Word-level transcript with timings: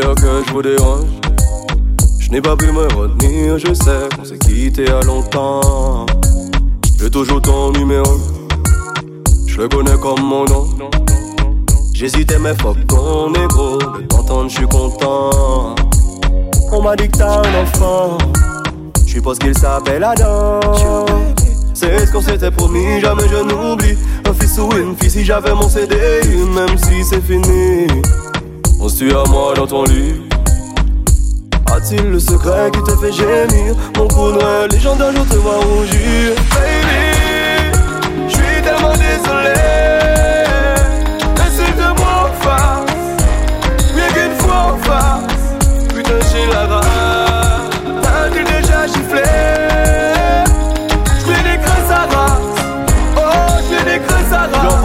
Que 0.00 0.42
je 0.46 0.52
vous 0.52 0.62
dérange. 0.62 1.04
Je 2.18 2.30
n'ai 2.30 2.40
pas 2.40 2.56
pu 2.56 2.72
me 2.72 2.84
retenir, 2.94 3.58
je 3.58 3.74
sais 3.74 4.08
qu'on 4.16 4.24
s'est 4.24 4.38
quitté 4.38 4.90
à 4.90 5.02
longtemps. 5.02 6.06
J'ai 6.98 7.10
toujours 7.10 7.42
ton 7.42 7.70
numéro, 7.72 8.18
je 9.46 9.58
le 9.58 9.68
connais 9.68 9.96
comme 10.00 10.22
mon 10.22 10.46
nom. 10.46 10.66
J'hésitais, 11.92 12.38
mais 12.38 12.54
fuck 12.54 12.78
ton 12.86 13.32
égo. 13.34 13.78
De 13.78 14.06
t'entendre, 14.06 14.48
je 14.48 14.56
suis 14.56 14.66
content. 14.66 15.74
On 16.72 16.82
m'a 16.82 16.96
dit 16.96 17.08
que 17.08 17.18
t'as 17.18 17.42
un 17.42 17.62
enfant. 17.62 18.16
Je 19.06 19.12
suppose 19.12 19.38
qu'il 19.38 19.56
s'appelle 19.56 20.02
Adam. 20.02 20.60
C'est 21.74 22.06
ce 22.06 22.12
qu'on 22.12 22.22
s'était 22.22 22.50
promis, 22.50 23.00
jamais 23.00 23.28
je 23.30 23.42
n'oublie. 23.42 23.98
Un 24.26 24.32
fils 24.32 24.58
ou 24.58 24.70
une 24.76 24.96
fille, 24.96 25.10
si 25.10 25.24
j'avais 25.24 25.54
mon 25.54 25.68
CD, 25.68 25.96
même 26.54 26.78
si 26.78 27.04
c'est 27.04 27.22
fini. 27.22 27.86
On 28.82 28.88
tue 28.88 29.12
à 29.12 29.22
moi 29.28 29.52
dans 29.54 29.66
ton 29.66 29.84
lit. 29.84 30.14
A-t-il 31.66 32.10
le 32.10 32.18
secret 32.18 32.70
qui 32.72 32.82
te 32.82 32.96
fait 32.96 33.12
gémir? 33.12 33.76
Mon 33.96 34.32
noir 34.32 34.66
légendaire, 34.70 35.12
je 35.14 35.34
te 35.34 35.36
vois 35.36 35.58
rougir 35.58 36.34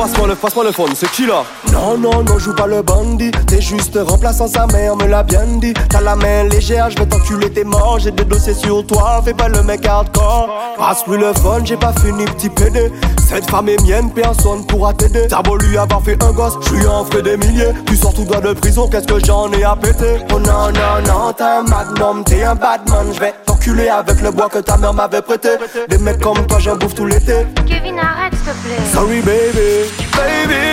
passe-moi 0.05 0.63
le, 0.63 0.71
phone, 0.71 0.91
c'est 0.95 1.09
qui 1.11 1.25
là? 1.25 1.43
Non, 1.71 1.97
non, 1.97 2.23
non, 2.23 2.37
joue 2.37 2.53
pas 2.53 2.67
le 2.67 2.81
bandit. 2.81 3.31
T'es 3.47 3.61
juste 3.61 3.97
remplaçant 3.99 4.47
sa 4.47 4.67
mère, 4.67 4.95
me 4.95 5.07
l'a 5.07 5.23
bien 5.23 5.45
dit. 5.59 5.73
T'as 5.89 6.01
la 6.01 6.15
main 6.15 6.43
légère, 6.43 6.89
je 6.89 6.97
vais 6.97 7.05
t'enculer, 7.05 7.51
t'es 7.51 7.63
mort. 7.63 7.99
J'ai 7.99 8.11
des 8.11 8.25
dossiers 8.25 8.53
sur 8.53 8.85
toi, 8.85 9.21
fais 9.23 9.33
pas 9.33 9.47
le 9.47 9.63
mec 9.63 9.85
hardcore. 9.85 10.49
Passe-lui 10.77 11.17
le 11.17 11.33
phone, 11.33 11.65
j'ai 11.65 11.77
pas 11.77 11.93
fini, 11.93 12.25
petit 12.25 12.49
PD. 12.49 12.91
Cette 13.27 13.49
femme 13.49 13.69
est 13.69 13.81
mienne, 13.83 14.11
personne 14.11 14.65
pourra 14.67 14.93
t'aider. 14.93 15.27
T'as 15.27 15.41
beau 15.41 15.57
lui 15.57 15.77
avoir 15.77 16.01
fait 16.03 16.21
un 16.23 16.31
gosse, 16.31 16.57
je 16.61 16.87
en 16.87 17.05
ferai 17.05 17.23
des 17.23 17.37
milliers. 17.37 17.73
Tu 17.87 17.95
sors 17.95 18.13
tout 18.13 18.25
droit 18.25 18.41
de 18.41 18.53
prison, 18.53 18.87
qu'est-ce 18.87 19.07
que 19.07 19.25
j'en 19.25 19.51
ai 19.51 19.63
à 19.63 19.75
péter? 19.75 20.19
Oh 20.33 20.39
non, 20.39 20.71
non, 20.71 21.01
non, 21.07 21.33
t'es 21.33 21.43
un 21.43 21.63
magnum, 21.63 22.23
t'es 22.23 22.43
un 22.43 22.55
badman. 22.55 23.07
Je 23.13 23.19
vais 23.19 23.33
t'enculer 23.65 23.89
avec 23.89 24.21
le 24.21 24.31
bois 24.31 24.49
que 24.49 24.59
ta 24.59 24.77
mère 24.77 24.93
m'avait 24.93 25.21
prêté. 25.21 25.49
Des 25.89 25.97
mecs 25.97 26.19
comme 26.19 26.45
toi, 26.47 26.59
j'en 26.59 26.75
bouffe 26.75 26.93
tout 26.93 27.05
l'été. 27.05 27.45
Kevin, 27.67 27.97
arrête, 27.99 28.33
s'il 28.33 28.43
te 28.43 28.57
plaît. 28.63 28.91
Sorry, 28.93 29.21
baby. 29.21 29.89
Baby, 30.15 30.65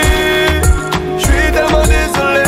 je 1.17 1.23
suis 1.23 1.51
tellement 1.51 1.83
désolé. 1.83 2.43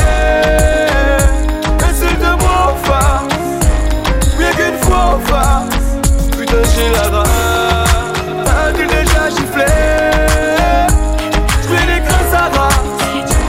Insulte-moi 1.80 2.56
en 2.68 2.76
face, 2.84 3.34
bien 4.38 4.52
qu'une 4.52 4.78
fois 4.82 5.04
en 5.14 5.20
face. 5.20 6.38
Putain, 6.38 6.62
j'ai 6.74 6.90
la 6.90 7.18
rage. 7.18 7.28
As-tu 8.46 8.86
déjà 8.86 9.30
giflé? 9.30 9.72
Je 11.62 11.76
des 11.86 12.00
creux 12.02 12.26
sa 12.30 12.42
race. 12.58 12.74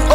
Oh. 0.09 0.14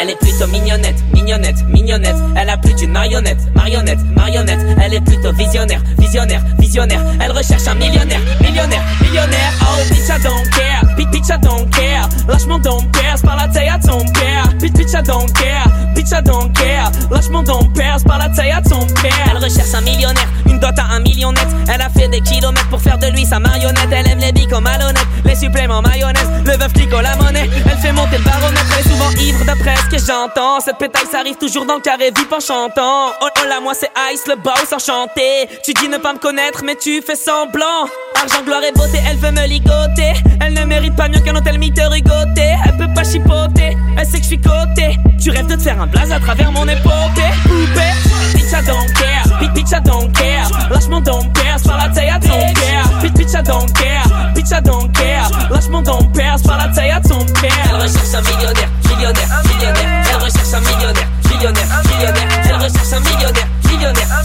Elle 0.00 0.10
est 0.10 0.18
plutôt 0.20 0.46
mignonnette, 0.48 1.00
mignonnette, 1.12 1.56
mignonnette. 1.84 2.16
Elle 2.36 2.48
a 2.48 2.56
plus 2.56 2.74
d'une 2.74 2.92
marionnette, 2.92 3.38
marionnette, 3.54 3.98
marionnette. 4.16 4.60
Elle 4.82 4.94
est 4.94 5.00
plutôt 5.00 5.32
visionnaire, 5.32 5.80
visionnaire, 5.98 6.42
visionnaire. 6.58 7.00
Elle 7.20 7.32
recherche 7.32 7.68
un 7.68 7.74
millionnaire, 7.74 8.20
millionnaire, 8.40 8.82
millionnaire. 9.02 9.52
Oh, 9.60 9.82
bitch, 9.90 10.08
I 10.08 10.22
don't 10.22 10.48
care. 10.50 10.82
Bitch, 10.96 11.10
bitch, 11.10 11.28
I 11.28 11.38
don't 11.40 11.68
care. 11.70 12.08
Lâche 12.26 12.46
mon 12.46 12.58
don 12.58 12.82
père, 12.92 13.16
par 13.22 13.36
la 13.36 13.48
taille 13.48 13.68
à 13.68 13.78
ton 13.78 13.98
père. 13.98 14.48
Bitch, 14.60 14.72
bitch, 14.72 14.94
I 14.94 15.02
don't 15.02 15.30
care. 15.34 15.66
Bitch, 15.94 16.10
I 16.12 16.22
don't 16.22 16.50
care. 16.52 16.90
Lâche 17.10 17.28
mon 17.30 17.42
don 17.42 17.64
père, 17.74 17.98
par 18.06 18.18
la 18.18 18.28
taille 18.30 18.52
à 18.52 18.62
ton 18.62 18.86
père. 19.02 19.28
Elle 19.30 19.44
recherche 19.44 19.74
un 19.74 19.82
millionnaire, 19.82 20.28
une 20.46 20.58
dot 20.58 20.78
à 20.78 20.94
un 20.94 21.00
million 21.00 21.32
net. 21.32 21.46
Elle 21.68 21.82
a 21.82 21.90
fait 21.90 22.08
des 22.08 22.22
kilomètres 22.22 22.68
pour 22.68 22.80
faire 22.80 22.98
de 22.98 23.06
lui 23.08 23.26
sa 23.26 23.38
marionnette. 23.38 23.88
Elle 23.90 24.08
aime 24.08 24.20
les 24.20 24.32
bicots 24.32 24.60
malhonnêtes, 24.60 25.06
les 25.26 25.36
suppléments 25.36 25.82
mayonnaise. 25.82 26.30
Le 26.46 26.52
veuf 26.52 26.72
clico 26.72 27.00
la 27.00 27.14
monnaie. 27.16 27.50
Elle 27.70 27.78
fait 27.78 27.92
monter 27.92 28.16
le 28.16 28.24
baromètre. 28.24 28.66
Elle 28.72 28.86
est 28.86 28.88
souvent 28.88 29.10
ivre 29.20 29.44
d'après 29.44 29.74
ce 29.76 29.96
que 29.96 29.98
j'entends. 29.98 30.60
Cette 30.60 30.78
pétaille, 30.78 31.06
ça 31.10 31.18
arrive 31.20 31.36
toujours 31.36 31.66
dans 31.66 31.73
carré, 31.80 32.12
vip 32.16 32.32
en 32.32 32.40
chantant. 32.40 33.12
Oh, 33.20 33.26
oh 33.26 33.48
là, 33.48 33.60
moi 33.60 33.72
c'est 33.74 33.90
Ice, 34.12 34.24
le 34.26 34.36
boss 34.36 34.72
enchanté. 34.72 35.48
Tu 35.64 35.72
dis 35.74 35.88
ne 35.88 35.98
pas 35.98 36.12
me 36.12 36.18
connaître, 36.18 36.62
mais 36.64 36.76
tu 36.76 37.02
fais 37.02 37.16
semblant. 37.16 37.86
Argent, 38.20 38.42
gloire 38.44 38.62
et 38.62 38.72
beauté, 38.72 38.98
elle 39.08 39.16
veut 39.18 39.30
me 39.30 39.46
ligoter. 39.46 40.14
Elle 40.40 40.54
ne 40.54 40.64
mérite 40.64 40.96
pas 40.96 41.08
mieux 41.08 41.20
qu'un 41.20 41.34
hôtel 41.36 41.58
mythe 41.58 41.80
rigoté. 41.80 42.56
Elle 42.64 42.76
peut 42.76 42.92
pas 42.94 43.04
chipoter, 43.04 43.76
elle 43.96 44.06
sait 44.06 44.18
que 44.18 44.24
je 44.24 44.28
suis 44.28 44.40
coté. 44.40 44.96
Tu 45.20 45.30
rêves 45.30 45.46
de 45.46 45.54
te 45.54 45.62
faire 45.62 45.80
un 45.80 45.86
blaze 45.86 46.12
à 46.12 46.20
travers 46.20 46.52
mon 46.52 46.66
épopée. 46.68 47.32
Poupée, 47.44 47.94
bitch, 48.34 48.52
I 48.52 48.64
don't 48.66 48.92
care. 48.94 49.24
Bitch, 49.54 49.72
I 49.72 49.80
don't 49.82 50.12
care. 50.12 50.48
Lâche 50.70 50.88
mon 50.88 51.00
don 51.00 51.24
père, 51.30 51.56
par 51.64 51.78
la 51.78 51.88
taille 51.88 52.10
à 52.10 52.18
ton 52.18 52.28
père. 52.28 52.84
Bitch, 53.02 53.32
I 53.32 53.42
don't 53.42 53.72
care. 53.72 54.32
Bitch, 54.34 54.50
I 54.50 54.60
don't 54.62 54.90
care. 54.92 55.30
Lâche 55.50 55.68
mon 55.68 55.82
don 55.82 56.04
père, 56.12 56.36
par 56.44 56.58
la 56.58 56.68
taille 56.68 56.90
à 56.90 57.00
ton 57.00 57.18
père. 57.40 57.50
Elle 57.70 57.76
recherche 57.76 58.14
un 58.14 58.20
millionnaire, 58.22 58.68
millionnaire, 58.88 59.42
millionnaire. 59.44 60.04
Elle 60.10 60.16
recherche 60.16 60.54
un 60.54 60.60
millionnaire, 60.60 61.08
millionnaire, 61.44 61.82
millionnaire. 61.90 62.28
Elle 62.46 62.54
recherche 62.54 62.92
un 62.92 63.00
millionnaire, 63.00 63.48
millionnaire, 63.68 64.23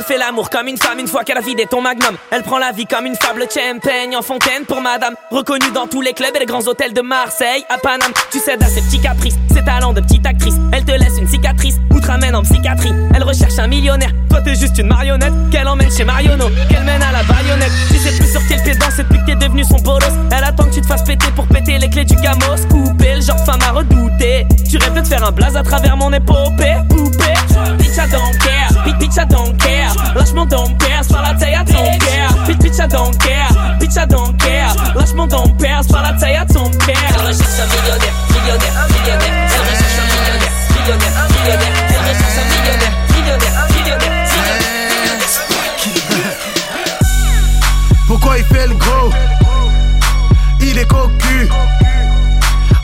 elle 0.00 0.06
fait 0.06 0.18
l'amour 0.18 0.48
comme 0.48 0.66
une 0.66 0.78
femme 0.78 0.98
une 0.98 1.06
fois 1.06 1.24
qu'elle 1.24 1.36
a 1.36 1.42
vidé 1.42 1.66
ton 1.66 1.82
magnum. 1.82 2.16
Elle 2.30 2.42
prend 2.42 2.58
la 2.58 2.72
vie 2.72 2.86
comme 2.86 3.04
une 3.04 3.16
fable 3.16 3.44
champagne 3.54 4.16
en 4.16 4.22
fontaine 4.22 4.64
pour 4.66 4.80
madame. 4.80 5.14
Reconnue 5.30 5.70
dans 5.74 5.86
tous 5.86 6.00
les 6.00 6.14
clubs 6.14 6.34
et 6.34 6.38
les 6.38 6.46
grands 6.46 6.66
hôtels 6.66 6.94
de 6.94 7.02
Marseille, 7.02 7.64
à 7.68 7.76
Paname. 7.76 8.12
Tu 8.32 8.38
cèdes 8.38 8.62
à 8.62 8.66
ses 8.66 8.80
petits 8.80 9.00
caprices, 9.00 9.34
ses 9.52 9.62
talents 9.62 9.92
de 9.92 10.00
petite 10.00 10.24
actrice. 10.24 10.54
Elle 10.72 10.84
te 10.86 10.92
laisse 10.92 11.18
une 11.18 11.28
cicatrice 11.28 11.76
ou 11.90 12.00
te 12.00 12.06
ramène 12.06 12.34
en 12.34 12.42
psychiatrie. 12.42 12.92
Elle 13.14 13.24
recherche 13.24 13.58
un 13.58 13.66
millionnaire, 13.66 14.10
toi 14.30 14.40
t'es 14.40 14.54
juste 14.54 14.78
une 14.78 14.86
marionnette. 14.86 15.34
Qu'elle 15.50 15.68
emmène 15.68 15.90
chez 15.90 16.04
Marionneau, 16.04 16.48
qu'elle 16.70 16.84
mène 16.84 17.02
à 17.02 17.12
la 17.12 17.22
baïonnette. 17.24 17.72
Tu 17.90 17.98
sais 17.98 18.16
plus 18.16 18.30
sur 18.30 18.40
quel 18.48 18.62
pied 18.62 18.74
danser 18.76 19.02
depuis 19.02 19.18
que 19.18 19.26
t'es 19.26 19.36
devenu 19.36 19.64
son 19.64 19.76
bolos. 19.80 20.06
Elle 20.30 20.44
attend 20.44 20.64
que 20.64 20.74
tu 20.74 20.80
te 20.80 20.86
fasses 20.86 21.04
péter 21.04 21.26
pour 21.36 21.46
péter 21.46 21.76
les 21.78 21.90
clés 21.90 22.06
du 22.06 22.14
gamos. 22.16 22.66
Couper 22.70 23.16
le 23.16 23.20
genre 23.20 23.44
femme 23.44 23.60
à 23.68 23.72
redouter. 23.72 24.46
Tu 24.70 24.78
rêves 24.78 24.94
de 24.94 25.06
faire 25.06 25.26
un 25.26 25.32
blaze 25.32 25.56
à 25.56 25.62
travers 25.62 25.96
mon 25.96 26.10
épopée. 26.10 26.76
Poupée, 26.88 27.34
bitch, 27.76 27.98
I 27.98 28.08
don't 28.10 28.38
care. 28.38 28.70
Bitch, 28.98 29.16
I 29.16 29.26
don't 29.26 29.56
care. 29.58 29.89
Lâche 30.14 30.32
mon 30.34 30.44
don 30.44 30.66
père, 30.76 31.02
par 31.08 31.22
la 31.22 31.34
taille 31.34 31.54
à 31.54 31.64
ton 31.64 31.98
père. 31.98 32.34
Bitch, 32.46 32.58
bitch, 32.58 32.78
I 32.78 32.88
don't 32.88 33.16
care. 33.18 33.52
Bitch, 33.78 33.96
I 33.96 34.06
don't 34.08 34.36
care. 34.38 34.74
Lâche 34.94 35.14
mon 35.14 35.28
par 35.28 36.02
la 36.02 36.12
taille 36.14 36.36
à 36.36 36.44
ton 36.44 36.70
père. 36.70 36.96
Elle 37.08 37.26
recherche 37.26 37.60
un 37.60 37.66
millionnaire, 37.66 38.14
millionnaire, 38.30 38.88
millionnaire. 38.88 39.50
Elle 39.54 39.60
recherche 39.60 39.98
un 39.98 40.06
millionnaire, 40.10 40.52
millionnaire, 40.74 41.14
millionnaire. 41.30 41.74
Elle 41.88 42.02
recherche 42.08 42.38
un 42.38 42.44
millionnaire, 42.50 42.94
millionnaire, 43.14 43.54
millionnaire, 43.70 44.10
millionnaire. 44.10 44.70
Pourquoi 48.06 48.38
il 48.38 48.44
fait 48.44 48.66
le 48.66 48.74
gros? 48.74 49.12
Il 50.60 50.78
est 50.78 50.86
cocu. 50.86 51.48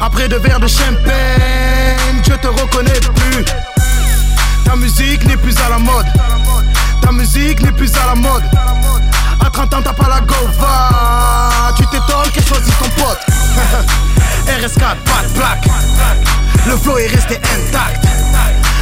Après 0.00 0.28
deux 0.28 0.38
verres 0.38 0.60
de 0.60 0.68
champagne, 0.68 2.22
je 2.22 2.34
te 2.34 2.46
reconnais 2.46 3.00
plus. 3.14 3.44
Ta 4.64 4.76
musique 4.76 5.24
n'est 5.24 5.36
plus 5.36 5.56
à 5.58 5.68
la 5.70 5.78
mode. 5.78 6.06
Ta 7.06 7.12
musique 7.12 7.62
n'est 7.62 7.70
plus 7.70 7.92
à 7.94 8.06
la 8.06 8.14
mode. 8.16 8.42
À 9.38 9.48
30 9.48 9.74
ans, 9.74 9.80
t'as 9.80 9.92
pas 9.92 10.08
la 10.08 10.20
gova. 10.22 11.72
Tu 11.76 11.86
t'étonnes 11.86 12.32
qu'elle 12.34 12.44
choisit 12.44 12.76
ton 12.80 12.88
pote. 13.00 13.20
RS4, 14.48 14.96
pas 15.04 15.22
plaque. 15.32 15.68
Le 16.66 16.76
flow 16.76 16.98
est 16.98 17.06
resté 17.06 17.36
intact. 17.36 18.04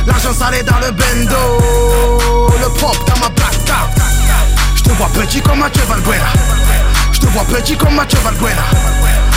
L'argent 0.07 0.33
salé 0.33 0.63
dans 0.63 0.79
le 0.79 0.91
bendo. 0.93 2.49
Le 2.63 2.69
pop 2.81 2.97
dans 3.07 3.21
ma 3.21 3.29
black 3.29 3.63
card. 3.67 3.91
Je 4.75 4.83
te 4.85 4.91
vois 4.93 5.09
petit 5.09 5.43
comme 5.43 5.59
Mathieu 5.59 5.83
Valbuena. 5.87 6.33
Je 7.13 7.19
te 7.19 7.27
vois 7.27 7.45
petit 7.45 7.77
comme 7.77 7.95
Mathieu 7.95 8.19
Valbuena. 8.25 8.65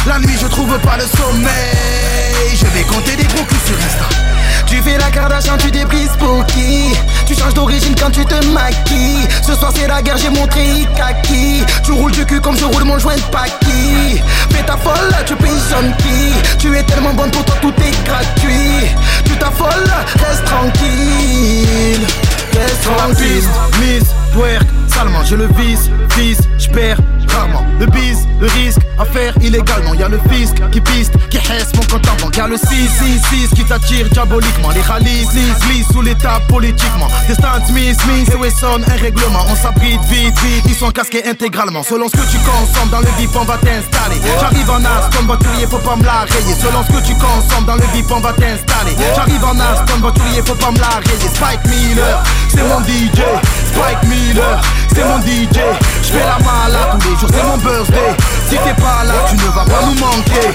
La 0.06 0.18
nuit, 0.20 0.38
je 0.42 0.48
trouve 0.48 0.80
pas 0.80 0.96
le 0.96 1.04
sommeil. 1.04 2.56
Je 2.56 2.66
vais 2.68 2.84
compter 2.84 3.18
des 3.18 3.26
gros 3.26 3.44
culs 3.44 3.58
sur 3.66 3.76
Insta. 3.76 4.27
Tu 4.68 4.82
fais 4.82 4.98
la 4.98 5.10
Kardashian, 5.10 5.58
tu 5.58 5.72
débrises 5.72 6.16
pour 6.20 6.46
qui 6.48 6.94
Tu 7.26 7.36
changes 7.36 7.54
d'origine 7.54 7.96
quand 7.96 8.12
tu 8.12 8.26
te 8.26 8.46
maquilles. 8.48 9.28
Ce 9.42 9.54
soir 9.56 9.72
c'est 9.74 9.88
la 9.88 10.02
guerre, 10.02 10.18
j'ai 10.18 10.30
montré 10.30 10.88
kaki 10.96 11.64
Tu 11.84 11.92
roules 11.92 12.12
du 12.12 12.26
cul 12.26 12.42
comme 12.42 12.58
je 12.58 12.66
roule 12.66 12.84
mon 12.84 13.00
joint 13.00 13.16
de 13.16 13.22
paki 13.32 14.22
Fais 14.50 14.64
ta 14.64 14.78
folle, 14.78 15.16
tu 15.26 15.36
payes 15.36 15.52
qui 15.98 16.58
Tu 16.60 16.76
es 16.76 16.84
tellement 16.84 17.14
bonne 17.14 17.32
pour 17.32 17.46
toi, 17.46 17.56
tout 17.62 17.74
est 17.80 18.06
gratuit. 18.06 18.96
Tu 19.26 19.32
t'affoles, 19.38 19.92
reste 20.26 20.46
tranquille. 20.46 22.08
Reste 22.54 22.84
tranquille. 22.84 23.50
Miss, 23.80 24.06
twerk, 24.34 24.68
salement, 24.88 25.24
je 25.24 25.36
le 25.36 25.48
vise, 25.58 25.90
vise, 26.16 26.40
j'perds 26.58 27.00
rarement 27.28 27.67
Le 27.80 27.86
bise, 27.88 28.28
le 28.40 28.48
risque 28.48 28.82
à 28.98 29.06
faire 29.06 29.34
illégalement. 29.42 29.94
Y'a 29.94 30.10
le 30.10 30.20
fisc 30.30 30.56
qui 30.72 30.82
piste, 30.82 31.14
qui 31.30 31.38
hesse 31.38 31.74
mon 31.76 31.84
compte 31.84 32.08
en 32.10 32.16
banque. 32.24 32.36
Y'a 32.36 32.48
le 32.48 32.58
666 32.58 33.50
qui 33.56 33.64
t'attire 33.64 34.10
diaboliquement. 34.10 34.70
Les 34.72 34.82
rallies 34.82 35.28
glissent 35.62 35.88
sous 35.92 36.02
l'état 36.02 36.42
politiquement. 36.48 37.08
Destin 37.28 37.62
Smith, 37.68 38.00
Smith 38.02 38.30
et 38.34 38.38
Wesson, 38.38 38.82
un 38.88 39.02
règlement. 39.02 39.46
On 39.50 39.56
s'abrite 39.56 40.02
vite, 40.06 40.38
vite, 40.40 40.64
ils 40.66 40.76
sont 40.76 40.92
casqués 40.92 41.24
intégralement. 41.28 41.84
Selon 41.84 42.08
ce 42.08 42.14
que 42.14 42.32
tu 42.32 42.38
consommes 42.40 42.90
dans 42.90 43.00
le 43.00 43.10
VIP, 43.18 43.36
on 43.36 43.46
va 43.46 43.58
t'installer. 43.58 44.20
J'arrive 44.40 44.70
en 44.70 44.84
as 44.84 45.10
comme 45.16 45.28
voiturier, 45.28 45.68
faut 45.68 45.78
pas 45.78 45.96
me 45.96 46.04
la 46.04 46.26
rayer. 46.26 46.56
Selon 46.60 46.84
ce 46.84 46.92
que 46.94 47.06
tu 47.06 47.14
consommes 47.14 47.66
dans 47.66 47.76
le 47.76 47.86
VIP, 47.94 48.12
on 48.12 48.20
va 48.20 48.34
t'installer. 48.34 48.96
J'arrive 49.16 49.44
en 49.44 49.60
as 49.60 49.86
comme 49.90 50.02
voiturier, 50.02 50.42
faut 50.46 50.56
pas 50.56 50.72
me 50.72 50.80
la 50.80 51.02
rayer. 51.06 51.30
Spike 51.34 51.66
Miller, 51.66 52.24
c'est 52.50 52.64
mon 52.64 52.80
DJ. 52.82 53.22
Spike 53.70 54.04
Miller, 54.10 54.62
c'est 54.94 55.06
mon 55.06 55.20
DJ. 55.20 55.60
J'fais 56.04 56.26
la 56.26 56.40
malade 56.44 56.98
tous 57.00 57.10
les 57.10 57.16
jours, 57.18 57.30
c'est 57.32 57.44
mon 57.44 57.58
birthday. 57.68 58.16
Si 58.50 58.56
t'es 58.56 58.74
pas 58.82 59.04
là, 59.04 59.14
tu 59.30 59.36
ne 59.36 59.50
vas 59.52 59.66
pas 59.66 59.86
nous 59.86 60.00
manquer. 60.00 60.54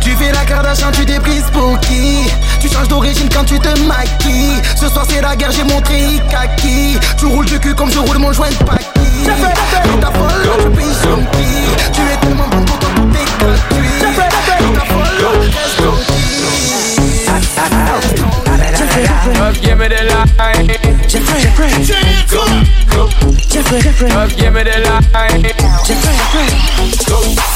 Tu 0.00 0.10
fais 0.16 0.32
la 0.32 0.44
Kardashian, 0.44 0.90
tu 0.92 1.04
déprises 1.04 1.50
pour 1.52 1.78
qui? 1.80 2.30
Tu 2.60 2.68
changes 2.68 2.88
d'origine 2.88 3.28
quand 3.32 3.44
tu 3.44 3.58
te 3.58 3.80
maquilles. 3.80 4.60
Ce 4.76 4.88
soir 4.88 5.04
c'est 5.08 5.20
la 5.20 5.34
guerre, 5.36 5.52
j'ai 5.52 5.64
montré 5.64 6.20
kaki. 6.30 6.98
Tu 7.18 7.26
roules 7.26 7.46
du 7.46 7.58
cul 7.58 7.74
comme 7.74 7.90
je 7.90 7.98
roule 7.98 8.18
mon 8.18 8.32
joint 8.32 8.50
de 8.50 8.64
paki. 8.64 8.84
Dans 9.26 9.98
ta 10.00 10.12
folle, 10.12 10.48
tu 10.62 10.70
payes 10.70 10.86
qui 11.32 11.92
Tu 11.92 12.00
es 12.00 12.16
tellement 12.20 12.48
bon 12.50 12.64
pour 12.64 12.78
toi, 12.78 12.88
tout 12.94 13.08
est 13.16 13.44
gratuit. 13.44 13.90
Dans 14.02 14.72
ta 14.78 14.84
folle, 14.86 15.18
reste 15.44 15.82
Just 19.34 19.62
give 19.62 19.76
me 19.78 19.88
the 19.88 20.02
line. 20.04 20.75
Jeffrey, 21.08 21.40
Jeffrey, 21.40 21.68
Jeffrey, 23.48 23.80
Jeffrey. 23.80 24.08
Just 24.10 24.36
give 24.38 24.52
me 24.52 24.62
the 24.64 24.80
line. 25.12 25.42
Jeffrey, 25.84 26.16
Jeffrey. 26.98 27.55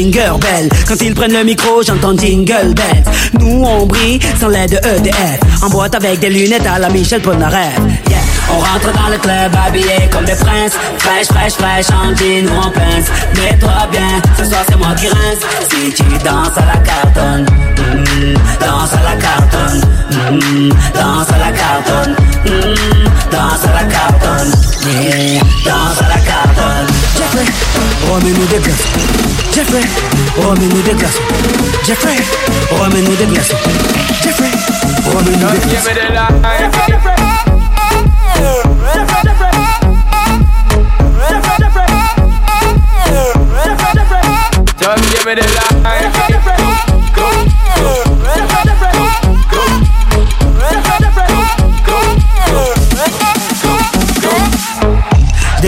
Quand 0.00 0.96
ils 1.02 1.14
prennent 1.14 1.34
le 1.34 1.44
micro, 1.44 1.82
j'entends 1.82 2.16
jingle 2.16 2.72
bells. 2.74 3.04
Nous, 3.38 3.62
on 3.62 3.84
brille 3.84 4.18
sans 4.40 4.48
l'aide 4.48 4.70
de 4.70 4.76
EDF. 4.76 5.40
En 5.62 5.68
boîte 5.68 5.94
avec 5.94 6.20
des 6.20 6.30
lunettes 6.30 6.66
à 6.66 6.78
la 6.78 6.88
Michel 6.88 7.20
Polnareff. 7.20 7.76
Yeah. 8.08 8.18
On 8.50 8.60
rentre 8.60 8.90
dans 8.94 9.10
le 9.10 9.18
club 9.18 9.52
habillé 9.66 10.08
comme 10.10 10.24
des 10.24 10.36
princes. 10.36 10.72
Fraîche, 10.98 11.26
fraîche, 11.26 11.52
fraîche, 11.52 11.86
en 11.90 12.16
jean 12.16 12.48
ou 12.48 12.58
en 12.66 12.70
pince. 12.70 13.08
Mets-toi 13.36 13.88
bien, 13.92 14.22
ce 14.38 14.46
soir 14.46 14.62
c'est 14.66 14.78
moi 14.78 14.94
qui 14.98 15.08
rince. 15.08 15.42
Si 15.70 15.92
tu 15.92 16.04
danses 16.24 16.56
à 16.56 16.64
la 16.64 16.78
cartonne, 16.78 17.44
mm, 17.44 18.34
danse 18.58 18.92
à 18.94 19.02
la 19.04 19.16
cartonne, 19.20 19.80
mm, 20.12 20.70
danse 20.94 21.28
à 21.28 21.38
la 21.38 21.52
cartonne, 21.52 22.16
mm, 22.46 23.30
danse 23.30 23.64
à 23.64 23.72
la 23.74 23.84
cartonne, 23.84 24.52
yeah, 24.86 25.40
danse 25.66 26.00
à 26.00 26.08
la 26.08 26.20
cartonne. 26.20 26.86
Jeffrey, 27.18 27.44
remets-nous 28.10 28.46
des. 28.46 29.39
Jeffrey, 29.52 29.82
remets-nous 30.36 30.82
des 30.82 30.92
glaçons. 30.92 31.22
Jeffrey, 31.86 32.16
remets-nous 32.70 33.16
des 33.16 33.26
glaçons. 33.26 33.56
Jeffrey, 34.22 34.50
remets-nous 35.06 35.50
des 35.50 35.58
glaçons. 35.68 35.90
Just 44.78 45.10
give 45.12 45.26
me 45.26 45.34
the 45.34 45.42
line. 45.84 46.59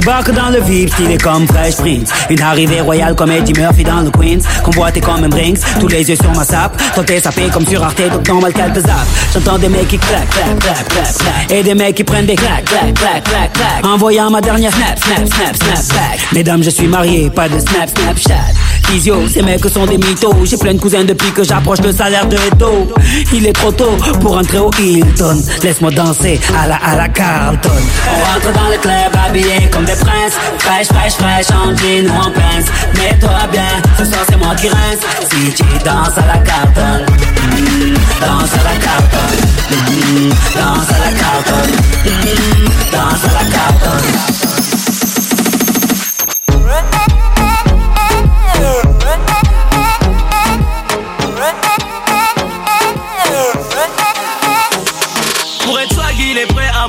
Débarque 0.03 0.33
dans 0.33 0.51
le 0.51 0.61
VIP, 0.61 0.93
stylé 0.93 1.17
comme 1.17 1.47
Fresh 1.47 1.77
Prince. 1.77 2.11
Une 2.29 2.43
arrivée 2.43 2.81
royale 2.81 3.15
comme 3.15 3.31
Eddie 3.31 3.53
Murphy 3.53 3.85
dans 3.85 4.01
le 4.01 4.11
Queens. 4.11 4.41
Convoité 4.65 5.01
comme 5.01 5.23
un 5.23 5.29
Brinks, 5.29 5.61
tous 5.79 5.87
les 5.87 6.11
yeux 6.11 6.17
sur 6.17 6.33
ma 6.35 6.45
sape. 6.45 6.77
Tenté 6.97 7.21
sapé 7.21 7.43
comme 7.53 7.65
sur 7.65 7.85
Arte, 7.85 8.03
donc 8.11 8.27
normal 8.27 8.53
qu'elle 8.53 8.73
te 8.73 8.81
zappe. 8.81 9.07
J'entends 9.33 9.59
des 9.59 9.69
mecs 9.69 9.87
qui 9.87 9.99
claquent, 9.99 10.29
claquent, 10.29 10.59
claquent, 10.59 10.89
claquent, 10.89 11.19
claquent. 11.19 11.53
Et 11.53 11.63
des 11.63 11.75
mecs 11.77 11.95
qui 11.95 12.03
prennent 12.03 12.27
des 12.27 12.35
claques, 12.35 12.65
claques, 12.65 12.95
claques, 12.95 13.23
claques, 13.23 13.53
claques. 13.53 13.87
Envoyant 13.87 14.29
ma 14.29 14.41
dernière 14.41 14.73
snap, 14.75 14.99
snap, 14.99 15.29
snap, 15.29 15.57
snap, 15.57 15.97
back. 15.97 16.19
Mesdames, 16.33 16.65
je 16.65 16.71
suis 16.71 16.89
marié, 16.89 17.31
pas 17.31 17.49
de 17.49 17.61
snap, 17.61 17.89
snap, 17.97 18.19
chat. 18.19 18.89
Physio, 18.89 19.29
ces 19.29 19.43
mecs 19.43 19.65
sont 19.69 19.87
des 19.87 19.99
mythos. 19.99 20.35
J'ai 20.45 20.57
plein 20.57 20.75
de 20.75 20.81
cousins 20.81 21.05
depuis 21.05 21.31
que 21.31 21.45
j'approche 21.45 21.81
le 21.81 21.93
salaire 21.93 22.27
de 22.27 22.37
Edo. 22.37 22.93
Il 23.33 23.47
est 23.47 23.53
trop 23.53 23.71
tôt 23.71 23.97
pour 24.21 24.37
entrer 24.37 24.59
au 24.59 24.71
Hilton. 24.81 25.41
Laisse-moi 25.63 25.93
danser 25.93 26.41
à 26.61 26.67
la, 26.67 26.77
à 26.77 26.97
la 26.97 27.09
Carlton. 27.09 27.71
On 27.71 28.33
rentre 28.35 28.53
dans 28.53 28.69
le 28.69 28.79
club 28.79 29.13
habillé 29.27 29.71
comme 29.73 29.85
des 29.85 29.92
princes. 30.01 30.35
Fraîche, 30.59 30.89
fraîche, 30.89 31.15
fraîche, 31.15 31.51
en 31.51 31.77
jean 31.77 32.07
ou 32.09 32.19
en 32.21 32.31
pince. 32.31 32.69
Mets-toi 32.97 33.47
bien, 33.51 33.73
ce 33.99 34.05
soir 34.05 34.23
c'est 34.29 34.37
moi 34.37 34.55
qui 34.55 34.69
rince. 34.69 35.01
Si 35.31 35.53
tu 35.53 35.65
danses 35.85 36.17
à 36.17 36.27
la 36.27 36.39
Carlton, 36.39 37.05
mm, 37.09 37.95
danse 38.21 38.53
à 38.53 38.63
la 38.65 38.77
Carlton, 38.85 39.33
mm, 39.71 40.29
danse 40.55 40.91
à 40.91 40.99
la 40.99 41.13
Carlton, 41.21 41.69
mm, 42.05 42.69
danse 42.93 43.25
à 43.25 43.43
la 43.43 43.51
Carlton. 43.51 44.42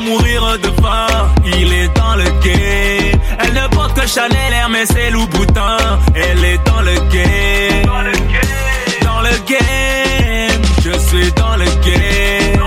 Mourir 0.03 0.57
de 0.59 0.69
faim. 0.81 1.31
Il 1.45 1.73
est 1.73 1.87
dans 1.95 2.15
le 2.15 2.25
game. 2.43 3.19
Elle 3.39 3.53
ne 3.53 3.67
porte 3.75 3.99
que 3.99 4.07
Chanel, 4.07 4.53
Hermès 4.53 4.89
et 4.95 5.09
Louboutin. 5.11 5.77
Elle 6.15 6.43
est 6.43 6.59
dans 6.65 6.81
le 6.81 6.95
game. 7.11 7.85
Dans 7.85 8.01
le 8.01 8.11
game. 8.11 9.01
Dans 9.03 9.21
le 9.21 9.35
game. 9.47 10.61
Je 10.83 10.91
suis 11.07 11.31
dans 11.33 11.55
le 11.55 11.65
game. 11.65 12.61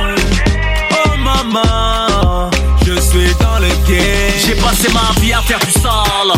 Oh 0.93 1.17
maman, 1.19 2.51
je 2.87 2.99
suis 3.01 3.35
dans 3.41 3.59
le 3.59 3.69
game. 3.89 4.35
J'ai 4.45 4.55
passé 4.55 4.89
ma 4.93 5.21
vie 5.21 5.33
à 5.33 5.41
faire 5.43 5.59
du 5.59 5.73
sale. 5.73 6.33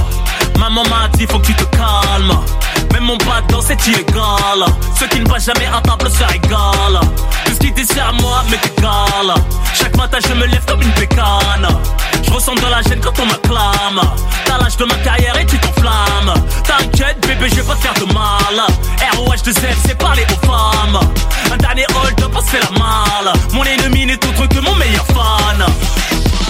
Maman 0.59 0.83
m'a 0.85 1.09
dit 1.17 1.26
faut 1.26 1.38
que 1.38 1.47
tu 1.47 1.55
te 1.55 1.64
calmes. 1.76 2.38
Mon 3.09 3.17
dans 3.49 3.62
c'est 3.62 3.87
illégal. 3.87 4.61
Ceux 5.00 5.07
qui 5.07 5.21
ne 5.21 5.27
voient 5.27 5.38
jamais 5.38 5.65
à 5.65 5.81
table 5.81 6.11
se 6.11 6.23
régalent. 6.25 7.00
Tout 7.47 7.53
ce 7.55 7.59
qui 7.59 7.73
dessert 7.73 8.09
à 8.11 8.12
moi 8.12 8.45
m'est 8.50 8.62
égal. 8.62 9.35
Chaque 9.73 9.97
matin 9.97 10.19
je 10.29 10.35
me 10.35 10.45
lève 10.45 10.62
comme 10.67 10.83
une 10.83 10.93
pécane. 10.93 11.69
Je 12.23 12.31
ressens 12.31 12.55
de 12.57 12.67
la 12.71 12.83
gêne 12.83 13.00
quand 13.00 13.19
on 13.19 13.25
m'acclame. 13.25 14.03
T'as 14.45 14.59
l'âge 14.59 14.77
de 14.77 14.85
ma 14.85 14.95
carrière 14.97 15.41
et 15.41 15.47
tu 15.47 15.57
t'enflammes. 15.57 16.35
T'inquiète 16.65 17.27
bébé, 17.27 17.49
je 17.49 17.55
vais 17.55 17.62
pas 17.62 17.77
te 17.77 17.81
faire 17.81 17.95
de 17.95 18.12
mal. 18.12 18.67
ROH 19.17 19.43
de 19.43 19.53
Z, 19.53 19.61
c'est 19.87 19.97
parler 19.97 20.27
aux 20.31 20.47
femmes. 20.47 21.00
Un 21.50 21.57
dernier 21.57 21.87
hold 21.95 22.23
up, 22.23 22.43
c'est 22.45 22.61
la 22.61 22.79
malle. 22.79 23.33
Mon 23.55 23.65
ennemi 23.65 24.05
n'est 24.05 24.23
autre 24.23 24.47
que 24.49 24.61
mon 24.61 24.75
meilleur 24.75 25.07
fan. 25.07 25.65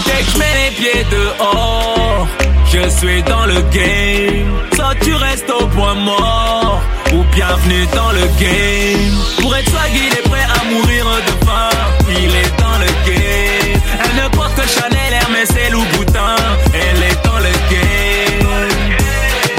Dès 0.05 0.23
que 0.23 0.31
je 0.33 0.37
mets 0.37 0.69
les 0.69 0.75
pieds 0.75 1.05
dehors 1.09 2.27
je 2.71 2.89
suis 2.89 3.23
dans 3.23 3.45
le 3.45 3.61
game. 3.71 4.53
Soit 4.75 4.95
tu 5.01 5.13
restes 5.13 5.49
au 5.49 5.65
point 5.67 5.95
mort, 5.95 6.81
ou 7.13 7.23
bienvenue 7.35 7.85
dans 7.95 8.11
le 8.11 8.25
game. 8.39 9.17
Pour 9.41 9.55
être 9.55 9.69
swag, 9.69 9.91
il 9.93 10.13
est 10.13 10.29
prêt 10.29 10.45
à 10.59 10.63
mourir 10.65 11.05
de 11.27 11.45
faim. 11.45 11.69
Il 12.09 12.35
est 12.35 12.59
dans 12.59 12.77
le 12.77 12.89
game. 13.07 13.81
Elle 14.03 14.23
ne 14.23 14.29
porte 14.29 14.55
que 14.55 14.67
Chanel, 14.67 15.13
Hermès 15.21 15.49
et 15.65 15.71
Louboutin. 15.71 16.35
Elle 16.73 17.03
est 17.03 17.25
dans 17.25 17.39
le 17.39 17.53
game. 17.71 18.49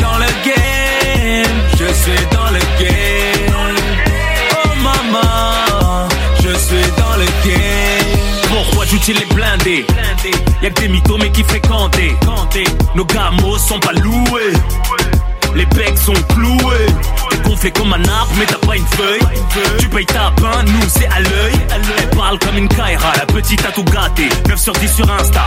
Dans 0.01 0.19
le 0.19 0.31
game, 0.45 1.57
je 1.73 1.93
suis 1.93 2.27
dans 2.33 2.51
le 2.51 2.61
game. 2.79 3.77
Oh 4.65 4.69
maman, 4.83 6.09
je 6.37 6.57
suis 6.57 6.91
dans 6.97 7.17
le 7.17 7.27
game. 7.45 8.21
Pourquoi 8.49 8.85
j'utilise 8.85 9.21
les 9.21 9.35
blindés? 9.35 9.87
Y'a 10.63 10.71
que 10.71 10.81
des 10.81 10.89
mythos 10.89 11.19
mais 11.19 11.31
qui 11.31 11.43
fréquentent 11.43 11.97
Nos 12.95 13.05
gamos 13.05 13.59
sont 13.59 13.81
pas 13.81 13.93
loués 13.93 14.53
Les 15.55 15.67
becs 15.67 15.99
sont 15.99 16.13
cloués 16.35 16.87
gonflé 17.51 17.71
comme 17.73 17.93
un 17.93 18.05
arbre, 18.05 18.33
mais 18.39 18.47
t'as 18.47 18.67
pas 18.67 18.77
une 18.77 18.87
feuille. 18.87 19.21
Tu 19.79 19.89
payes 19.89 20.07
ta 20.07 20.31
pain, 20.37 20.63
nous 20.65 20.89
c'est 20.89 21.07
à 21.07 21.21
l'œil. 21.21 21.55
Elle 21.75 22.11
parle 22.17 22.39
comme 22.39 22.57
une 22.57 22.69
Kaira, 22.69 23.13
la 23.17 23.27
petite 23.27 23.65
a 23.65 23.73
tout 23.73 23.85
gâté. 23.85 24.29
9 24.49 24.59
sur 24.59 24.73
10 24.73 24.95
sur 24.95 25.11
Insta, 25.11 25.45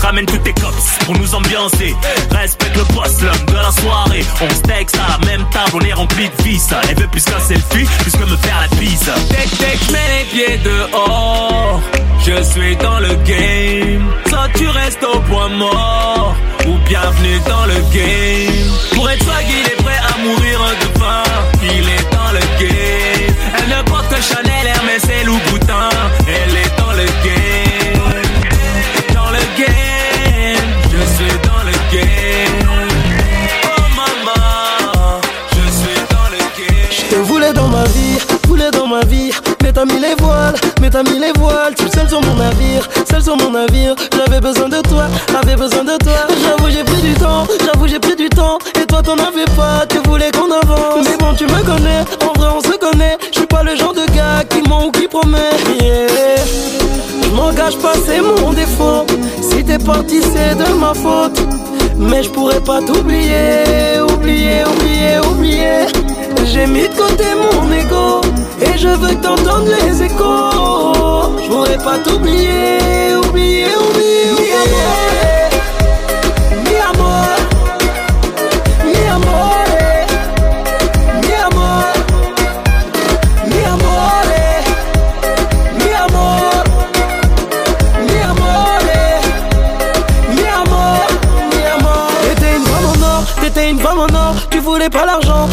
Ramène 0.00 0.26
tous 0.26 0.38
tes 0.38 0.52
cops 0.54 0.98
pour 1.04 1.16
nous 1.16 1.34
ambiancer. 1.34 1.94
Respecte 2.30 2.76
le 2.76 2.84
boss, 2.94 3.20
l'homme 3.22 3.46
de 3.46 3.54
la 3.54 3.70
soirée. 3.70 4.24
On 4.40 4.50
se 4.50 4.62
texte 4.62 4.96
à 4.96 5.18
la 5.20 5.26
même 5.26 5.44
table, 5.50 5.70
on 5.74 5.80
est 5.80 5.92
rempli 5.92 6.28
de 6.28 6.42
vis. 6.42 6.68
Elle 6.88 6.96
veut 6.96 7.06
plus 7.08 7.24
qu'un 7.24 7.38
selfie, 7.40 7.86
plus 8.00 8.12
que 8.12 8.24
me 8.24 8.36
faire 8.36 8.60
la 8.60 8.76
bise. 8.76 9.10
Dès 9.28 9.76
que 9.76 9.92
mets 9.92 9.98
les 10.18 10.24
pieds 10.24 10.58
dehors, 10.58 11.80
je 12.26 12.42
suis 12.42 12.76
dans 12.76 12.98
le 12.98 13.14
game. 13.24 14.10
Soit 14.28 14.48
tu 14.54 14.68
restes 14.68 15.04
au 15.04 15.20
point 15.20 15.48
mort, 15.50 16.34
ou 16.66 16.76
bienvenue 16.88 17.40
dans 17.46 17.66
le 17.66 17.80
game. 17.94 18.70
Pour 18.94 19.08
être 19.10 19.22
swag, 19.22 19.46
il 19.48 19.72
est 19.72 19.82
prêt 19.82 20.00
à 20.12 20.18
mourir 20.18 20.60
de 20.80 20.98
faim. 20.98 21.22
Il 21.62 21.88
est 21.88 22.10
dans 22.12 22.32
le 22.32 22.40
game. 22.58 23.34
Elle 23.58 23.78
ne 23.78 23.82
porte 23.88 24.08
que 24.08 24.22
Chanel, 24.22 24.49
Mais 39.62 39.72
t'as 39.72 39.84
mis 39.84 40.00
les 40.00 40.16
voiles, 40.18 40.54
mais 40.80 40.90
t'as 40.90 41.04
mis 41.04 41.20
les 41.20 41.30
voiles. 41.38 41.74
Tu 41.76 41.84
es 41.84 41.90
seul 41.90 42.08
sur 42.08 42.20
mon 42.20 42.34
navire, 42.34 42.88
seul 43.08 43.22
sur 43.22 43.36
mon 43.36 43.50
navire. 43.50 43.94
J'avais 44.16 44.40
besoin 44.40 44.68
de 44.68 44.80
toi, 44.80 45.04
j'avais 45.30 45.54
besoin 45.54 45.84
de 45.84 45.96
toi. 45.98 46.26
J'avoue, 46.42 46.70
j'ai 46.70 46.82
pris 46.82 47.00
du 47.00 47.14
temps, 47.14 47.46
j'avoue, 47.64 47.86
j'ai 47.86 48.00
pris 48.00 48.16
du 48.16 48.28
temps. 48.28 48.58
Et 48.80 48.86
toi, 48.86 49.00
t'en 49.00 49.14
avais 49.14 49.44
pas, 49.56 49.86
tu 49.88 49.98
voulais 50.08 50.32
qu'on 50.32 50.50
avance. 50.50 51.04
Mais 51.04 51.16
bon, 51.18 51.34
tu 51.34 51.44
me 51.44 51.62
connais, 51.64 52.00
en 52.28 52.36
vrai, 52.36 52.48
on 52.56 52.60
se 52.60 52.76
connaît. 52.78 53.16
Je 53.32 53.38
suis 53.38 53.46
pas 53.46 53.62
le 53.62 53.76
genre 53.76 53.94
de 53.94 54.04
gars 54.12 54.42
qui 54.50 54.68
ment 54.68 54.86
ou 54.86 54.90
qui 54.90 55.06
promet. 55.06 55.50
Je 57.22 57.28
m'engage 57.30 57.78
pas, 57.78 57.92
c'est 58.04 58.20
mon 58.20 58.52
défaut. 58.52 59.06
Si 59.40 59.64
t'es 59.64 59.78
parti, 59.78 60.20
c'est 60.20 60.56
de 60.56 60.72
ma 60.74 60.94
faute. 60.94 61.40
Mais 61.96 62.24
je 62.24 62.30
pourrais 62.30 62.60
pas 62.60 62.80
t'oublier, 62.80 64.00
oublier, 64.02 64.64
oublier, 64.64 65.18
oublier. 65.30 65.86
J'ai 66.44 66.66
mis 66.66 66.88
de 66.88 66.94
côté 66.94 67.24
mon 67.34 67.72
ego 67.72 68.20
et 68.60 68.78
je 68.78 68.88
veux 68.88 69.14
t'entendre 69.20 69.68
les 69.68 70.02
échos. 70.02 71.36
Je 71.42 71.48
pourrais 71.48 71.78
pas 71.78 71.98
t'oublier, 71.98 73.14
oublier, 73.16 73.66
oublier, 73.76 74.32
oublier. 74.32 74.90
T'étais 93.40 93.70
une 93.70 93.78
femme 93.78 93.98
en 93.98 94.14
or. 94.14 94.34
Tu 94.50 94.58
voulais 94.58 94.90
pas 94.90 95.06
l'argent, 95.06 95.48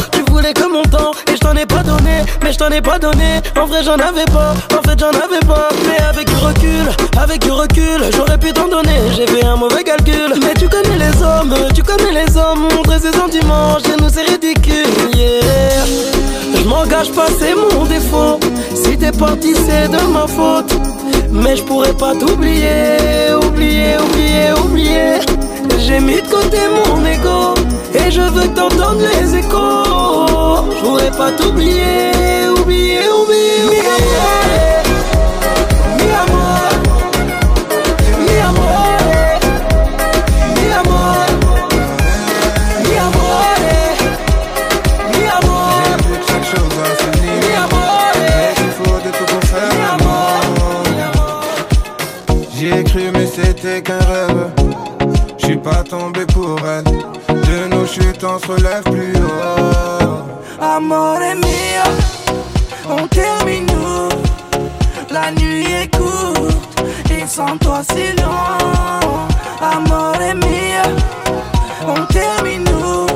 Et 1.31 1.35
je 1.35 1.39
t'en 1.39 1.53
ai 1.55 1.65
pas 1.65 1.83
donné, 1.83 2.23
mais 2.43 2.51
je 2.51 2.57
t'en 2.57 2.69
ai 2.69 2.81
pas 2.81 2.99
donné. 2.99 3.41
En 3.59 3.65
vrai, 3.65 3.83
j'en 3.83 3.95
avais 3.95 4.25
pas, 4.25 4.53
en 4.77 4.81
fait, 4.87 4.99
j'en 4.99 5.09
avais 5.09 5.45
pas. 5.45 5.69
Mais 5.87 6.03
avec 6.03 6.27
du 6.27 6.35
recul, 6.35 6.87
avec 7.21 7.41
du 7.41 7.51
recul, 7.51 7.99
j'aurais 8.15 8.37
pu 8.37 8.53
t'en 8.53 8.67
donner. 8.67 8.99
J'ai 9.15 9.27
fait 9.27 9.45
un 9.45 9.55
mauvais 9.55 9.83
calcul. 9.83 10.33
Mais 10.41 10.53
tu 10.53 10.67
connais 10.67 10.97
les 10.97 11.21
hommes, 11.21 11.55
tu 11.73 11.83
connais 11.83 12.11
les 12.11 12.37
hommes. 12.37 12.67
Montrer 12.75 12.99
ses 12.99 13.13
sentiments, 13.17 13.77
chez 13.85 13.95
nous, 14.01 14.09
c'est 14.09 14.23
ridicule. 14.23 14.87
Yeah. 15.15 15.85
Je 16.55 16.63
m'engage 16.67 17.11
pas, 17.11 17.27
c'est 17.39 17.55
mon 17.55 17.85
défaut. 17.85 18.39
Si 18.75 18.97
t'es 18.97 19.11
parti, 19.11 19.53
c'est 19.55 19.87
de 19.89 20.01
ma 20.11 20.27
faute. 20.27 20.73
Mais 21.31 21.55
je 21.55 21.63
pourrais 21.63 21.93
pas 21.93 22.13
t'oublier, 22.15 23.33
oublier, 23.43 23.95
oublier, 23.97 24.51
oublier. 24.63 25.19
J'ai 25.79 25.99
mis 25.99 26.21
de 26.21 26.27
côté 26.27 26.57
mon 26.69 27.05
ego 27.05 27.53
et 27.93 28.11
je 28.11 28.21
veux 28.21 28.47
t'entendre 28.53 29.01
les 29.01 29.35
échos. 29.35 29.83
Je 31.09 31.17
pas 31.17 31.31
t'oublier, 31.31 32.11
oublier, 32.59 33.07
oublier, 33.21 33.63
oublier. 33.65 34.83
Mi 35.97 36.09
amor, 36.23 36.69
mi 38.25 38.35
amor, 38.49 38.97
mi 40.55 40.67
amor, 40.81 41.27
mi 42.83 42.93
amor, 43.07 43.55
mi 45.13 45.23
amor, 45.37 45.81
Chaque 46.27 46.47
chose 46.51 46.75
a 46.83 46.89
son 46.99 47.13
mi 47.23 47.53
amor, 47.65 48.11
Il 48.65 48.71
faut 48.77 48.99
de 49.05 49.11
tout 49.17 49.27
pour 49.31 49.43
faire 49.49 49.73
mi 49.73 49.83
amor. 49.95 51.41
J'y 52.53 52.67
ai 52.67 52.83
cru 52.83 53.03
mais 53.13 53.27
c'était 53.27 53.81
qu'un 53.81 53.99
rêve 53.99 54.49
Je 55.37 55.45
suis 55.45 55.57
pas 55.57 55.83
tombé 55.83 56.25
pour 56.25 56.57
elle 56.67 56.83
Chutes 57.99 58.23
on 58.23 58.37
se 58.37 58.47
relève 58.47 58.83
plus 58.83 59.13
haut 59.15 60.61
Amore 60.61 61.19
mio, 61.35 61.83
on 62.87 63.07
termine 63.07 63.67
où 63.71 64.09
La 65.11 65.31
nuit 65.31 65.65
est 65.65 65.95
courte 65.95 66.83
et 67.09 67.25
sans 67.25 67.57
toi 67.57 67.81
c'est 67.87 68.13
long. 68.21 69.27
Amore 69.61 70.35
mio, 70.35 70.83
on 71.87 72.05
termine 72.13 72.67
où 72.69 73.07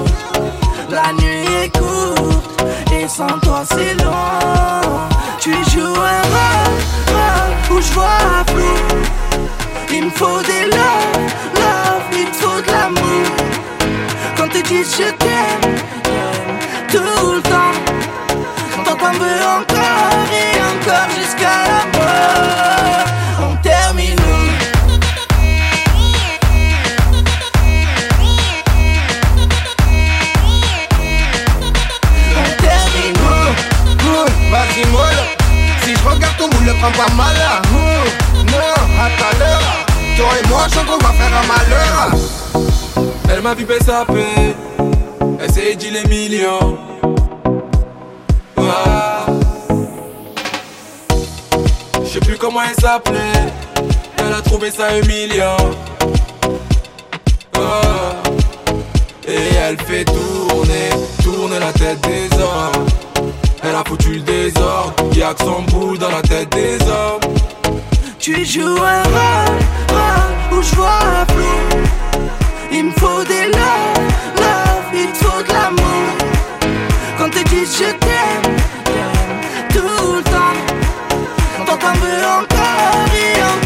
La 0.89 1.13
nuit 1.13 1.45
est 1.63 1.77
courte 1.77 2.63
et 2.91 3.07
sans 3.07 3.37
toi 3.39 3.63
c'est 3.69 3.93
long. 4.03 4.97
Tu 5.39 5.51
joues 5.69 6.01
un 6.15 6.21
rôle, 6.33 6.73
rôle 7.13 7.77
où 7.77 7.81
je 7.81 7.93
vois 7.93 8.43
flou. 8.47 8.75
Il 9.93 10.05
me 10.05 10.09
faut 10.11 10.41
des 10.41 10.65
love, 10.71 11.31
love, 11.55 12.03
il 12.13 12.27
me 12.27 12.33
faut 12.33 12.61
de 12.61 12.71
l'amour. 12.71 13.70
Quand 14.51 14.57
tu 14.57 14.63
dis 14.63 14.83
je 14.83 15.09
t'aime, 15.11 15.75
tout 16.91 16.97
le 16.97 17.41
temps. 17.41 17.73
Quand 18.83 18.97
on 19.01 19.11
veut 19.13 19.43
encore 19.59 20.27
et 20.29 20.59
encore 20.59 21.09
jusqu'à 21.17 21.55
la 21.69 21.85
mort. 21.97 23.05
On 23.39 23.55
termine 23.61 24.19
On 32.35 32.61
termine 32.61 33.19
vas-y 34.51 34.85
mollo. 34.91 35.25
Si 35.85 35.95
je 35.95 36.09
regarde 36.09 36.37
ton 36.37 36.49
boule, 36.49 36.65
le 36.65 36.73
prends 36.73 36.91
pas 36.91 37.13
mal. 37.13 37.37
Non, 38.51 38.75
à 38.99 39.05
à 39.05 39.39
l'heure. 39.39 39.85
Toi 40.17 40.27
et 40.43 40.47
moi, 40.49 40.67
je 40.69 40.79
qu'on 40.79 40.97
va 40.97 41.13
faire 41.13 41.31
un 41.41 41.47
malheur 41.47 42.40
Elle 43.43 43.47
m'a 43.47 43.55
vu 43.55 43.65
saper, 43.83 44.53
elle 45.39 45.51
s'est 45.51 45.75
dit 45.75 45.89
les 45.89 46.07
millions. 46.07 46.77
Ah. 48.55 49.25
Je 52.03 52.07
sais 52.07 52.19
plus 52.19 52.37
comment 52.37 52.59
elle 52.61 52.79
s'appelait, 52.79 53.49
elle 54.19 54.31
a 54.31 54.41
trouvé 54.41 54.69
ça 54.69 54.95
humiliant. 54.95 55.57
Ah. 57.55 58.13
Et 59.27 59.55
elle 59.55 59.79
fait 59.85 60.05
tourner, 60.05 60.89
tourner 61.23 61.57
la 61.57 61.73
tête 61.73 61.99
des 62.01 62.29
hommes. 62.35 62.85
Elle 63.63 63.73
a 63.73 63.83
foutu 63.83 64.17
le 64.17 64.21
désordre, 64.21 64.93
y'a 65.15 65.33
que 65.33 65.43
son 65.43 65.63
bout 65.63 65.97
dans 65.97 66.11
la 66.11 66.21
tête 66.21 66.49
des 66.51 66.77
hommes. 66.83 67.33
Tu 68.19 68.45
joues 68.45 68.77
un 68.83 69.01
rôle, 69.01 69.57
rôle 69.89 70.59
où 70.59 70.61
je 70.61 70.75
vois 70.75 71.25
flou. 71.27 71.81
Il 72.73 72.85
me 72.85 72.91
faut 72.91 73.23
des 73.25 73.47
love, 73.47 74.07
love, 74.37 74.93
il 74.93 75.11
te 75.11 75.17
faut 75.23 75.43
de 75.43 75.53
l'amour. 75.53 76.07
Quand 77.17 77.29
tu 77.29 77.43
dis 77.43 77.65
je 77.65 77.91
t'aime, 78.03 78.55
tout 79.69 80.15
le 80.15 80.23
temps. 80.23 80.57
Quand 81.65 81.77
t'en 81.77 81.93
veux 81.93 82.25
encore 82.39 83.01
encore 83.11 83.60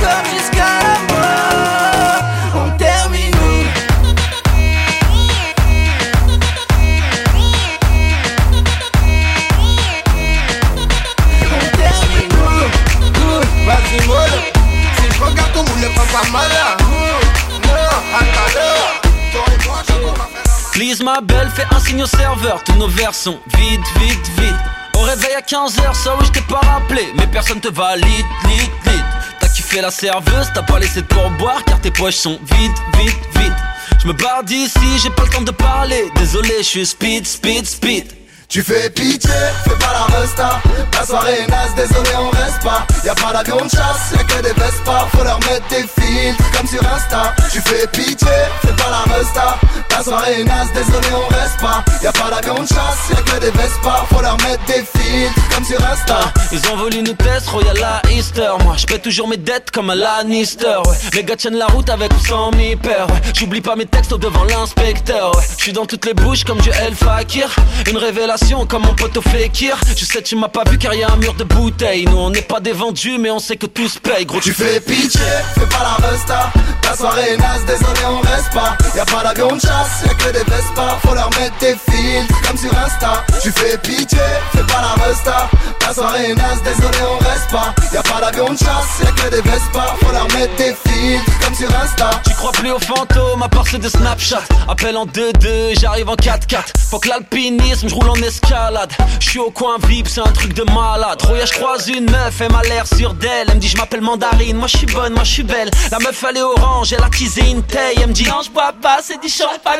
ma 21.03 21.21
belle, 21.21 21.49
fais 21.55 21.65
un 21.71 21.79
signe 21.79 22.03
au 22.03 22.05
serveur, 22.05 22.63
tous 22.63 22.73
nos 22.73 22.87
vers 22.87 23.13
sont 23.13 23.39
vite, 23.57 23.81
vite, 23.99 24.31
vite. 24.37 24.55
Au 24.95 25.01
réveil 25.01 25.33
à 25.33 25.41
15h, 25.41 25.93
ça 25.93 26.15
oui 26.19 26.25
je 26.25 26.31
t'ai 26.31 26.41
pas 26.41 26.59
rappelé, 26.59 27.11
mais 27.17 27.27
personne 27.27 27.59
te 27.59 27.67
valide, 27.67 28.05
lit, 28.45 28.69
lit. 28.85 29.03
T'as 29.39 29.49
kiffé 29.49 29.81
la 29.81 29.91
serveuse, 29.91 30.47
t'as 30.53 30.61
pas 30.61 30.79
laissé 30.79 31.01
de 31.01 31.07
pourboire 31.07 31.63
car 31.65 31.81
tes 31.81 31.91
poches 31.91 32.15
sont 32.15 32.39
vides, 32.51 32.71
vite, 32.99 33.19
vite. 33.37 33.53
Je 34.01 34.07
me 34.07 34.13
barre 34.13 34.43
d'ici, 34.43 34.99
j'ai 35.01 35.09
pas 35.09 35.23
le 35.23 35.29
temps 35.29 35.41
de 35.41 35.51
parler, 35.51 36.11
désolé, 36.15 36.53
je 36.59 36.63
suis 36.63 36.85
speed, 36.85 37.25
speed, 37.25 37.65
speed. 37.65 38.05
Tu 38.47 38.61
fais 38.61 38.89
pitié, 38.89 39.31
fais 39.63 39.75
pas 39.75 39.91
la 39.91 40.17
resta 40.17 40.61
La 40.93 41.05
soirée 41.05 41.39
est 41.41 41.47
naze, 41.47 41.73
désolé 41.75 42.09
on 42.17 42.29
reste 42.29 42.61
pas 42.61 42.85
Y'a 43.03 43.15
pas 43.15 43.33
d'avion 43.33 43.57
de 43.57 43.69
chasse, 43.69 44.13
y'a 44.13 44.23
que 44.23 44.41
des 44.43 44.53
Vespa 44.53 45.07
Faut 45.11 45.23
leur 45.23 45.39
mettre 45.39 45.67
des 45.69 45.83
filtres 45.83 46.51
comme 46.55 46.67
sur 46.67 46.81
Insta 46.87 47.33
Tu 47.51 47.59
fais 47.61 47.87
pitié, 47.87 48.27
fais 48.61 48.73
pas 48.73 48.89
la 48.89 49.13
resta 49.15 49.57
La 49.95 50.03
soirée 50.03 50.41
est 50.41 50.43
naze, 50.43 50.67
désolé 50.73 51.07
on 51.13 51.33
reste 51.33 51.57
pas. 51.61 51.81
Y'a 52.03 52.11
pas 52.11 52.29
d'avion 52.29 52.61
de 52.61 52.67
chasse, 52.67 53.09
y'a 53.09 53.21
que 53.21 53.39
des 53.39 53.51
Vespa 53.51 54.05
Faut 54.09 54.21
leur 54.21 54.35
mettre 54.41 54.65
des 54.65 54.83
filtres 54.83 55.55
comme 55.55 55.63
sur 55.63 55.77
Insta. 55.85 56.19
Ils 56.51 56.69
ont 56.69 56.75
voulu 56.75 57.01
nous 57.01 57.13
tester, 57.13 57.49
Royal 57.49 57.77
à 57.81 58.01
Easter 58.11 58.51
Moi 58.65 58.75
je 58.77 58.85
paie 58.85 58.99
toujours 58.99 59.29
mes 59.29 59.37
dettes 59.37 59.71
comme 59.71 59.89
un 59.89 59.95
Lannister 59.95 60.79
ouais. 60.85 60.97
Les 61.13 61.23
gars 61.23 61.37
tiennent 61.37 61.55
la 61.55 61.67
route 61.67 61.89
avec 61.89 62.11
ou 62.13 62.25
sans 62.25 62.51
mi 62.51 62.75
père 62.75 63.07
J'oublie 63.33 63.61
pas 63.61 63.77
mes 63.77 63.85
textes 63.85 64.13
devant 64.13 64.43
l'inspecteur 64.43 65.33
ouais. 65.33 65.43
Je 65.57 65.63
suis 65.63 65.71
dans 65.71 65.85
toutes 65.85 66.05
les 66.05 66.13
bouches 66.13 66.43
comme 66.43 66.59
du 66.59 66.69
El 66.71 66.93
Fakir. 66.93 67.55
Une 67.89 67.97
révélation 67.97 68.65
comme 68.65 68.83
mon 68.83 68.95
pote 68.95 69.17
Fekir. 69.29 69.77
Je 69.95 70.03
sais 70.03 70.21
tu 70.21 70.35
m'as 70.35 70.49
pas 70.49 70.65
vu 70.69 70.77
car 70.77 70.93
y 70.93 71.03
a 71.03 71.11
un 71.11 71.15
mur 71.15 71.35
de 71.35 71.45
bouteilles. 71.45 72.05
Nous 72.05 72.17
on 72.17 72.31
n'est 72.31 72.41
pas 72.41 72.59
des 72.59 72.73
vendus 72.73 73.17
mais 73.17 73.31
on 73.31 73.39
sait 73.39 73.55
que 73.55 73.65
tout 73.65 73.87
se 73.87 73.99
paye 73.99 74.25
Gros. 74.25 74.41
Tu 74.41 74.53
fais 74.53 74.81
pitié, 74.81 75.21
fais 75.57 75.65
pas 75.67 75.83
la 75.83 76.07
resta. 76.07 76.51
Ta 76.81 76.95
soirée 76.95 77.31
est 77.33 77.37
naze, 77.37 77.65
désolé 77.65 78.01
on 78.09 78.19
reste 78.19 78.51
pas. 78.53 78.77
Y'a 78.95 79.05
pas 79.05 79.23
d'avion 79.23 79.55
de 79.55 79.61
chasse, 79.61 79.84
y'a 80.05 80.13
que 80.13 80.31
des 80.31 80.51
Vespa 80.51 80.97
Faut 81.03 81.13
leur 81.13 81.29
mettre 81.31 81.57
des 81.59 81.75
fils 81.89 82.27
comme 82.47 82.57
sur 82.57 82.71
Insta 82.77 83.23
Tu 83.41 83.51
fais 83.51 83.77
pitié, 83.77 84.19
fais 84.53 84.63
pas 84.63 84.81
la 84.81 85.03
resta 85.03 85.49
Ta 85.79 85.93
soirée 85.93 86.31
est 86.31 86.35
naze, 86.35 86.61
désolé 86.63 86.97
on 87.09 87.23
reste 87.23 87.49
pas 87.51 87.73
Y'a 87.93 88.03
pas 88.03 88.21
d'avion 88.21 88.53
de 88.53 88.57
chasse, 88.57 89.01
y'a 89.03 89.11
que 89.11 89.29
des 89.29 89.41
Vespa 89.41 89.95
Faut 90.01 90.11
leur 90.11 90.27
mettre 90.33 90.55
des 90.55 90.75
fils 90.87 91.21
comme 91.43 91.55
sur 91.55 91.69
Insta 91.75 92.09
Tu 92.23 92.33
crois 92.33 92.51
plus 92.51 92.71
aux 92.71 92.79
fantômes 92.79 93.43
à 93.43 93.49
part 93.49 93.67
ceux 93.67 93.77
de 93.77 93.89
Snapchat 93.89 94.41
Appelle 94.67 94.97
en 94.97 95.05
2-2, 95.05 95.79
j'arrive 95.79 96.09
en 96.09 96.15
4-4 96.15 96.63
Faut 96.89 96.99
que 96.99 97.09
l'alpinisme, 97.09 97.87
je 97.87 97.95
roule 97.95 98.09
en 98.09 98.15
escalade. 98.15 98.91
Je 99.19 99.29
suis 99.29 99.39
au 99.39 99.51
coin 99.51 99.77
VIP, 99.87 100.07
c'est 100.07 100.21
un 100.21 100.31
truc 100.31 100.53
de 100.53 100.63
malade. 100.63 101.21
Roya, 101.21 101.45
je 101.45 101.53
croise 101.53 101.87
une 101.87 102.09
meuf, 102.09 102.41
elle 102.41 102.51
m'a 102.51 102.61
l'air 102.63 102.87
sur 102.87 103.13
d'elle. 103.13 103.47
Elle 103.49 103.55
me 103.55 103.59
dit, 103.59 103.67
je 103.67 103.77
m'appelle 103.77 104.01
Mandarine, 104.01 104.57
moi 104.57 104.67
je 104.67 104.77
suis 104.77 104.87
bonne, 104.87 105.13
moi 105.13 105.23
je 105.23 105.31
suis 105.31 105.43
belle. 105.43 105.69
La 105.91 105.99
meuf, 105.99 106.23
elle 106.27 106.37
est 106.37 106.41
orange, 106.41 106.93
elle 106.93 107.03
a 107.03 107.09
teasé 107.09 107.49
une 107.49 107.63
taille. 107.63 107.95
Elle 108.01 108.07
me 108.07 108.13
dit, 108.13 108.25
non, 108.25 108.41
je 108.43 108.49
bois 108.49 108.73
pas, 108.81 108.99
c'est 109.01 109.21
du 109.21 109.29
champagne 109.29 109.74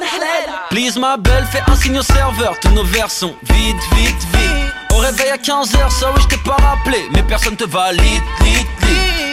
Please, 0.69 0.99
ma 0.99 1.17
belle, 1.17 1.45
fais 1.51 1.61
un 1.67 1.75
signe 1.75 1.99
au 1.99 2.01
serveur. 2.01 2.59
Tous 2.59 2.69
nos 2.69 2.83
verres 2.83 3.11
sont 3.11 3.35
vite, 3.43 3.75
vite, 3.95 4.23
vite. 4.33 4.73
Au 4.93 4.97
réveil 4.97 5.29
à 5.29 5.37
15h, 5.37 5.89
sorry, 5.89 6.21
je 6.21 6.27
t'ai 6.27 6.37
pas 6.37 6.55
rappelé. 6.55 7.09
Mais 7.13 7.23
personne 7.23 7.55
te 7.55 7.65
valide, 7.65 8.23
vite. 8.41 8.67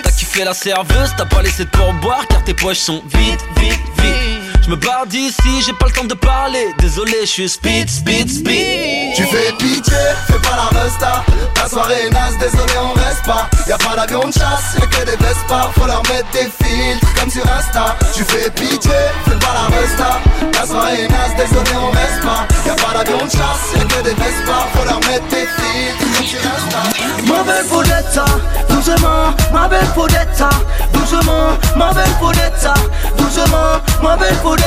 T'as 0.02 0.10
kiffé 0.10 0.44
la 0.44 0.54
serveuse, 0.54 1.12
t'as 1.16 1.26
pas 1.26 1.42
laissé 1.42 1.64
de 1.64 1.70
pourboire 1.70 2.26
car 2.28 2.42
tes 2.44 2.54
poches 2.54 2.78
sont 2.78 3.02
vite, 3.06 3.44
vite, 3.56 3.80
vite. 3.98 4.41
Je 4.64 4.70
me 4.70 4.76
barre 4.76 5.06
d'ici, 5.06 5.62
j'ai 5.66 5.72
pas 5.72 5.86
le 5.86 5.92
temps 5.92 6.04
de 6.04 6.14
parler. 6.14 6.68
Désolé, 6.78 7.22
je 7.22 7.26
suis 7.26 7.48
speed, 7.48 7.90
speed, 7.90 8.30
speed. 8.30 9.14
Tu 9.16 9.24
fais 9.24 9.52
pitié, 9.58 9.94
fais 10.28 10.38
pas 10.38 10.56
la 10.56 10.80
resta. 10.80 11.24
Ta 11.54 11.68
soirée 11.68 12.06
est 12.06 12.10
naze, 12.10 12.38
désolé, 12.38 12.72
on 12.80 12.92
reste 12.92 13.24
pas. 13.24 13.48
Y'a 13.68 13.76
pas 13.78 13.96
d'avion 13.96 14.28
de 14.28 14.32
chasse, 14.32 14.76
y'a 14.78 14.86
que 14.86 15.04
des 15.04 15.16
Vespa. 15.16 15.70
Faut 15.74 15.86
leur 15.86 16.02
mettre 16.04 16.30
des 16.32 16.48
filtres 16.62 17.14
comme 17.18 17.30
sur 17.30 17.42
Insta. 17.42 17.96
Tu 18.14 18.24
fais 18.24 18.50
pitié, 18.50 18.92
fais 19.24 19.38
pas 19.38 19.52
la 19.52 19.76
resta. 19.76 20.20
Ta 20.52 20.66
soirée 20.66 21.04
est 21.04 21.08
naze, 21.08 21.34
désolé, 21.36 21.70
on 21.76 21.90
reste 21.90 22.22
pas. 22.22 22.46
Y'a 22.64 22.74
pas 22.74 22.98
d'avion 22.98 23.24
de 23.26 23.30
chasse, 23.30 23.74
y'a 23.76 23.84
que 23.84 24.02
des 24.04 24.14
Vespa. 24.14 24.68
Faut 24.74 24.84
leur 24.84 25.00
mettre 25.00 25.26
des 25.26 25.46
filtres 25.58 26.16
comme 26.16 26.26
sur 26.26 26.38
Insta. 26.38 26.82
Ma 27.26 27.42
belle 27.44 27.66
Pauletta, 27.66 28.24
doucement, 28.68 29.34
ma 29.52 29.68
belle 29.68 29.86
Pauletta, 29.94 30.50
doucement, 30.92 31.58
ma 31.76 31.92
belle 31.92 32.10
Pauletta, 32.20 32.74
doucement, 33.16 33.80
ma 34.02 34.16
belle 34.16 34.34
Pauletta, 34.42 34.61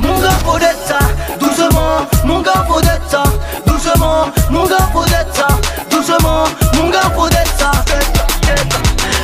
mon 0.00 0.20
gars 0.20 0.38
Pauletta, 0.44 0.98
doucement, 1.40 2.06
mon 2.24 2.40
gars 2.40 2.64
Pauletta, 2.66 3.22
doucement, 3.66 4.26
mon 4.50 4.66
gars 4.66 4.88
Pauletta, 4.92 5.48
doucement, 5.90 6.44
mon 6.74 6.90
gars 6.90 7.10
Pauletta. 7.14 7.38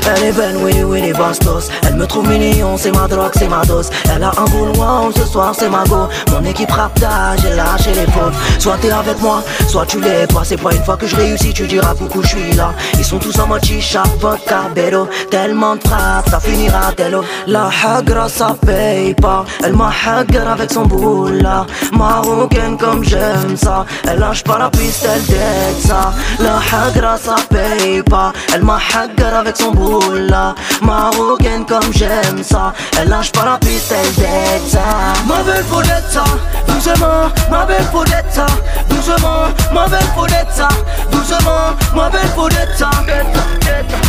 Elle 0.07 0.25
est 0.25 0.33
belle, 0.33 0.57
oui, 0.59 0.83
oui, 0.85 1.01
les 1.01 1.13
bastos. 1.15 1.71
Elle 1.87 1.95
me 1.95 2.07
trouve 2.07 2.29
mignon, 2.29 2.77
c'est 2.77 2.93
ma 2.93 3.09
drogue, 3.09 3.33
c'est 3.35 3.49
ma 3.49 3.65
dose. 3.65 3.89
Elle 4.15 4.23
a 4.23 4.33
un 4.37 4.45
boulot, 4.45 5.11
ce 5.17 5.25
soir 5.25 5.55
c'est 5.59 5.71
ma 5.71 5.85
go. 5.85 6.09
Mon 6.31 6.45
équipe 6.45 6.71
rapta, 6.71 7.37
j'ai 7.41 7.55
lâché 7.55 7.93
les 7.95 8.05
pauvres. 8.13 8.33
Soit 8.59 8.77
t'es 8.83 8.91
avec 8.91 9.21
moi, 9.23 9.43
soit 9.67 9.87
tu 9.87 10.01
l'es 10.01 10.27
pas. 10.27 10.43
C'est 10.45 10.61
pas 10.61 10.75
une 10.75 10.85
fois 10.85 10.99
que 10.99 11.07
je 11.07 11.17
réussis, 11.17 11.55
tu 11.55 11.67
diras 11.67 11.95
coucou, 11.95 12.23
je 12.23 12.29
suis 12.29 12.53
là. 12.53 12.73
Ils 12.99 13.05
sont 13.05 13.19
tous 13.19 13.39
en 13.39 13.47
mode 13.47 13.65
chicha, 13.65 14.03
vodka, 14.21 14.63
bédo. 14.75 15.09
Tellement 15.31 15.77
de 15.77 15.81
frappe, 15.89 16.29
ça 16.29 16.39
finira 16.39 16.93
tello. 16.95 17.25
La 17.47 17.71
hagra, 17.83 18.29
ça 18.29 18.55
paye 18.65 19.15
pas. 19.15 19.45
Elle 19.65 19.75
m'a 19.75 19.91
hagar 20.07 20.49
avec 20.51 20.71
son 20.71 20.85
boula. 20.85 21.65
Marocaine 21.93 22.77
comme 22.77 23.03
j'aime 23.05 23.57
ça. 23.57 23.87
Elle 24.07 24.19
lâche 24.19 24.45
pas 24.45 24.59
la 24.59 24.69
piste, 24.69 25.09
elle 25.11 25.25
dead 25.25 25.81
ça. 25.81 26.13
La 26.41 26.57
hagra, 26.57 27.17
ça 27.17 27.37
paye 27.49 28.03
pas. 28.03 28.33
Elle 28.55 28.65
m'a 28.65 28.77
hagar 28.77 29.39
avec 29.41 29.57
son 29.57 29.73
boula. 30.01 30.55
Marocaine 30.83 31.65
comme 31.67 31.93
j'aime 31.93 32.43
ça. 32.43 32.73
Elle 33.01 33.09
lâche 33.09 33.33
pas 33.33 33.45
la 33.45 33.59
piste, 33.59 33.93
elle 33.93 34.15
dead 34.15 34.63
ça 34.69 34.81
Ma 35.27 35.43
belle 35.43 35.65
Pauletta, 35.65 36.25
doucement 36.67 37.31
Ma 37.51 37.65
belle 37.65 37.85
Pauletta, 37.93 38.47
doucement 38.89 39.49
Ma 39.73 39.87
belle 39.87 40.07
Pauletta, 40.15 40.69
doucement 41.11 41.77
Ma 41.95 42.09
belle 42.09 42.29
Pauletta 42.35 42.91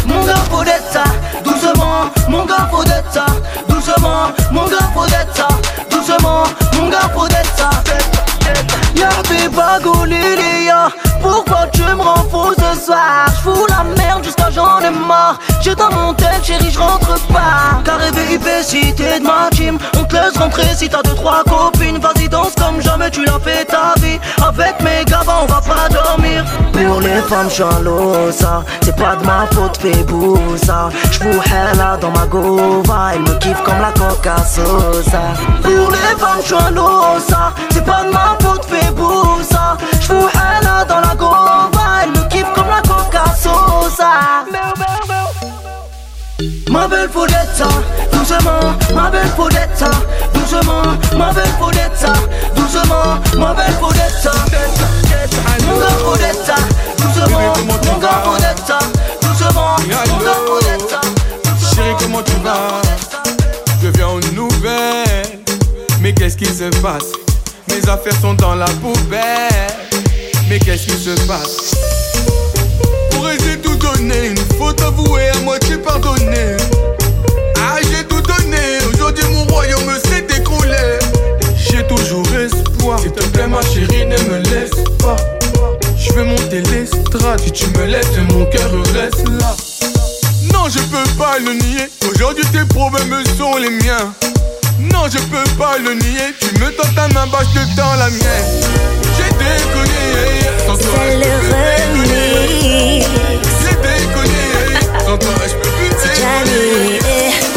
Mon 0.05 0.23
gars 0.23 0.33
Pauletta, 0.49 1.03
doucement 1.43 2.11
Mon 2.29 2.45
gars 2.45 2.67
Pauletta, 2.71 3.25
doucement 3.67 4.31
Mon 4.51 4.65
gars 4.67 4.89
Pauletta, 4.93 5.47
doucement 5.89 6.43
Mon 6.77 6.89
gars 6.89 7.09
Pauletta 7.13 7.69
Y'a 8.95 9.09
des 9.29 9.49
bagou 9.49 10.05
Lilia 10.05 10.89
Pourquoi 11.21 11.67
tu 11.73 11.81
me 11.83 12.01
rends 12.01 12.25
fou 12.29 12.53
ce 12.57 12.79
soir? 12.85 13.25
J'fous 13.37 13.65
la 13.69 13.83
merde 13.83 14.23
jusqu'à 14.23 14.49
j'en 14.51 14.79
ai 14.79 14.91
marre. 14.91 15.39
J'ai 15.61 15.75
dans 15.75 15.91
mon 15.91 16.13
tête 16.13 16.43
chérie 16.43 16.71
j'rentre 16.71 17.15
pas. 17.33 17.81
Carré 17.83 18.11
VIP 18.11 18.47
si 18.61 18.93
t'es 18.93 19.19
de 19.19 19.25
ma 19.25 19.49
team. 19.51 19.77
On 19.97 20.03
te 20.03 20.15
laisse 20.15 20.37
rentrer 20.37 20.63
si 20.75 20.87
t'as 20.89 21.01
deux 21.03 21.15
trois 21.15 21.43
copines. 21.43 21.97
Vas-y 21.99 22.29
danse 22.29 22.53
comme 22.57 22.81
jamais 22.81 23.09
tu 23.11 23.25
l'as 23.25 23.39
fait 23.39 23.65
ta 23.65 23.93
vie. 24.01 24.19
Avec 24.47 24.81
mes 24.81 25.03
gavins 25.05 25.41
on 25.43 25.45
va 25.45 25.61
pas 25.61 25.89
dormir. 25.89 26.45
Pour 26.73 27.01
les 27.01 27.21
femmes 27.29 27.49
j'suis 27.49 27.63
losa 27.83 28.63
C'est 28.83 28.95
pas 28.95 29.15
de 29.15 29.25
ma 29.25 29.47
faute 29.53 29.77
fais 29.77 30.03
bousa 30.03 30.89
J'vous 31.11 31.41
hella 31.45 31.97
dans 31.97 32.11
ma 32.11 32.25
gova. 32.27 33.11
Elle 33.13 33.21
me 33.21 33.37
kiffe 33.39 33.61
comme 33.63 33.79
la 33.79 33.91
coca 33.91 34.35
sosa 34.43 35.21
Pour 35.63 35.91
les 35.91 36.19
femmes 36.19 36.41
j'suis 36.43 36.73
losa 36.75 37.53
C'est 37.71 37.85
pas 37.85 38.03
de 38.03 38.11
ma 38.11 38.35
faute 38.41 38.65
fais 38.65 38.84
bousa. 38.91 39.77
J'fous 40.01 40.29
hella 40.33 40.85
dans 40.85 40.99
la 40.99 41.15
gova 41.15 41.69
Elle 42.03 42.11
me 42.11 42.27
kiffe 42.29 42.51
comme 42.53 42.69
la 42.69 42.81
coca 42.81 43.23
sosa. 43.35 44.45
Ma 46.69 46.87
belle 46.87 47.07
Pauletta, 47.09 47.67
doucement, 48.11 48.75
ma 48.93 49.09
belle 49.09 49.29
Pauletta, 49.37 49.89
doucement, 50.33 50.83
ma 51.17 51.31
belle 51.31 51.49
Pauletta, 51.57 52.11
doucement, 52.55 53.19
ma 53.37 53.53
belle 53.53 53.73
Pauletta. 53.79 54.31
Mon 55.65 55.79
gars 55.79 55.95
Pauletta, 56.03 56.55
doucement, 56.97 57.53
mon 57.65 57.97
gars 57.99 58.21
Pauletta, 58.25 58.79
doucement, 59.21 59.77
mon 59.79 60.17
gars 60.23 60.39
Pauletta. 60.45 61.01
Chérie, 61.73 61.95
comment 62.01 62.23
tu 62.23 62.35
vas? 62.43 62.81
Je 63.81 63.87
viens 63.87 64.09
aux 64.09 64.19
nouvelles, 64.33 65.39
mais 66.01 66.13
qu'est-ce 66.13 66.35
qui 66.35 66.45
se 66.45 66.65
passe? 66.81 67.13
Mes 67.69 67.89
affaires 67.89 68.19
sont 68.21 68.33
dans 68.33 68.55
la 68.55 68.65
poubelle, 68.65 69.73
mais 70.49 70.59
qu'est-ce 70.59 70.87
qui 70.87 70.97
se 70.97 71.11
passe? 71.27 71.75
Pourrais-je 73.11 73.57
tout 73.59 73.75
donner 73.75 74.27
Une 74.27 74.57
faute 74.57 74.81
avouée, 74.81 75.29
à 75.29 75.39
moitié 75.39 75.77
pardonnée. 75.77 76.57
Ah, 77.57 77.77
j'ai 77.81 78.03
tout 78.05 78.21
donné. 78.21 78.57
Aujourd'hui, 78.93 79.25
mon 79.33 79.43
royaume 79.45 79.91
s'est 80.05 80.25
écroulé. 80.37 80.99
J'ai 81.57 81.85
toujours 81.87 82.25
espoir. 82.35 82.99
S'il 82.99 83.11
te 83.11 83.23
plaît, 83.27 83.47
ma 83.47 83.61
chérie, 83.61 84.05
ne 84.05 84.17
me 84.29 84.37
laisse 84.49 84.83
pas. 84.99 85.15
Je 85.97 86.13
vais 86.13 86.23
monter 86.23 86.61
l'estrade. 86.61 87.41
Si 87.43 87.51
tu 87.51 87.67
me 87.67 87.85
laisses, 87.85 88.17
mon 88.29 88.45
cœur 88.45 88.71
reste 88.93 89.27
là. 89.39 89.55
Non, 90.53 90.69
je 90.69 90.79
peux 90.79 91.09
pas 91.17 91.39
le 91.39 91.53
nier. 91.53 91.89
Aujourd'hui, 92.09 92.45
tes 92.51 92.65
problèmes 92.73 93.23
sont 93.37 93.57
les 93.57 93.69
miens. 93.69 94.13
Non, 94.79 95.07
je 95.11 95.17
peux 95.17 95.49
pas 95.57 95.77
le 95.77 95.93
nier. 95.95 96.33
Tu 96.39 96.47
me 96.59 96.69
tends 96.71 96.93
ta 96.95 97.07
main, 97.09 97.27
bah 97.27 97.39
je 97.43 97.59
te 97.59 97.75
tends 97.75 97.95
la 97.95 98.09
mienne. 98.09 98.61
J'ai 99.17 99.31
déconné. 99.33 100.05
Sans 100.65 100.77
toi, 100.77 100.99
C'est 100.99 101.15
le 101.17 101.31
remix. 101.53 103.05
J'ai 103.61 103.75
déconné. 103.75 104.45
Sans 105.05 105.17
toi, 105.17 105.35
je 105.47 105.53
peux 105.55 105.69
plus 105.69 105.91
eh. 107.07 107.55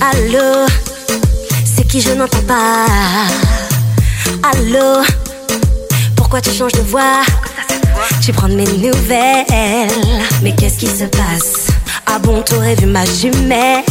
Allô, 0.00 0.66
c'est 1.64 1.86
qui 1.86 2.00
je 2.00 2.12
n'entends 2.12 2.42
pas. 2.46 2.86
Allô, 4.42 5.02
pourquoi 6.32 6.50
tu 6.50 6.56
changes 6.56 6.72
de 6.72 6.80
voix? 6.80 7.20
Tu 8.22 8.32
prends 8.32 8.48
de 8.48 8.54
mes 8.54 8.64
nouvelles, 8.64 9.90
mais 10.42 10.54
qu'est-ce 10.54 10.78
qui 10.78 10.86
se 10.86 11.04
passe? 11.04 11.66
Ah 12.06 12.18
bon, 12.18 12.40
t'aurais 12.40 12.74
vu 12.74 12.86
ma 12.86 13.04
jumelle. 13.04 13.82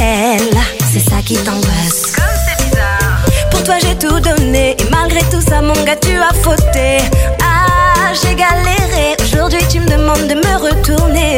C'est 0.91 1.07
ça 1.07 1.17
qui 1.23 1.35
t'angoisse. 1.35 2.13
Comme 2.15 2.23
c'est 2.47 2.65
bizarre. 2.65 3.51
Pour 3.51 3.63
toi 3.63 3.75
j'ai 3.79 3.95
tout 3.95 4.19
donné. 4.19 4.71
Et 4.71 4.89
malgré 4.89 5.19
tout 5.29 5.39
ça 5.39 5.61
mon 5.61 5.75
gars 5.83 5.97
tu 5.97 6.17
as 6.17 6.33
fauté. 6.41 6.97
Ah 7.43 8.11
j'ai 8.19 8.33
galéré. 8.33 9.17
Aujourd'hui 9.23 9.61
tu 9.69 9.79
me 9.79 9.85
demandes 9.85 10.27
de 10.27 10.33
me 10.33 10.57
retourner. 10.57 11.37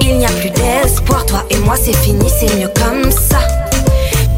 Il 0.00 0.18
n'y 0.18 0.26
a 0.26 0.30
plus 0.30 0.50
d'espoir. 0.50 1.24
Toi 1.26 1.44
et 1.50 1.58
moi 1.58 1.76
c'est 1.80 1.96
fini. 1.98 2.26
C'est 2.40 2.52
mieux 2.56 2.72
comme 2.82 3.08
ça. 3.12 3.38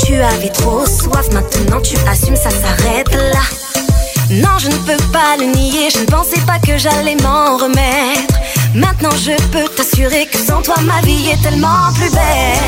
Tu 0.05 0.21
avais 0.21 0.51
trop 0.51 0.85
soif. 0.85 1.31
Maintenant 1.33 1.81
tu 1.81 1.97
assumes. 2.07 2.37
Ça 2.37 2.51
s'arrête 2.51 3.15
là 3.15 3.41
non, 4.31 4.59
je 4.59 4.69
ne 4.69 4.77
peux 4.79 5.03
pas 5.13 5.37
le 5.39 5.47
nier, 5.47 5.89
je 5.95 6.01
ne 6.01 6.07
pensais 6.07 6.41
pas 6.41 6.59
que 6.59 6.77
j'allais 6.77 7.17
m'en 7.23 7.57
remettre. 7.57 8.35
Maintenant, 8.75 9.15
je 9.17 9.33
peux 9.51 9.69
t'assurer 9.69 10.27
que 10.27 10.39
sans 10.39 10.63
toi, 10.63 10.75
ma 10.83 11.01
vie 11.03 11.31
est 11.31 11.43
tellement 11.43 11.93
plus 11.95 12.11
belle. 12.11 12.59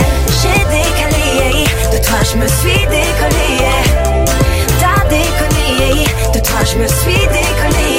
J'ai 0.40 0.64
décalé, 0.70 1.64
de 1.92 2.04
toi, 2.04 2.18
je 2.22 2.36
me 2.38 2.46
suis 2.46 2.86
décollé. 2.86 3.58
T'as 4.80 5.04
déconné, 5.08 6.04
de 6.32 6.38
toi, 6.38 6.60
je 6.64 6.78
me 6.78 6.86
suis 6.86 7.26
décollé. 7.26 7.98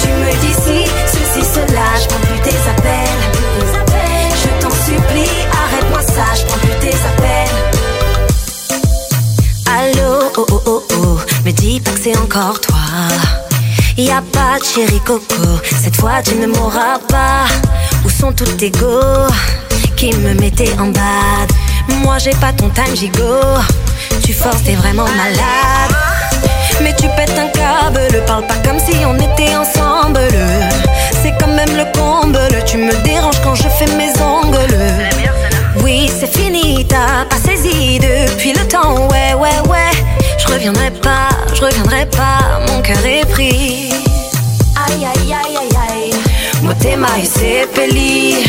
Tu 0.00 0.08
me 0.08 0.30
dis 0.40 0.54
si, 0.54 0.90
ceci, 1.06 1.46
cela, 1.54 1.84
je 2.02 2.08
prends 2.08 2.20
plus 2.20 2.40
tes 2.40 2.56
appels. 2.70 3.29
Que 11.82 11.90
c'est 12.02 12.16
encore 12.16 12.60
toi. 12.60 12.76
Y 13.96 14.10
a 14.10 14.22
pas 14.32 14.58
de 14.58 14.64
chéri 14.64 15.00
coco, 15.04 15.60
cette 15.82 15.96
fois 15.96 16.22
tu 16.24 16.34
ne 16.36 16.46
mourras 16.46 16.98
pas. 17.08 17.46
Où 18.04 18.10
sont 18.10 18.32
tous 18.32 18.56
tes 18.56 18.70
go 18.70 19.00
qui 19.96 20.14
me 20.14 20.34
mettaient 20.34 20.72
en 20.78 20.88
bad? 20.88 21.48
Moi 22.02 22.18
j'ai 22.18 22.34
pas 22.34 22.52
ton 22.52 22.70
time 22.70 22.96
gigot, 22.96 23.58
tu 24.24 24.32
forces, 24.32 24.62
t'es 24.62 24.74
vraiment 24.74 25.04
malade. 25.04 25.94
Mais 26.82 26.94
tu 26.94 27.08
pètes 27.16 27.38
un 27.38 27.48
câble, 27.48 28.24
parle 28.26 28.46
pas 28.46 28.56
comme 28.64 28.78
si 28.78 28.96
on 29.04 29.16
était 29.16 29.54
ensemble. 29.54 30.20
C'est 31.22 31.34
quand 31.38 31.54
même 31.54 31.76
le 31.76 31.84
comble, 31.98 32.40
tu 32.64 32.78
me 32.78 32.94
déranges 33.04 33.40
quand 33.44 33.54
je 33.54 33.68
fais 33.68 33.92
mes 33.96 34.12
ongles. 34.22 34.78
Oui, 35.82 36.10
c'est 36.18 36.34
fini, 36.34 36.86
t'as 36.88 37.26
pas 37.28 37.36
saisi 37.36 37.98
depuis 37.98 38.52
le 38.52 38.66
temps, 38.66 39.08
ouais, 39.08 39.34
ouais, 39.34 39.68
ouais. 39.68 40.19
Je 40.50 40.54
reviendrai 40.56 40.90
pas, 40.90 41.28
je 41.54 41.60
reviendrai 41.60 42.06
pas, 42.06 42.58
mon 42.66 42.82
cœur 42.82 43.06
est 43.06 43.24
pris. 43.30 43.92
Aïe, 44.84 45.06
aïe, 45.06 45.32
aïe, 45.32 45.56
aïe, 45.56 45.76
aïe. 45.88 46.14
Motema 46.64 47.06
e 47.22 47.24
sepeli. 47.24 48.48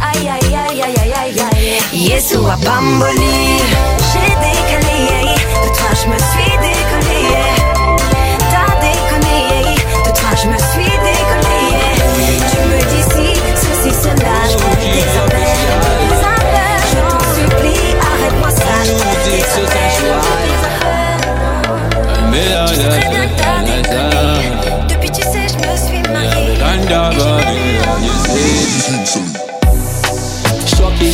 Aïe, 0.00 0.30
aïe, 0.30 0.54
aïe, 0.54 0.82
aïe, 0.82 0.96
aïe, 0.96 1.12
aïe, 1.12 1.40
aïe. 1.52 2.08
Yesu 2.08 2.38
a 2.38 2.56
bamboli. 2.64 3.60
J'ai 4.10 4.32
décalé, 4.46 5.34
de 5.62 5.68
toi 5.76 5.90
je 5.92 6.08
me 6.08 6.18
suis 6.18 6.45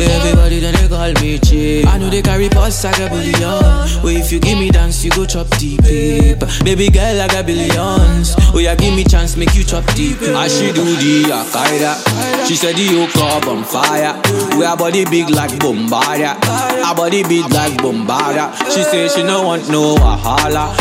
Where 0.00 0.08
everybody 0.16 0.60
then 0.60 0.72
they 0.80 0.88
call 0.88 1.12
me 1.20 1.38
cheap. 1.38 1.86
I 1.86 1.98
know 1.98 2.08
they 2.08 2.22
carry 2.22 2.48
pots 2.48 2.82
like 2.84 2.98
a 3.00 3.08
billion. 3.10 4.00
Where 4.00 4.16
if 4.16 4.32
you 4.32 4.40
give 4.40 4.56
me 4.58 4.70
dance, 4.70 5.04
you 5.04 5.10
go 5.10 5.26
chop 5.26 5.46
deep. 5.58 5.82
Baby 6.64 6.88
girl, 6.88 7.20
I 7.20 7.28
got 7.28 7.44
billions. 7.44 8.32
Oh 8.54 8.58
yeah, 8.58 8.74
give 8.74 8.94
me 8.94 9.04
chance, 9.04 9.36
make 9.36 9.54
you 9.54 9.62
chop 9.62 9.84
deep. 9.92 10.16
I 10.22 10.48
she 10.48 10.72
do 10.72 10.84
the 10.84 11.28
Al-Qaeda 11.32 12.46
She 12.46 12.56
said 12.56 12.76
the 12.76 12.82
yoke 12.82 13.16
up 13.16 13.46
on 13.46 13.62
fire 13.64 14.16
We 14.56 14.64
her 14.64 14.76
body 14.76 15.04
big 15.04 15.28
like 15.28 15.58
Bombardier 15.58 16.34
Her 16.40 16.94
body 16.94 17.22
big 17.24 17.50
like 17.52 17.76
Bombardier 17.82 18.50
She 18.72 18.82
say 18.82 19.08
she 19.08 19.22
no 19.22 19.42
want 19.42 19.68
no 19.68 19.96
Wahala 19.96 20.72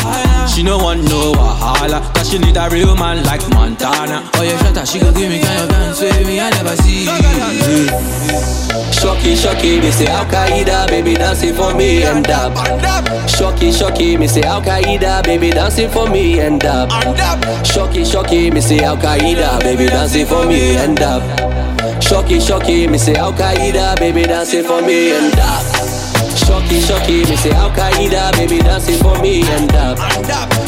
She 0.47 0.63
no 0.63 0.77
want 0.77 1.03
no 1.03 1.33
Wahala 1.33 2.01
Cause 2.15 2.29
she 2.31 2.39
need 2.39 2.55
a 2.57 2.69
real 2.69 2.95
man 2.95 3.23
like 3.25 3.41
Montana 3.49 4.29
Oh 4.35 4.43
yeah, 4.43 4.57
shut 4.63 4.77
up, 4.77 4.87
she 4.87 4.99
go 4.99 5.11
give 5.13 5.29
me 5.29 5.41
kind 5.41 5.61
of 5.63 5.69
dance 5.69 5.99
with 6.01 6.25
me, 6.25 6.39
I 6.39 6.49
never 6.51 6.75
see. 6.77 7.05
Shocky, 9.09 9.35
shocky, 9.35 9.81
me 9.81 9.89
say 9.89 10.05
Al 10.05 10.23
Qaeda, 10.25 10.87
baby 10.87 11.15
dancing 11.15 11.55
for 11.55 11.73
me 11.73 12.03
and 12.03 12.29
up. 12.29 12.53
Shocky, 13.27 13.71
shocky, 13.71 14.17
me 14.17 14.27
say 14.27 14.43
Al 14.43 14.61
Qaeda, 14.61 15.23
baby 15.23 15.49
dancing 15.49 15.89
for 15.89 16.07
me 16.07 16.39
and 16.39 16.63
up. 16.63 16.91
Shocky, 17.65 18.05
shocky, 18.05 18.51
me 18.51 18.61
say 18.61 18.79
Al 18.81 18.97
Qaeda, 18.97 19.61
baby 19.61 19.87
dancing 19.87 20.27
for 20.27 20.45
me 20.45 20.75
and 20.77 21.01
up. 21.01 21.23
Shocky, 22.03 22.39
shocky, 22.39 22.87
me 22.87 22.99
say 22.99 23.15
Al 23.15 23.33
Qaeda, 23.33 23.97
baby 23.97 24.21
dancing 24.21 24.63
for 24.63 24.79
me 24.83 25.09
and 25.17 25.33
up. 25.39 25.78
Shocky, 26.45 26.79
shocky, 26.81 27.23
me 27.29 27.35
say 27.35 27.51
Al 27.51 27.69
Qaeda, 27.71 28.31
baby 28.33 28.59
dancing 28.59 28.97
for 28.99 29.17
me 29.21 29.41
and 29.43 29.71
up. 29.73 29.97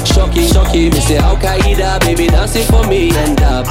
Shocky, 0.05 0.47
shocky, 0.47 0.89
me 0.89 0.99
say 0.99 1.17
Al 1.17 1.35
Qaeda, 1.37 1.99
baby 2.01 2.27
dancing 2.27 2.65
for 2.65 2.85
me 2.87 3.09
and 3.17 3.39
up. 3.41 3.65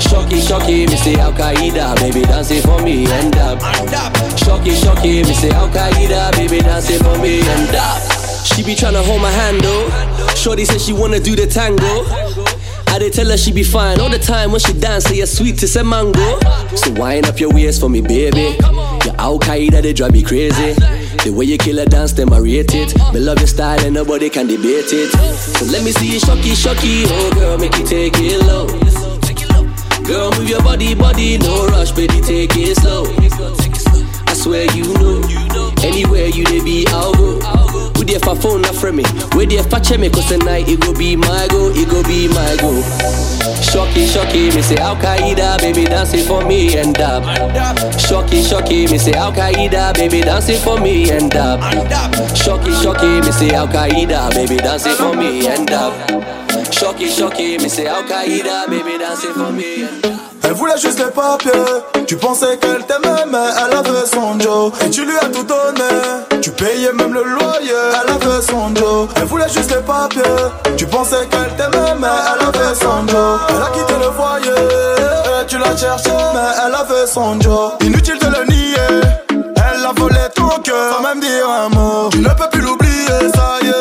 Shocky, 0.00 0.40
shocky, 0.40 0.86
me 0.86 0.96
say 0.96 1.14
Al 1.14 1.32
Qaeda, 1.32 1.96
baby 2.00 2.22
dancing 2.22 2.62
for 2.62 2.82
me 2.82 3.06
and 3.06 3.34
up. 3.36 3.60
Shocky, 4.38 4.74
shocky, 4.74 5.22
me 5.22 5.34
say 5.34 5.50
Al 5.50 5.68
Qaeda, 5.68 6.32
baby 6.32 6.60
dancing 6.60 6.98
for 7.02 7.16
me 7.18 7.40
and 7.40 7.74
up. 7.74 8.00
She 8.44 8.62
be 8.64 8.74
tryna 8.74 9.04
hold 9.04 9.22
my 9.22 9.30
hand 9.30 9.60
though. 9.60 9.88
Shorty 10.34 10.64
said 10.64 10.80
she 10.80 10.92
wanna 10.92 11.20
do 11.20 11.36
the 11.36 11.46
tango. 11.46 12.04
I 12.88 12.98
did 12.98 13.12
tell 13.12 13.26
her 13.28 13.36
she 13.36 13.52
be 13.52 13.62
fine 13.62 14.00
all 14.00 14.10
the 14.10 14.18
time 14.18 14.50
when 14.50 14.58
she 14.60 14.72
dance, 14.72 15.04
say 15.04 15.16
you're 15.16 15.26
sweet 15.26 15.58
to 15.58 15.68
say 15.68 15.82
mango. 15.82 16.38
So 16.74 16.90
wind 16.92 17.26
up 17.26 17.38
your 17.38 17.52
waist 17.52 17.80
for 17.80 17.88
me, 17.88 18.00
baby. 18.00 18.56
Your 19.04 19.14
Al 19.18 19.38
Qaeda, 19.38 19.80
they 19.82 19.92
drive 19.92 20.12
me 20.12 20.22
crazy. 20.22 20.74
The 21.24 21.30
way 21.32 21.44
you 21.44 21.58
kill 21.58 21.78
a 21.78 21.84
dance, 21.86 22.12
them 22.12 22.32
I 22.32 22.38
rate 22.38 22.74
it. 22.74 22.96
Me 23.12 23.20
love 23.20 23.38
your 23.38 23.46
style 23.46 23.78
and 23.84 23.94
nobody 23.94 24.30
can 24.30 24.46
debate 24.46 24.92
it. 24.92 25.10
So 25.12 25.66
let 25.66 25.84
me 25.84 25.92
see 25.92 26.14
you 26.14 26.18
shocky, 26.20 26.54
shocky. 26.54 27.04
Oh 27.06 27.30
girl, 27.34 27.58
make 27.58 27.76
you 27.76 27.84
take 27.84 28.14
it 28.16 28.40
low. 28.46 28.66
Girl, 30.04 30.30
move 30.32 30.48
your 30.48 30.62
body, 30.62 30.94
body, 30.94 31.38
no 31.38 31.66
rush, 31.68 31.92
baby, 31.92 32.20
take 32.22 32.56
it 32.56 32.76
slow. 32.76 33.04
I 34.26 34.32
swear 34.34 34.64
you 34.74 34.84
know. 34.94 35.20
Anywhere 35.84 36.26
you 36.26 36.44
dey 36.44 36.64
be, 36.64 36.86
I'll 36.88 37.12
go. 37.14 37.38
Who 38.00 38.06
there 38.06 38.18
for 38.18 38.34
phone 38.34 38.62
not 38.62 38.74
from 38.74 38.96
me? 38.96 39.04
Where 39.34 39.44
there 39.44 39.62
for 39.62 39.78
check 39.78 40.00
me? 40.00 40.08
Cause 40.08 40.26
tonight 40.26 40.66
it 40.66 40.80
go 40.80 40.94
be 40.94 41.16
my 41.16 41.46
go, 41.50 41.68
it 41.68 41.86
go 41.86 42.02
be 42.02 42.28
my 42.28 42.56
go. 42.56 42.80
Shocky, 43.60 44.06
shocky, 44.06 44.46
me 44.56 44.62
say 44.62 44.76
Al 44.76 44.96
Qaeda, 44.96 45.58
baby 45.58 45.84
dancing 45.84 46.24
for 46.24 46.42
me 46.46 46.78
and 46.78 46.98
up. 46.98 47.22
Shocky, 48.00 48.42
shocky, 48.42 48.86
me 48.86 48.96
say 48.96 49.12
Al 49.12 49.30
Qaeda, 49.32 49.92
baby 49.92 50.22
dancing 50.22 50.58
for 50.60 50.80
me 50.80 51.10
and 51.10 51.36
up. 51.36 51.60
Shocky, 52.34 52.72
shocky, 52.72 53.20
me 53.20 53.32
say 53.32 53.50
Al 53.50 53.68
Qaeda, 53.68 54.30
baby 54.30 54.56
dancing 54.56 54.94
for 54.94 55.14
me 55.14 55.46
and 55.46 55.70
up. 55.70 56.72
Shocky, 56.72 57.06
shocky, 57.06 57.58
me 57.58 57.68
say 57.68 57.86
Al 57.86 58.02
Qaeda, 58.04 58.66
baby 58.70 58.96
dancing 58.96 59.34
for 59.34 59.52
me. 59.52 60.19
Elle 60.42 60.52
voulait 60.52 60.78
juste 60.78 60.98
les 60.98 61.10
papiers. 61.10 62.04
Tu 62.06 62.16
pensais 62.16 62.56
qu'elle 62.58 62.84
t'aimait, 62.86 63.24
mais 63.30 63.38
elle 63.56 63.76
avait 63.76 64.06
son 64.06 64.38
Joe. 64.40 64.72
Et 64.84 64.90
tu 64.90 65.04
lui 65.04 65.16
as 65.18 65.26
tout 65.28 65.44
donné. 65.44 66.40
Tu 66.40 66.50
payais 66.50 66.92
même 66.92 67.12
le 67.12 67.22
loyer. 67.22 67.82
Elle 68.02 68.10
avait 68.10 68.42
son 68.42 68.74
Joe. 68.74 69.08
Elle 69.16 69.24
voulait 69.24 69.48
juste 69.48 69.70
les 69.74 69.82
papiers. 69.82 70.22
Tu 70.76 70.86
pensais 70.86 71.26
qu'elle 71.30 71.54
t'aimait, 71.56 71.94
mais 72.00 72.08
elle 72.08 72.46
avait 72.46 72.74
son 72.74 73.06
Joe. 73.08 73.40
Elle 73.48 73.62
a 73.62 73.70
quitté 73.72 73.94
le 73.98 74.10
foyer. 74.12 75.46
Tu 75.48 75.58
l'as 75.58 75.76
cherché, 75.76 76.10
mais 76.34 76.66
elle 76.66 76.74
avait 76.74 77.06
son 77.06 77.40
Joe. 77.40 77.72
Inutile 77.82 78.18
de 78.18 78.26
le 78.26 78.46
nier. 78.46 79.00
Elle 79.28 79.84
a 79.86 79.92
volé 79.96 80.16
ton 80.34 80.48
cœur 80.62 80.96
sans 80.96 81.02
même 81.02 81.20
dire 81.20 81.48
un 81.48 81.68
mot. 81.68 82.08
Tu 82.10 82.18
ne 82.18 82.28
peux 82.28 82.48
plus 82.50 82.60
l'oublier, 82.60 83.06
ça 83.34 83.58
y 83.62 83.68
est. 83.68 83.79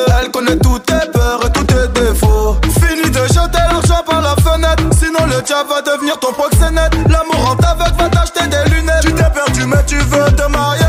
le 5.40 5.70
va 5.70 5.82
devenir 5.82 6.20
ton 6.20 6.34
proxénète. 6.34 6.94
L'amour 7.08 7.52
en 7.52 7.56
t'aveugle 7.56 7.96
va 7.98 8.10
t'acheter 8.10 8.48
des 8.48 8.70
lunettes. 8.76 9.02
Tu 9.02 9.14
t'es 9.14 9.30
perdu, 9.30 9.66
mais 9.66 9.84
tu 9.86 9.96
veux 9.96 10.32
te 10.36 10.48
marier. 10.50 10.89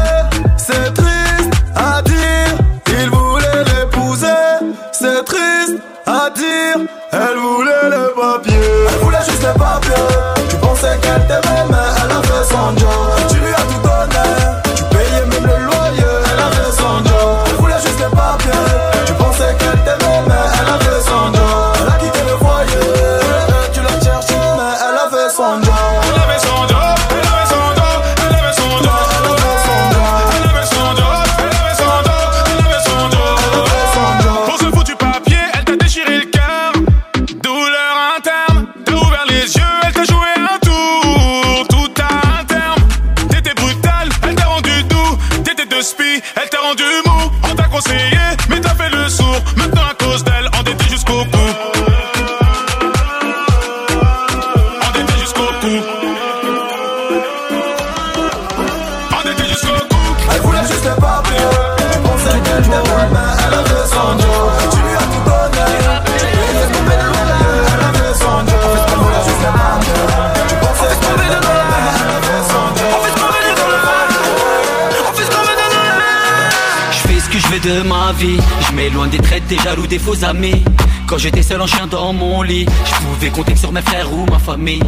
Des 79.09 79.19
traites, 79.19 79.47
des 79.47 79.59
jaloux, 79.59 79.87
des 79.87 79.99
faux 79.99 80.25
amis. 80.25 80.63
Quand 81.07 81.19
j'étais 81.19 81.43
seul 81.43 81.61
en 81.61 81.67
chien 81.67 81.87
dans 81.87 82.13
mon 82.13 82.43
lit, 82.43 82.67
je 82.85 83.07
pouvais 83.07 83.31
compter 83.31 83.57
sur 83.57 83.73
mes 83.73 83.83
frères 83.83 84.13
ou 84.13 84.27
ma 84.31 84.39
famille. 84.39 84.83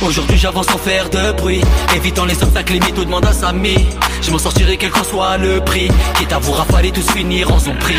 Aujourd'hui 0.00 0.38
j'avance 0.38 0.66
sans 0.66 0.78
faire 0.78 1.08
de 1.10 1.32
bruit, 1.32 1.60
évitant 1.94 2.24
les 2.24 2.40
obstacles 2.42 2.74
limites 2.74 2.98
ou 2.98 3.04
demande 3.04 3.26
à 3.26 3.32
Samy. 3.32 3.86
Je 4.22 4.30
m'en 4.30 4.38
sortirai 4.38 4.76
quel 4.76 4.90
qu'en 4.90 5.04
soit 5.04 5.36
le 5.38 5.60
prix, 5.60 5.88
quitte 6.18 6.32
à 6.32 6.38
vous 6.38 6.52
rafaler 6.52 6.90
tous 6.90 7.08
finir 7.10 7.52
en 7.52 7.58
son 7.58 7.74
prix. 7.74 7.96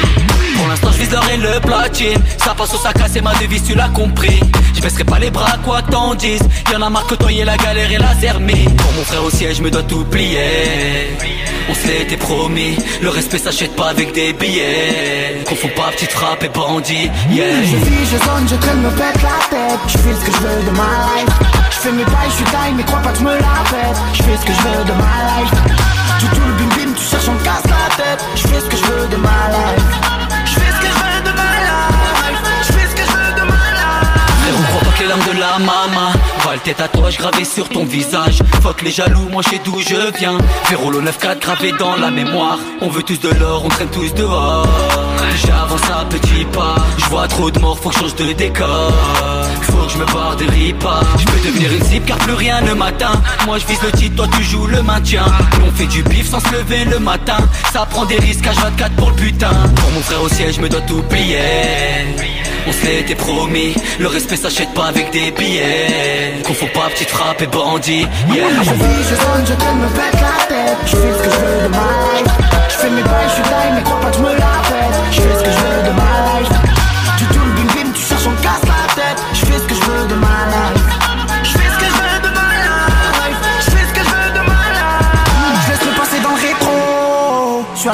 Pour 0.57 0.67
l'instant 0.67 0.91
je 0.91 0.97
vise 0.99 1.11
le 1.11 1.59
platine, 1.61 2.21
ça 2.37 2.53
passe 2.53 2.73
au 2.73 2.77
sac 2.77 2.97
c'est 3.07 3.21
ma 3.21 3.33
devise, 3.35 3.63
tu 3.63 3.75
l'as 3.75 3.89
compris. 3.89 4.39
Je 4.75 4.81
baisserai 4.81 5.03
pas 5.03 5.19
les 5.19 5.31
bras 5.31 5.57
quoi 5.63 5.81
t'en 5.81 6.15
dises, 6.15 6.43
y'en 6.71 6.81
a 6.81 6.89
marre 6.89 7.07
que 7.07 7.15
toi 7.15 7.31
y 7.31 7.43
la 7.43 7.57
galère 7.57 7.91
et 7.91 7.97
la 7.97 8.13
zermie. 8.15 8.65
Pour 8.77 8.91
mon 8.93 9.03
frère 9.03 9.23
au 9.23 9.29
siège, 9.29 9.61
me 9.61 9.71
dois 9.71 9.83
tout 9.83 10.03
plier. 10.05 11.38
On 11.69 11.73
s'était 11.75 12.17
promis, 12.17 12.77
le 13.01 13.09
respect 13.09 13.37
s'achète 13.37 13.75
pas 13.75 13.89
avec 13.89 14.11
des 14.13 14.33
billets. 14.33 15.43
Confonds 15.47 15.69
pas 15.75 15.91
petite 15.91 16.11
frappe 16.11 16.43
et 16.43 16.49
bandit, 16.49 17.11
yeah. 17.29 17.61
Je 17.63 17.75
vis, 17.75 18.05
je 18.11 18.17
sonne, 18.17 18.47
je 18.49 18.55
traîne, 18.55 18.81
me 18.81 18.89
pète 18.89 19.21
la 19.21 19.39
tête. 19.49 19.79
Je 19.87 19.97
fais 19.99 20.13
ce 20.13 20.25
que 20.25 20.31
je 20.31 20.37
veux 20.37 20.63
de 20.63 20.71
ma 20.71 20.83
life. 20.83 21.35
Je 21.69 21.77
fais 21.77 21.91
mes 21.91 22.05
bails, 22.05 22.29
je 22.29 22.35
suis 22.35 22.45
taille, 22.45 22.73
mais 22.75 22.83
crois 22.83 23.01
pas 23.01 23.11
que 23.11 23.19
je 23.19 23.23
me 23.23 23.33
la 23.33 23.63
pète 23.69 23.97
Je 24.13 24.23
fais 24.23 24.37
ce 24.37 24.45
que 24.45 24.53
je 24.53 24.61
veux 24.61 24.83
de 24.83 24.93
ma 24.93 25.15
life. 25.29 25.51
Tu 26.19 26.25
tout 26.25 26.47
le 26.47 26.53
bim 26.53 26.75
bim, 26.75 26.93
tu 26.95 27.03
cherches, 27.03 27.29
on 27.29 27.33
me 27.33 27.43
casse 27.43 27.63
la 27.65 27.95
tête. 28.03 28.25
Je 28.35 28.47
fais 28.47 28.59
ce 28.59 28.65
que 28.65 28.77
je 28.77 28.83
veux 28.85 29.07
de 29.07 29.17
ma 29.17 29.29
life 29.29 30.18
Que 34.99 35.05
les 35.05 35.33
de 35.33 35.39
la 35.39 35.57
maman 35.59 36.11
Va 36.43 36.55
le 36.55 36.59
tête 36.59 36.81
à 36.81 36.89
toi, 36.89 37.09
gravé 37.17 37.45
sur 37.45 37.69
ton 37.69 37.85
visage. 37.85 38.39
Fuck 38.61 38.81
les 38.81 38.91
jaloux, 38.91 39.29
moi 39.31 39.41
je 39.45 39.51
sais 39.51 39.61
d'où 39.63 39.79
je 39.79 40.17
viens. 40.17 40.37
Véro 40.69 40.91
le 40.91 40.99
9-4 40.99 41.39
gravé 41.39 41.71
dans 41.79 41.95
la 41.95 42.11
mémoire. 42.11 42.59
On 42.81 42.89
veut 42.89 43.03
tous 43.03 43.19
de 43.21 43.29
l'or, 43.29 43.63
on 43.63 43.69
traîne 43.69 43.87
tous 43.89 44.13
dehors. 44.13 44.67
J'avance 45.45 45.89
à 45.89 46.03
petits 46.03 46.43
pas. 46.51 46.75
Je 46.97 47.05
vois 47.05 47.29
trop 47.29 47.49
de 47.49 47.59
morts, 47.59 47.79
faut 47.79 47.89
que 47.89 47.95
je 47.95 47.99
change 48.01 48.15
de 48.15 48.33
décor 48.33 48.91
je 49.89 49.97
me 49.97 50.05
barre 50.05 50.35
de 50.35 50.45
ripa 50.45 50.99
Je 51.17 51.25
peux 51.25 51.39
devenir 51.47 51.71
une 51.73 51.83
cible 51.83 52.05
car 52.05 52.17
plus 52.17 52.33
rien 52.33 52.61
le 52.61 52.75
matin 52.75 53.11
Moi 53.45 53.57
je 53.57 53.65
vise 53.65 53.81
le 53.81 53.91
titre, 53.91 54.15
toi 54.15 54.27
tu 54.37 54.43
joues 54.43 54.67
le 54.67 54.81
maintien. 54.81 55.23
On 55.65 55.71
fait 55.71 55.85
du 55.87 56.03
bif 56.03 56.29
sans 56.29 56.39
se 56.39 56.51
lever 56.51 56.85
le 56.85 56.99
matin. 56.99 57.37
Ça 57.73 57.85
prend 57.89 58.05
des 58.05 58.17
risques 58.17 58.47
à 58.47 58.51
24 58.51 58.95
pour 58.95 59.09
le 59.09 59.15
putain. 59.15 59.51
Pour 59.75 59.91
mon 59.91 60.01
frère 60.01 60.21
au 60.21 60.29
ciel, 60.29 60.53
je 60.53 60.61
me 60.61 60.69
dois 60.69 60.81
tout 60.81 61.01
plier. 61.03 61.39
On 62.67 62.71
s'était 62.71 63.15
promis, 63.15 63.73
le 63.99 64.07
respect 64.07 64.35
s'achète 64.35 64.73
pas 64.73 64.87
avec 64.87 65.11
des 65.11 65.31
billets. 65.31 66.41
Confonds 66.45 66.69
pas 66.73 66.89
petite 66.89 67.09
frappe 67.09 67.41
et 67.41 67.47
bandit, 67.47 68.05
yeah. 68.33 68.45
Je 68.61 68.71
vis, 68.71 69.03
je 69.09 69.15
sonne, 69.15 69.45
je 69.47 69.53
traîne, 69.53 69.79
me 69.79 69.87
pète 69.87 70.21
la 70.21 70.45
tête. 70.47 70.77
Je 70.85 70.95
fais 70.95 71.13
ce 71.17 71.23
que 71.23 71.29
je 71.35 71.39
veux 71.39 71.63
de 71.63 71.67
ma 71.69 71.77
life 71.77 72.33
Je 72.69 72.75
fais 72.75 72.89
mes 72.89 73.01
bails, 73.01 73.27
je 73.29 73.33
suis 73.33 73.43
taille, 73.43 73.71
mais 73.75 73.83
crois 73.83 73.99
pas 74.01 74.09
que 74.11 74.17
je 74.17 74.21
me 74.21 74.33
la 74.33 74.55
pète 74.69 74.95
Je 75.11 75.21
fais 75.21 75.35
ce 75.39 75.43
que 75.43 75.51
je 75.51 75.57
veux 75.57 75.89
de 75.89 75.95
ma 75.95 76.28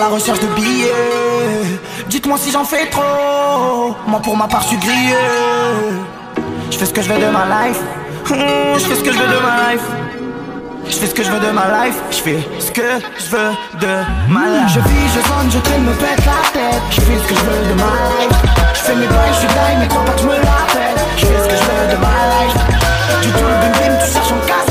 la 0.05 0.11
recherche 0.11 0.39
de 0.39 0.47
billets. 0.47 1.79
Dites-moi 2.07 2.37
si 2.37 2.51
j'en 2.51 2.63
fais 2.63 2.85
trop. 2.95 3.95
Moi 4.07 4.19
pour 4.21 4.37
ma 4.37 4.47
part 4.47 4.61
je 4.61 4.67
suis 4.67 4.77
grillé. 4.77 5.15
Je 6.71 6.77
fais 6.77 6.85
ce 6.85 6.93
que 6.93 7.01
je 7.01 7.09
veux 7.11 7.19
de 7.19 7.29
ma 7.37 7.45
life. 7.55 7.81
Je 8.29 8.85
fais 8.87 8.95
ce 8.95 9.03
que 9.03 9.11
je 9.11 9.17
veux 9.17 9.31
de 9.35 9.39
ma 9.47 9.53
life. 9.65 9.85
Je 10.87 10.95
fais 10.99 11.07
ce 11.07 11.15
que 11.15 11.23
je 11.23 11.31
veux 11.31 11.39
de 11.39 11.51
ma 11.59 11.65
life, 11.77 11.99
je 12.11 12.21
fais 12.25 12.41
ce 12.59 12.71
que 12.71 12.87
je 13.17 13.29
veux 13.33 13.51
de 13.83 13.93
ma 14.35 14.45
life. 14.53 14.71
Je 14.75 14.79
vis, 14.87 15.07
je 15.15 15.21
sonne, 15.27 15.49
je 15.49 15.57
traîne, 15.57 15.83
me 15.83 15.93
pète 15.93 16.23
la 16.31 16.41
tête. 16.53 16.83
Je 16.91 17.01
fais 17.01 17.17
ce 17.21 17.27
que 17.29 17.35
je 17.39 17.45
veux 17.47 17.63
de 17.69 17.75
ma 17.81 17.93
life. 18.11 18.37
Je 18.75 18.81
fais 18.85 18.95
mes 18.95 19.07
bails, 19.07 19.33
je 19.33 19.39
suis 19.39 19.87
crois 19.89 20.05
pas 20.05 20.11
que 20.11 20.21
je 20.21 20.27
me 20.27 20.35
la 20.35 20.61
pète. 20.75 20.99
Je 21.17 21.25
fais 21.25 21.39
ce 21.43 21.47
que 21.49 21.55
je 21.61 21.65
veux 21.69 21.87
de 21.93 21.97
ma 22.05 22.15
life. 22.33 22.55
Tu 23.23 23.29
tournes 23.29 23.59
bim 23.61 23.73
bim, 23.79 23.93
tu 23.99 24.13
cherches, 24.13 24.33
me 24.37 24.47
casse 24.47 24.64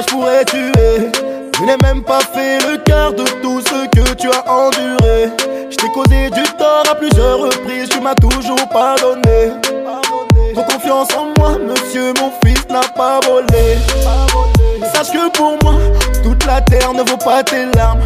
Je 0.00 0.06
pourrais 0.06 0.44
tuer. 0.46 1.10
Je 1.58 1.64
n'ai 1.64 1.76
même 1.82 2.02
pas 2.02 2.20
fait 2.20 2.58
le 2.66 2.78
quart 2.78 3.12
de 3.12 3.24
tout 3.42 3.60
ce 3.60 3.86
que 3.88 4.14
tu 4.14 4.28
as 4.28 4.50
enduré. 4.50 5.30
Je 5.70 5.76
t'ai 5.76 5.88
causé 5.88 6.30
du 6.30 6.42
tort 6.56 6.84
à 6.90 6.94
plusieurs 6.94 7.38
reprises, 7.38 7.90
tu 7.90 8.00
m'as 8.00 8.14
toujours 8.14 8.66
pardonné. 8.72 9.52
Ton 10.54 10.62
confiance 10.62 11.08
en 11.14 11.26
moi, 11.38 11.58
monsieur, 11.58 12.14
mon 12.18 12.32
fils 12.42 12.66
n'a 12.70 12.80
pas 12.96 13.20
volé. 13.26 13.76
Sache 14.94 15.10
que 15.12 15.30
pour 15.36 15.58
moi, 15.62 15.74
toute 16.22 16.46
la 16.46 16.62
terre 16.62 16.94
ne 16.94 17.02
vaut 17.02 17.18
pas 17.18 17.42
tes 17.42 17.66
larmes. 17.76 18.00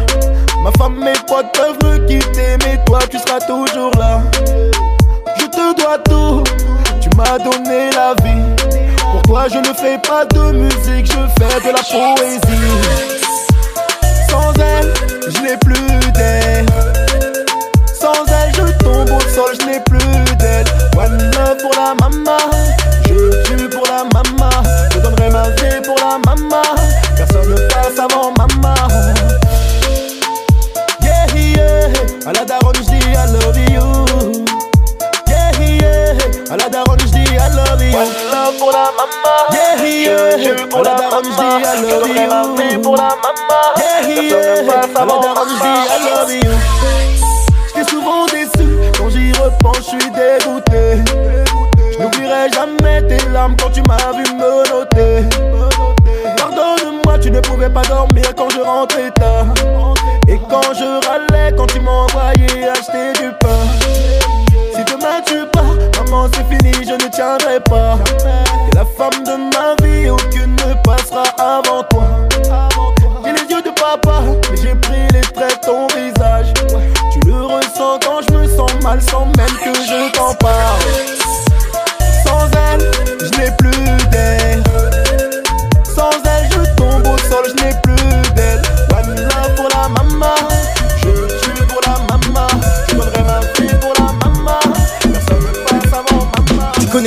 Ma 0.63 0.71
femme, 0.77 0.97
mes 0.99 1.13
potes 1.27 1.51
peuvent 1.53 1.77
me 1.83 2.07
quitter, 2.07 2.57
mais 2.65 2.77
toi, 2.85 2.99
tu 3.09 3.17
seras 3.19 3.39
toujours 3.39 3.91
là. 3.97 4.21
Je 5.37 5.45
te 5.45 5.81
dois 5.81 5.97
tout, 5.99 6.43
tu 6.99 7.09
m'as 7.15 7.37
donné 7.39 7.89
la 7.91 8.13
vie. 8.21 8.84
Pour 9.15 9.21
toi, 9.21 9.47
je 9.49 9.59
ne 9.59 9.73
fais 9.73 9.97
pas 9.97 10.25
de 10.25 10.51
musique, 10.51 11.05
je 11.05 11.21
fais 11.39 11.61
de 11.61 11.71
la 11.71 11.81
poésie. 11.81 12.67
Sans 14.29 14.51
elle, 14.59 14.93
je 15.29 15.41
n'ai 15.41 15.55
plus 15.55 16.11
d'air. 16.11 16.65
Sans 17.97 18.25
elle, 18.27 18.53
je 18.53 18.73
tombe 18.83 19.09
au 19.09 19.21
sol, 19.33 19.55
je 19.57 19.65
n'ai 19.67 19.79
plus 19.79 20.35
d'elle. 20.35 20.65
One 20.97 21.17
love 21.31 21.57
pour 21.61 21.71
la 21.77 21.95
maman, 22.01 22.37
je 23.07 23.43
tue 23.43 23.69
pour 23.69 23.85
la 23.87 24.03
maman. 24.13 24.49
Je 24.93 24.99
donnerai 24.99 25.29
ma 25.29 25.43
vie 25.51 25.81
pour 25.85 25.95
la 25.95 26.17
maman. 26.25 26.63
Personne 27.15 27.49
ne 27.51 27.55
passe 27.69 27.97
avant 27.97 28.33
maman. 28.37 28.75
Yeah, 31.01 31.25
yeah, 31.33 31.87
à 32.27 32.33
la 32.33 32.43
daronne, 32.43 32.75
je 32.75 32.81
dis 32.81 32.99
I 33.13 33.25
love 33.31 33.57
you. 33.71 34.05
Yeah, 35.29 35.51
yeah, 35.61 36.53
à 36.53 36.57
la 36.57 36.67
daronne, 36.67 36.99
je 36.99 37.05
dis 37.05 37.23
I 37.33 37.49
love 37.55 37.69
you. 37.69 37.74
Love 37.95 38.57
pour 38.59 38.71
la 38.73 38.91
maman. 38.91 39.37
Yeah, 39.53 39.87
yeah, 39.87 40.51
à 40.51 40.81
la 40.81 40.95
daronne, 40.95 41.23
je 41.23 41.29
dis 41.29 41.45
I 41.63 41.81
love 41.81 42.09
you. 42.09 42.27
ma 42.27 42.61
vie 42.61 42.77
pour 42.77 42.97
la 42.97 43.09
maman. 43.23 43.61
Yeah, 43.77 44.21
yeah, 44.21 44.61
la 44.63 44.87
daronne, 44.87 45.47
je 45.47 45.55
dis 45.63 45.69
I 45.87 46.03
love 46.03 46.33
you. 46.33 46.51
J'étais 47.73 47.89
souvent 47.89 48.25
déçu, 48.25 48.67
quand 48.97 49.09
j'y 49.09 49.31
repense, 49.31 49.77
je 49.77 49.83
suis 49.83 50.11
dégoûté. 50.11 51.03
Je 51.93 52.03
n'oublierai 52.03 52.51
jamais 52.51 53.01
tes 53.07 53.29
larmes 53.29 53.55
quand 53.61 53.69
tu 53.69 53.81
m'as 53.83 54.11
vu 54.11 54.23
me 54.33 54.69
noter. 54.69 55.23
Pardonne-moi, 56.35 57.17
tu 57.19 57.31
ne 57.31 57.39
pouvais 57.39 57.69
pas 57.69 57.83
dormir 57.83 58.25
quand 58.35 58.49
je 58.49 58.59
rentrais 58.59 59.11
tard. 59.11 59.45
Et 60.27 60.37
quand 60.49 60.73
je 60.73 61.07
râlais, 61.07 61.55
quand 61.55 61.67
tu 61.67 61.79
m'envoyais 61.79 62.67
acheter 62.67 63.13
du 63.21 63.31
pain. 63.39 63.63
Si 64.75 64.83
demain 64.83 65.21
tu 65.25 65.44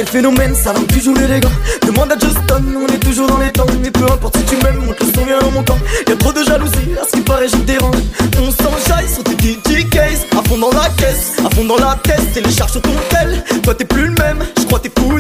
phénomène, 0.09 0.55
ça 0.55 0.73
va 0.73 0.81
toujours 0.81 1.15
les 1.17 1.41
gars. 1.41 1.49
Demande 1.87 2.13
à 2.13 2.19
Justin, 2.19 2.63
on 2.77 2.87
est 2.93 2.99
toujours 2.99 3.27
dans 3.27 3.39
les 3.39 3.51
temps. 3.51 3.67
Mais 3.83 3.91
peu 3.91 4.05
importe 4.05 4.37
si 4.39 4.45
tu 4.45 4.57
m'aimes, 4.65 4.85
montre 4.85 5.05
le 5.05 5.13
souviens 5.13 5.39
dans 5.41 5.51
mon 5.51 5.63
temps. 5.63 5.79
Y'a 6.09 6.17
trop 6.17 6.33
de 6.33 6.43
jalousie, 6.43 6.97
à 7.01 7.05
ce 7.07 7.17
qui 7.17 7.21
paraît 7.21 7.49
je 7.49 7.57
dérange. 7.57 7.97
On 8.41 8.51
s'enjaille 8.51 9.09
sur 9.09 9.25
tes 9.25 9.33
DJ 9.33 9.89
case 9.91 10.27
À 10.39 10.49
fond 10.49 10.59
dans 10.59 10.71
la 10.71 10.89
caisse, 10.97 11.33
à 11.45 11.51
fond 11.55 11.65
dans 11.65 11.77
la 11.77 11.99
tête 12.05 12.37
Et 12.37 12.41
les 12.41 12.53
charges 12.53 12.73
sur 12.73 12.83
ton 12.83 12.91
tel 13.11 13.43
Toi 13.63 13.75
t'es 13.75 13.85
plus 13.85 14.07
le 14.07 14.13
même, 14.13 14.39
je 14.59 14.65
crois 14.65 14.79
t'es 14.79 14.93
fou 14.97 15.19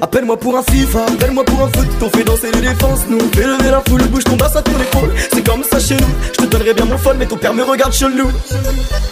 Appelle-moi 0.00 0.36
pour 0.38 0.56
un 0.56 0.62
FIFA, 0.62 1.06
appelle-moi 1.06 1.44
pour 1.44 1.62
un 1.62 1.68
foot. 1.68 1.86
On 2.02 2.08
fait 2.08 2.24
danser 2.24 2.50
les 2.52 2.60
défenses, 2.60 3.00
nous. 3.08 3.18
On 3.18 3.36
fait 3.36 3.46
lever 3.46 3.70
la 3.70 3.82
foule 3.88 4.02
Bouge 4.08 4.24
ton 4.24 4.36
bassin 4.36 4.58
à 4.58 4.62
ton 4.62 4.72
épaule, 4.72 5.14
c'est 5.32 5.46
comme 5.46 5.62
ça 5.62 5.78
chez 5.78 5.94
nous. 5.94 6.14
Je 6.32 6.44
te 6.44 6.46
donnerais 6.46 6.74
bien 6.74 6.84
mon 6.84 6.98
phone 6.98 7.16
mais 7.18 7.26
ton 7.26 7.36
père 7.36 7.54
me 7.54 7.62
regarde 7.62 7.92
chelou. 7.92 8.28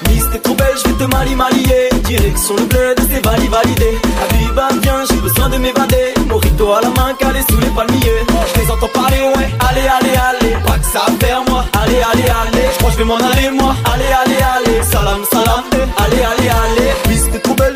Miss 0.08 0.24
t'es 0.32 0.38
trop 0.38 0.54
belle, 0.54 0.74
je 0.76 0.88
vais 0.88 1.04
te 1.04 1.10
mali 1.10 1.34
marier 1.34 1.88
Direction 2.04 2.56
le 2.56 2.64
bled, 2.64 2.98
c'est 3.10 3.24
validé 3.24 3.48
validé. 3.48 3.98
Habiba 4.22 4.68
viens, 4.82 5.04
j'ai 5.08 5.16
besoin 5.16 5.48
de 5.50 5.58
m'évader. 5.58 6.14
Morito 6.26 6.72
à 6.72 6.80
la 6.80 6.88
main, 6.88 7.14
calé 7.18 7.40
sous 7.48 7.60
les 7.60 7.68
palmiers. 7.68 8.22
Je 8.54 8.60
les 8.60 8.70
entends 8.70 8.88
parler, 8.88 9.18
ouais, 9.36 9.48
allez, 9.70 9.86
allez, 9.86 10.16
allez. 10.16 10.54
Pas 10.66 10.78
que 10.78 10.86
ça 10.86 11.02
à 11.06 11.24
faire 11.24 11.42
moi, 11.48 11.64
allez, 11.80 12.00
allez, 12.12 12.28
allez. 12.28 12.66
Je 12.72 12.78
crois 12.78 12.90
que 12.90 12.94
je 12.94 12.98
vais 12.98 13.04
m'en 13.04 13.16
aller 13.16 13.50
moi, 13.50 13.74
allez, 13.92 14.12
allez, 14.24 14.42
allez. 14.56 14.82
Salam, 14.82 15.20
salam, 15.30 15.64
allez, 15.96 16.22
allez, 16.22 16.48
allez 16.48 16.77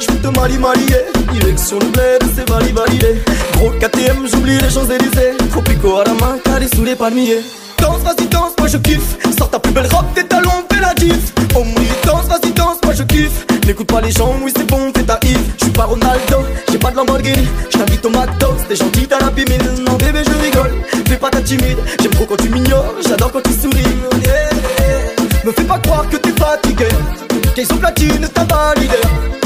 je 0.02 0.12
vais 0.12 0.18
te 0.18 0.38
mali 0.38 0.58
marier 0.58 1.04
Direction 1.32 1.78
le 1.78 1.86
bled, 1.86 2.22
c'est 2.34 2.48
validé 2.48 2.72
validé 2.72 3.22
Gros 3.54 3.70
KTM, 3.70 4.26
j'oublie 4.30 4.58
les 4.58 4.70
Champs-Élysées. 4.70 5.36
Tropico 5.50 5.98
à 5.98 6.04
la 6.04 6.14
main, 6.14 6.38
calé 6.44 6.66
sous 6.74 6.84
les 6.84 6.96
palmiers. 6.96 7.42
Danse, 7.78 8.00
vas-y, 8.02 8.26
danse, 8.26 8.52
moi 8.58 8.66
je 8.68 8.78
kiffe. 8.78 9.16
Sors 9.38 9.50
ta 9.50 9.58
plus 9.58 9.72
belle 9.72 9.86
robe, 9.86 10.06
tes 10.14 10.24
talons, 10.24 10.64
fais 10.70 10.80
la 10.80 10.94
diff. 10.94 11.32
Oh 11.54 11.62
oui, 11.76 11.86
danse, 12.04 12.26
vas-y, 12.26 12.52
danse, 12.52 12.78
moi 12.84 12.94
je 12.94 13.02
kiffe. 13.04 13.46
N'écoute 13.66 13.86
pas 13.86 14.00
les 14.00 14.10
gens, 14.10 14.34
oui 14.42 14.52
c'est 14.56 14.66
bon, 14.66 14.92
fais 14.94 15.04
ta 15.04 15.18
if 15.22 15.38
Je 15.58 15.64
suis 15.64 15.72
pas 15.72 15.84
Ronaldo, 15.84 16.38
j'ai 16.70 16.78
pas 16.78 16.90
de 16.90 16.96
Lamborghini. 16.96 17.46
Je 17.70 17.78
t'invite 17.78 18.04
au 18.04 18.10
McDo, 18.10 18.48
t'es 18.68 18.76
gentil, 18.76 19.06
t'as 19.06 19.20
la 19.20 19.30
bimine. 19.30 19.84
Non 19.86 19.94
bébé, 19.94 20.22
je 20.26 20.44
rigole, 20.44 20.72
fais 21.06 21.16
pas 21.16 21.30
ta 21.30 21.40
timide. 21.40 21.78
J'aime 22.00 22.12
trop 22.12 22.26
quand 22.26 22.36
tu 22.36 22.48
m'ignores, 22.48 22.94
j'adore 23.06 23.30
quand 23.32 23.42
tu 23.42 23.52
souris. 23.52 23.82
Yeah. 24.24 24.50
Me 25.44 25.52
fais 25.52 25.64
pas 25.64 25.78
croire 25.78 26.08
que 26.08 26.16
t'es 26.16 26.32
fatigué. 26.32 26.88
Qu'ils 27.54 27.66
sont 27.66 27.76
platine, 27.76 28.28
t'as 28.34 28.44
validé 28.44 29.41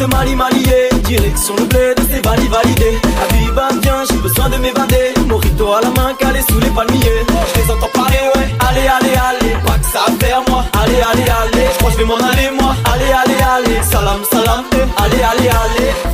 te 0.00 0.06
mali 0.06 0.34
marier 0.34 0.88
Direction 1.04 1.54
le 1.56 1.64
bled, 1.64 1.98
c'est 2.10 2.24
validé 2.24 2.48
validé 2.48 2.90
Habiba 3.22 3.68
viens, 3.82 4.02
j'ai 4.08 4.16
besoin 4.16 4.48
de 4.48 4.56
m'évader 4.56 5.12
Morito 5.26 5.72
à 5.72 5.80
la 5.82 5.90
main, 5.90 6.14
calé 6.18 6.40
sous 6.48 6.58
les 6.58 6.70
palmiers 6.70 7.20
Je 7.54 7.60
les 7.60 7.70
entends 7.70 7.92
parler, 7.92 8.24
ouais, 8.34 8.48
allez, 8.68 8.88
allez, 8.96 9.16
allez 9.28 9.54
Pas 9.66 9.78
que 9.78 9.86
ça 9.92 10.00
à 10.08 10.24
faire 10.24 10.42
moi, 10.48 10.64
allez, 10.82 11.02
allez, 11.10 11.28
allez 11.40 11.66
Je 11.72 11.78
crois 11.78 11.90
je 11.92 11.98
vais 11.98 12.04
m'en 12.04 12.16
aller 12.16 12.50
moi, 12.58 12.74
allez, 12.92 13.12
allez, 13.22 13.42
allez 13.54 13.82
Salam, 13.82 14.20
salam, 14.30 14.64
eh, 14.72 15.02
allez, 15.02 15.22
allez, 15.22 15.48
allez 15.48 16.10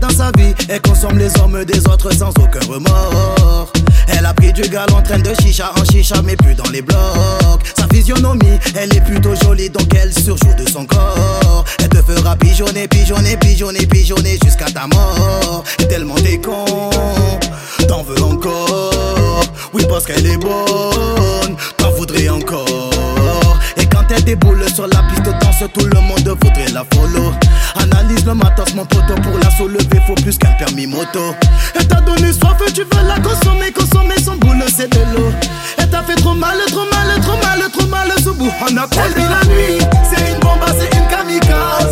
Dans 0.00 0.10
sa 0.10 0.30
vie, 0.36 0.54
elle 0.68 0.82
consomme 0.82 1.18
les 1.18 1.30
hommes 1.40 1.64
des 1.64 1.86
autres 1.88 2.12
sans 2.12 2.28
aucun 2.28 2.60
remords. 2.68 3.72
Elle 4.08 4.26
a 4.26 4.34
pris 4.34 4.52
du 4.52 4.62
gal 4.62 4.86
en 4.92 5.00
train 5.00 5.18
de 5.18 5.32
chicha 5.40 5.72
en 5.74 5.84
chicha, 5.84 6.20
mais 6.22 6.36
plus 6.36 6.54
dans 6.54 6.68
les 6.70 6.82
blocs. 6.82 6.98
Sa 7.76 7.86
physionomie, 7.88 8.58
elle 8.74 8.94
est 8.94 9.00
plutôt 9.00 9.34
jolie, 9.34 9.70
donc 9.70 9.94
elle 9.94 10.12
surjoue 10.12 10.54
de 10.58 10.68
son 10.68 10.84
corps. 10.84 11.64
Elle 11.78 11.88
te 11.88 12.02
fera 12.02 12.36
pigeonner, 12.36 12.86
pigeonner, 12.88 13.38
pigeonner, 13.38 13.86
pigeonner 13.86 14.38
jusqu'à 14.44 14.66
ta 14.66 14.86
mort. 14.86 15.64
Et 15.78 15.88
tellement 15.88 16.16
t'es 16.16 16.38
con, 16.38 16.90
t'en 17.88 18.02
veux 18.02 18.22
encore. 18.22 19.42
Oui, 19.72 19.84
parce 19.88 20.04
qu'elle 20.04 20.26
est 20.26 20.36
bonne, 20.36 21.56
t'en 21.78 21.90
voudrais 21.92 22.28
encore. 22.28 22.85
Et 24.08 24.14
elle 24.14 24.24
déboule 24.24 24.62
sur 24.72 24.86
la 24.86 25.02
piste 25.10 25.24
danse, 25.24 25.64
tout 25.72 25.84
le 25.84 26.00
monde 26.00 26.28
voudrait 26.40 26.70
la 26.72 26.84
follow. 26.94 27.32
Analyse 27.74 28.24
le 28.24 28.34
matos, 28.34 28.74
mon 28.74 28.84
poteau, 28.86 29.14
pour 29.22 29.38
la 29.38 29.50
soulever, 29.50 30.00
faut 30.06 30.14
plus 30.14 30.38
qu'un 30.38 30.52
permis 30.52 30.86
moto. 30.86 31.34
Elle 31.74 31.88
t'a 31.88 32.00
donné 32.00 32.32
soif, 32.32 32.56
tu 32.72 32.82
veux 32.82 33.06
la 33.06 33.18
consommer, 33.18 33.72
consommer 33.72 34.14
son 34.24 34.36
boule, 34.36 34.62
c'est 34.68 34.90
de 34.92 35.00
l'eau. 35.12 35.32
Elle 35.78 35.90
t'a 35.90 36.02
fait 36.02 36.14
trop 36.14 36.34
mal, 36.34 36.56
trop 36.68 36.84
mal, 36.92 37.20
trop 37.20 37.36
mal, 37.36 37.70
trop 37.72 37.86
mal, 37.88 38.12
ce 38.22 38.30
bout. 38.30 38.52
On 38.62 38.76
a 38.76 38.86
Elle 38.92 39.24
la 39.24 39.44
nuit, 39.52 39.78
c'est 40.04 40.32
une 40.32 40.40
bombe, 40.40 40.64
c'est 40.78 40.96
une 40.96 41.06
kamikaze. 41.08 41.90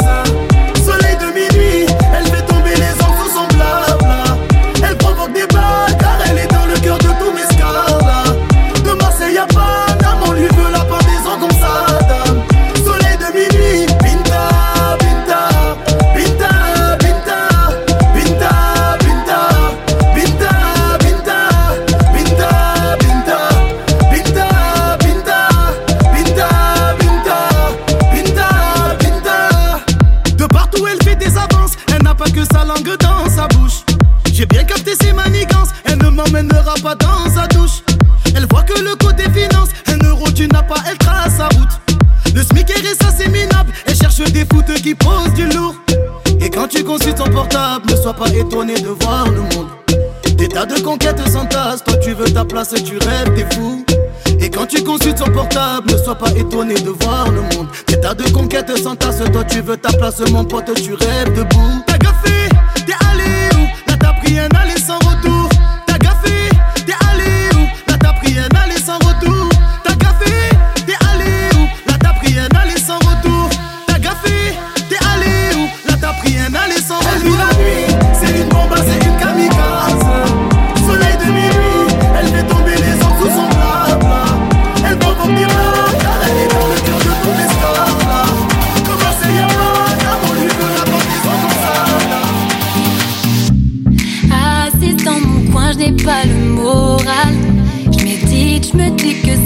Soleil 0.85 1.16
de 1.16 1.27
minuit, 1.27 1.87
elle 2.16 2.27
fait 2.27 2.46
tomber 2.46 2.74
les 2.77 2.94
son 3.35 3.46
blabla. 3.57 4.37
Elle 4.88 4.96
provoque 4.98 5.33
des 5.33 5.46
balles, 5.53 5.93
dans 37.00 37.30
sa 37.35 37.46
douche. 37.48 37.83
Elle 38.37 38.46
voit 38.50 38.62
que 38.62 38.78
le 38.80 38.96
côté 38.96 39.24
finance, 39.30 39.68
un 39.87 40.07
euro 40.07 40.26
tu 40.35 40.46
n'as 40.48 40.62
pas, 40.62 40.83
elle 40.90 40.98
trace 40.98 41.37
sa 41.37 41.48
route. 41.48 41.80
Le 42.35 42.42
SMIC 42.42 42.70
est 42.70 43.02
ça 43.02 43.11
c'est 43.16 43.28
minable, 43.28 43.72
elle 43.87 43.94
cherche 43.96 44.18
des 44.33 44.44
foutes 44.44 44.74
qui 44.83 44.94
posent 44.94 45.35
du 45.35 45.46
lourd. 45.46 45.76
Et 46.40 46.50
quand 46.50 46.68
tu 46.68 46.83
consultes 46.83 47.18
son 47.18 47.30
portable, 47.30 47.90
ne 47.90 47.96
sois 47.96 48.14
pas 48.14 48.28
étonné 48.28 48.74
de 48.74 48.88
voir 48.88 49.26
le 49.30 49.40
monde. 49.40 49.68
Des 50.37 50.48
tas 50.48 50.66
de 50.66 50.80
conquêtes 50.80 51.26
s'entassent, 51.28 51.85
toi 51.85 51.96
tu 51.98 52.12
veux 52.12 52.24
ta 52.24 52.44
place, 52.44 52.74
tu 52.85 52.98
rêves, 52.98 53.33
t'es 53.35 53.46
fou. 53.54 53.85
Et 54.40 54.50
quand 54.50 54.66
tu 54.66 54.83
consultes 54.83 55.18
son 55.18 55.30
portable, 55.30 55.92
ne 55.92 55.96
sois 55.96 56.16
pas 56.16 56.30
étonné 56.33 56.74
de 56.74 56.90
voir 56.90 57.30
le 57.30 57.42
monde. 57.42 57.68
Des 57.87 58.00
tas 58.00 58.14
de 58.14 58.28
conquêtes 58.30 58.76
s'entassent, 58.76 59.22
toi 59.33 59.44
tu 59.44 59.61
veux 59.61 59.76
ta 59.76 59.90
place, 59.96 60.20
mon 60.30 60.44
pote, 60.44 60.74
tu 60.83 60.94
rêves 60.94 61.33
debout. 61.35 61.83
T'as 61.87 61.98
gaffé, 61.98 62.48
t'es 62.85 62.92
allé 63.11 63.48
où? 63.54 63.90
Là 63.90 63.96
t'as 63.98 64.12
pris 64.20 64.38
un 64.38 64.48
aller 64.61 64.78
sans 64.78 64.98
retour. 64.98 65.23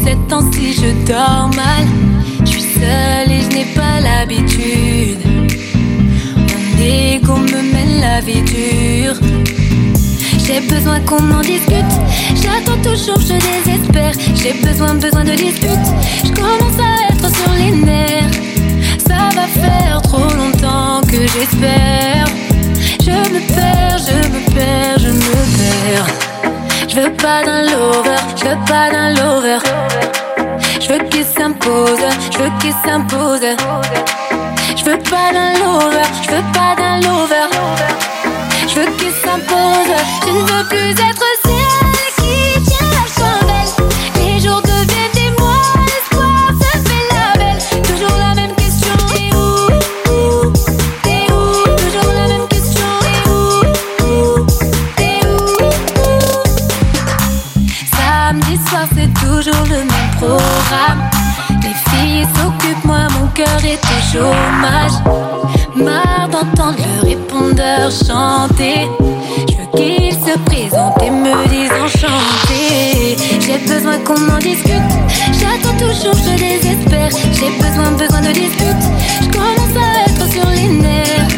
Ces 0.09 0.16
temps-ci 0.28 0.72
je 0.72 0.90
dors 1.12 1.50
mal. 1.54 1.86
Je 2.40 2.50
suis 2.50 2.62
seule 2.62 3.30
et 3.30 3.42
je 3.42 3.48
n'ai 3.56 3.66
pas 3.74 4.00
l'habitude. 4.00 5.22
Mon 6.48 6.82
ego 6.82 7.36
me 7.36 7.61
mène 7.72 8.00
la 8.00 8.20
vie 8.20 8.42
dure. 8.42 9.18
J'ai 10.44 10.61
besoin 10.61 11.00
qu'on 11.00 11.30
en 11.30 11.42
discute. 11.42 11.94
J'attends 12.42 12.80
toujours, 12.82 13.20
je 13.20 13.36
désespère. 13.48 14.14
J'ai 14.34 14.54
besoin, 14.66 14.94
besoin 14.94 15.24
de 15.24 15.34
dispute. 15.34 15.88
Je 16.24 16.32
commence 16.32 16.78
à 16.90 17.12
être 17.12 17.28
sur 17.36 17.52
les 17.61 17.72
nerfs. 17.72 18.34
Ça 19.06 19.28
va 19.36 19.46
faire 19.62 20.00
trop 20.02 20.30
longtemps 20.40 21.02
que 21.02 21.20
j'espère. 21.34 22.26
Je 23.06 23.18
me 23.34 23.40
perds, 23.56 23.98
je 24.09 24.18
me 24.34 24.40
perds, 24.54 24.98
je 24.98 25.11
me 25.11 25.32
perds. 25.59 26.28
Je 26.88 26.96
veux 27.00 27.12
pas 27.12 27.44
d'un 27.44 27.62
lover, 27.62 28.22
je 28.36 28.44
veux 28.46 28.64
pas 28.66 28.90
d'un 28.90 29.11
lover. 29.11 29.59
Veux 30.99 31.05
qu'il 31.11 31.24
s'impose, 31.24 32.01
je 32.32 32.38
veux 32.38 32.51
qu'il 32.59 32.72
s'impose. 32.84 33.40
Je 34.76 34.84
veux 34.84 34.99
pas 34.99 35.32
d'un 35.32 35.53
lover, 35.61 36.03
je 36.22 36.30
veux 36.30 36.42
pas 36.53 36.74
d'un 36.76 36.96
lover. 37.01 37.49
Je 38.66 38.80
veux 38.80 38.90
qu'il 38.96 39.12
s'impose, 39.12 39.94
je 40.26 40.32
ne 40.32 40.40
veux 40.40 40.64
plus 40.68 40.90
être 40.90 41.24
chômage. 64.12 64.96
Marre 65.74 66.28
d'entendre 66.30 66.78
le 66.78 67.09
répondeur 67.09 67.90
chanter. 67.90 68.88
Je 69.48 69.54
veux 69.56 69.70
qu'il 69.76 70.12
se 70.12 70.38
présente 70.46 71.02
et 71.02 71.11
me 71.11 71.48
dise 71.48 71.70
enchanté. 71.84 73.16
J'ai 73.40 73.59
besoin 73.72 73.98
qu'on 73.98 74.18
m'en 74.18 74.38
discute. 74.38 74.92
J'attends 75.38 75.76
toujours, 75.78 76.14
je 76.14 76.36
désespère. 76.38 77.11
J'ai 77.32 77.50
besoin, 77.62 77.90
besoin 77.92 78.20
de 78.20 78.32
dispute. 78.32 78.84
Je 79.22 79.28
commence 79.28 79.76
à 79.76 80.04
être 80.06 80.32
sur 80.32 80.48
les 80.50 80.68
nerfs. 80.68 81.28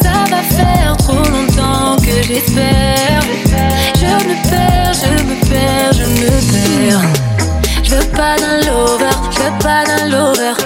Ça 0.00 0.24
va 0.30 0.42
faire 0.58 0.96
trop 0.98 1.16
longtemps 1.16 1.96
que 1.96 2.22
j'espère. 2.22 3.20
Je 4.00 4.12
me 4.28 4.34
perds, 4.50 4.94
je 5.02 5.12
me 5.24 5.36
perds, 5.50 5.92
je 5.92 6.06
me 6.20 6.30
perds. 6.52 7.02
Je 7.82 7.94
veux 7.94 8.10
pas 8.10 8.36
d'un 8.36 8.58
lover, 8.68 9.16
je 9.30 9.38
veux 9.38 9.58
pas 9.60 9.84
d'un 9.84 10.08
lover. 10.08 10.65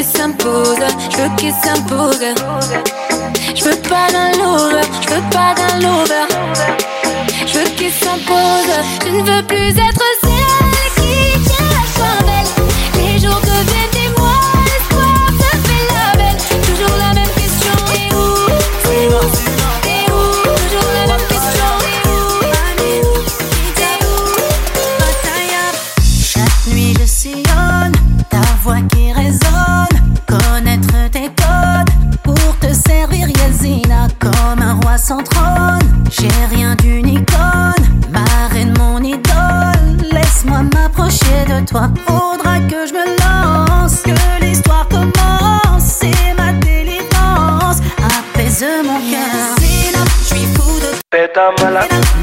Qu'il 0.00 0.08
s'impose, 0.08 0.78
je 1.10 1.16
veux 1.18 1.36
qu'il 1.36 1.52
s'impose. 1.52 2.24
Je 3.54 3.64
veux 3.64 3.76
pas 3.82 4.10
d'un 4.10 4.32
lover, 4.38 4.80
je 5.02 5.14
veux 5.14 5.30
pas 5.30 5.54
d'un 5.54 5.78
lover. 5.86 6.26
Je 7.46 7.58
veux 7.58 7.68
qu'il 7.76 7.92
s'impose, 7.92 8.72
je 9.04 9.10
ne 9.10 9.22
veux 9.22 9.46
plus 9.46 9.68
être 9.68 10.19
de 51.40 52.19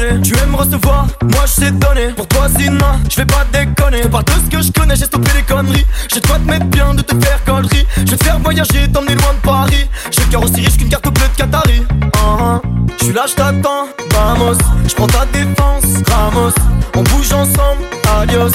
de. 0.00 0.20
Tu 0.22 0.34
aimes 0.38 0.54
recevoir, 0.54 1.06
moi 1.22 1.42
je 1.46 1.52
sais 1.60 1.70
donner. 1.70 2.08
Pour 2.16 2.26
toi, 2.28 2.48
Zina, 2.48 2.98
je 3.08 3.16
vais 3.16 3.26
pas 3.26 3.44
déconner. 3.52 4.02
Je 4.02 4.08
parle 4.08 4.24
de 4.24 4.32
ce 4.32 4.56
que 4.56 4.62
je 4.62 4.72
connais, 4.72 4.96
j'ai 4.96 5.04
stoppé 5.04 5.30
les 5.34 5.42
conneries. 5.42 5.86
J'ai 6.12 6.20
de 6.20 6.26
quoi 6.26 6.36
te 6.38 6.48
mettre 6.48 6.66
bien, 6.66 6.94
de 6.94 7.02
te 7.02 7.14
faire 7.24 7.42
connerie. 7.44 7.86
Je 7.96 8.10
vais 8.10 8.16
te 8.16 8.24
faire 8.24 8.38
voyager, 8.38 8.88
t'emmener 8.92 9.14
loin 9.14 9.34
de 9.34 9.40
Paris. 9.46 9.88
J'ai 10.10 10.22
le 10.22 10.26
cœur 10.30 10.42
aussi 10.44 10.60
riche 10.60 10.76
qu'une 10.76 10.88
carte 10.88 11.04
bleue 11.08 11.28
de 11.28 11.36
Qatari. 11.36 11.82
Ah, 12.16 12.60
Je 12.98 13.04
suis 13.04 13.14
là, 13.14 13.24
je 13.28 13.34
t'attends, 13.34 13.88
vamos. 14.12 14.58
Je 14.88 14.94
prends 14.94 15.06
ta 15.06 15.26
défense, 15.26 15.84
Ramos. 16.10 16.52
On 16.96 17.02
bouge 17.02 17.32
ensemble, 17.32 17.84
adios. 18.20 18.46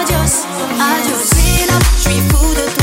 Adios, 0.00 0.34
adios. 0.78 1.30
Je 1.96 2.08
suis 2.10 2.20
fou 2.30 2.54
de 2.54 2.78
toi, 2.78 2.81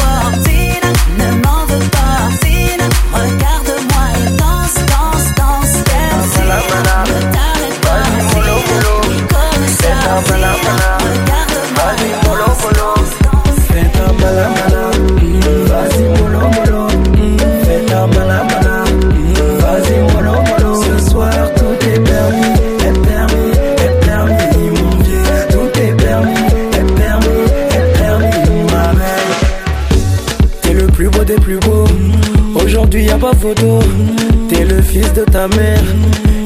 T'es 33.55 34.63
le 34.63 34.79
fils 34.79 35.11
de 35.13 35.23
ta 35.23 35.47
mère 35.47 35.81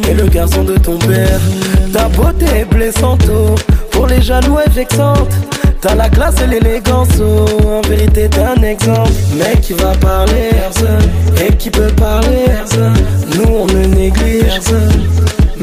et 0.10 0.14
le 0.14 0.26
garçon 0.26 0.64
de 0.64 0.78
ton 0.78 0.98
père. 1.00 1.40
Ta 1.92 2.08
beauté 2.08 2.46
est 2.60 2.66
blessante, 2.66 3.24
oh, 3.30 3.56
pour 3.92 4.08
les 4.08 4.22
jaloux 4.22 4.58
est 4.60 4.70
vexante. 4.70 5.34
T'as 5.82 5.96
la 5.96 6.08
classe 6.08 6.36
et 6.42 6.48
l'élégance, 6.48 7.10
oh, 7.20 7.46
en 7.68 7.82
vérité 7.90 8.30
t'es 8.30 8.40
un 8.40 8.64
exemple. 8.64 9.12
Mec 9.36 9.60
qui 9.60 9.74
va 9.74 9.92
parler, 9.96 10.52
et 11.46 11.54
qui 11.56 11.70
peut 11.70 11.92
parler. 11.98 12.46
Nous 13.36 13.54
on 13.54 13.66
ne 13.66 13.86
néglige 13.96 14.62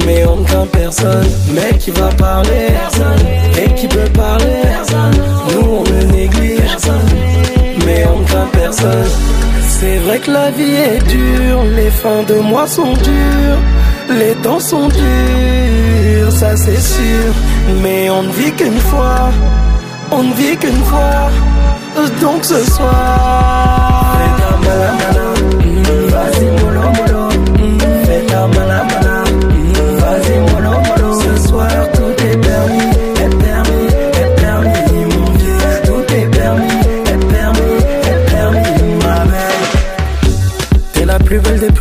mais 0.06 0.24
on 0.26 0.36
ne 0.36 0.44
craint 0.44 0.66
personne. 0.66 1.26
Mec 1.54 1.78
qui 1.78 1.90
va 1.90 2.08
parler, 2.08 2.68
et 3.58 3.74
qui 3.74 3.88
peut 3.88 4.10
parler. 4.12 4.62
Nous 5.52 5.66
on 5.66 5.84
ne 5.84 6.12
néglige 6.12 6.76
C'est 8.72 9.98
vrai 9.98 10.18
que 10.18 10.30
la 10.30 10.50
vie 10.50 10.74
est 10.74 11.02
dure, 11.08 11.62
les 11.64 11.90
fins 11.90 12.22
de 12.22 12.34
mois 12.34 12.66
sont 12.66 12.92
dures, 12.92 13.60
les 14.10 14.34
temps 14.42 14.60
sont 14.60 14.88
durs, 14.88 16.32
ça 16.32 16.56
c'est 16.56 16.80
sûr. 16.80 17.32
Mais 17.82 18.10
on 18.10 18.22
ne 18.24 18.32
vit 18.32 18.52
qu'une 18.52 18.78
fois, 18.78 19.30
on 20.10 20.22
ne 20.22 20.34
vit 20.34 20.56
qu'une 20.56 20.84
fois, 20.84 21.30
donc 22.20 22.44
ce 22.44 22.60
soir. 22.70 24.16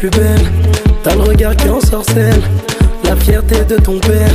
Belle. 0.08 0.48
T'as 1.04 1.16
le 1.16 1.22
regard 1.22 1.56
qui 1.56 1.70
ensorcelle. 1.70 2.42
La 3.04 3.16
fierté 3.16 3.66
de 3.66 3.76
ton 3.76 4.00
père. 4.00 4.32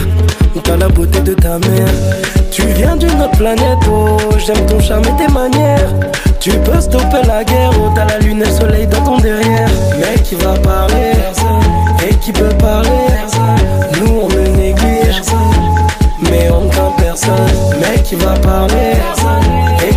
T'as 0.63 0.77
la 0.77 0.89
beauté 0.89 1.21
de 1.21 1.35
ta 1.35 1.59
mère. 1.59 1.89
Tu 2.51 2.63
viens 2.77 2.97
d'une 2.97 3.21
autre 3.21 3.37
planète, 3.37 3.79
oh. 3.91 4.17
J'aime 4.45 4.65
ton 4.67 4.81
charme 4.81 5.05
et 5.05 5.25
tes 5.25 5.33
manières. 5.33 5.93
Tu 6.41 6.51
peux 6.51 6.81
stopper 6.81 7.27
la 7.27 7.45
guerre, 7.45 7.71
oh. 7.79 7.91
T'as 7.95 8.07
la 8.07 8.19
lune 8.19 8.43
et 8.43 8.45
le 8.45 8.51
soleil 8.51 8.87
dans 8.87 9.03
ton 9.03 9.19
derrière. 9.19 9.69
Mec 9.99 10.23
qui 10.23 10.35
va 10.37 10.55
parler, 10.59 11.13
personne. 11.15 12.09
Et 12.09 12.15
qui 12.17 12.33
peut 12.33 12.57
parler, 12.59 12.91
personne. 13.09 14.01
Nous 14.01 14.21
on 14.23 14.29
ne 14.29 14.57
néglige 14.57 15.15
personne. 15.17 15.41
Mais 16.31 16.51
on 16.51 16.69
craint 16.69 16.93
personne. 16.99 17.35
Mec 17.81 18.03
qui 18.05 18.15
va 18.17 18.33
parler. 18.35 18.93
Et 19.89 19.95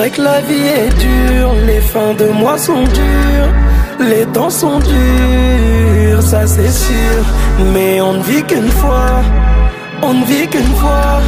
vrai 0.00 0.10
que 0.10 0.22
la 0.22 0.40
vie 0.40 0.66
est 0.82 0.94
dure, 0.98 1.52
les 1.66 1.82
fins 1.92 2.14
de 2.14 2.28
mois 2.40 2.56
sont 2.56 2.84
dures, 2.84 3.52
les 4.10 4.24
temps 4.36 4.48
sont 4.48 4.78
durs, 4.78 6.22
ça 6.22 6.46
c'est 6.46 6.74
sûr. 6.86 7.20
Mais 7.74 8.00
on 8.00 8.14
ne 8.14 8.22
vit 8.22 8.42
qu'une 8.42 8.72
fois, 8.80 9.10
on 10.00 10.14
ne 10.14 10.24
vit 10.24 10.46
qu'une 10.48 10.74
fois, 10.82 11.20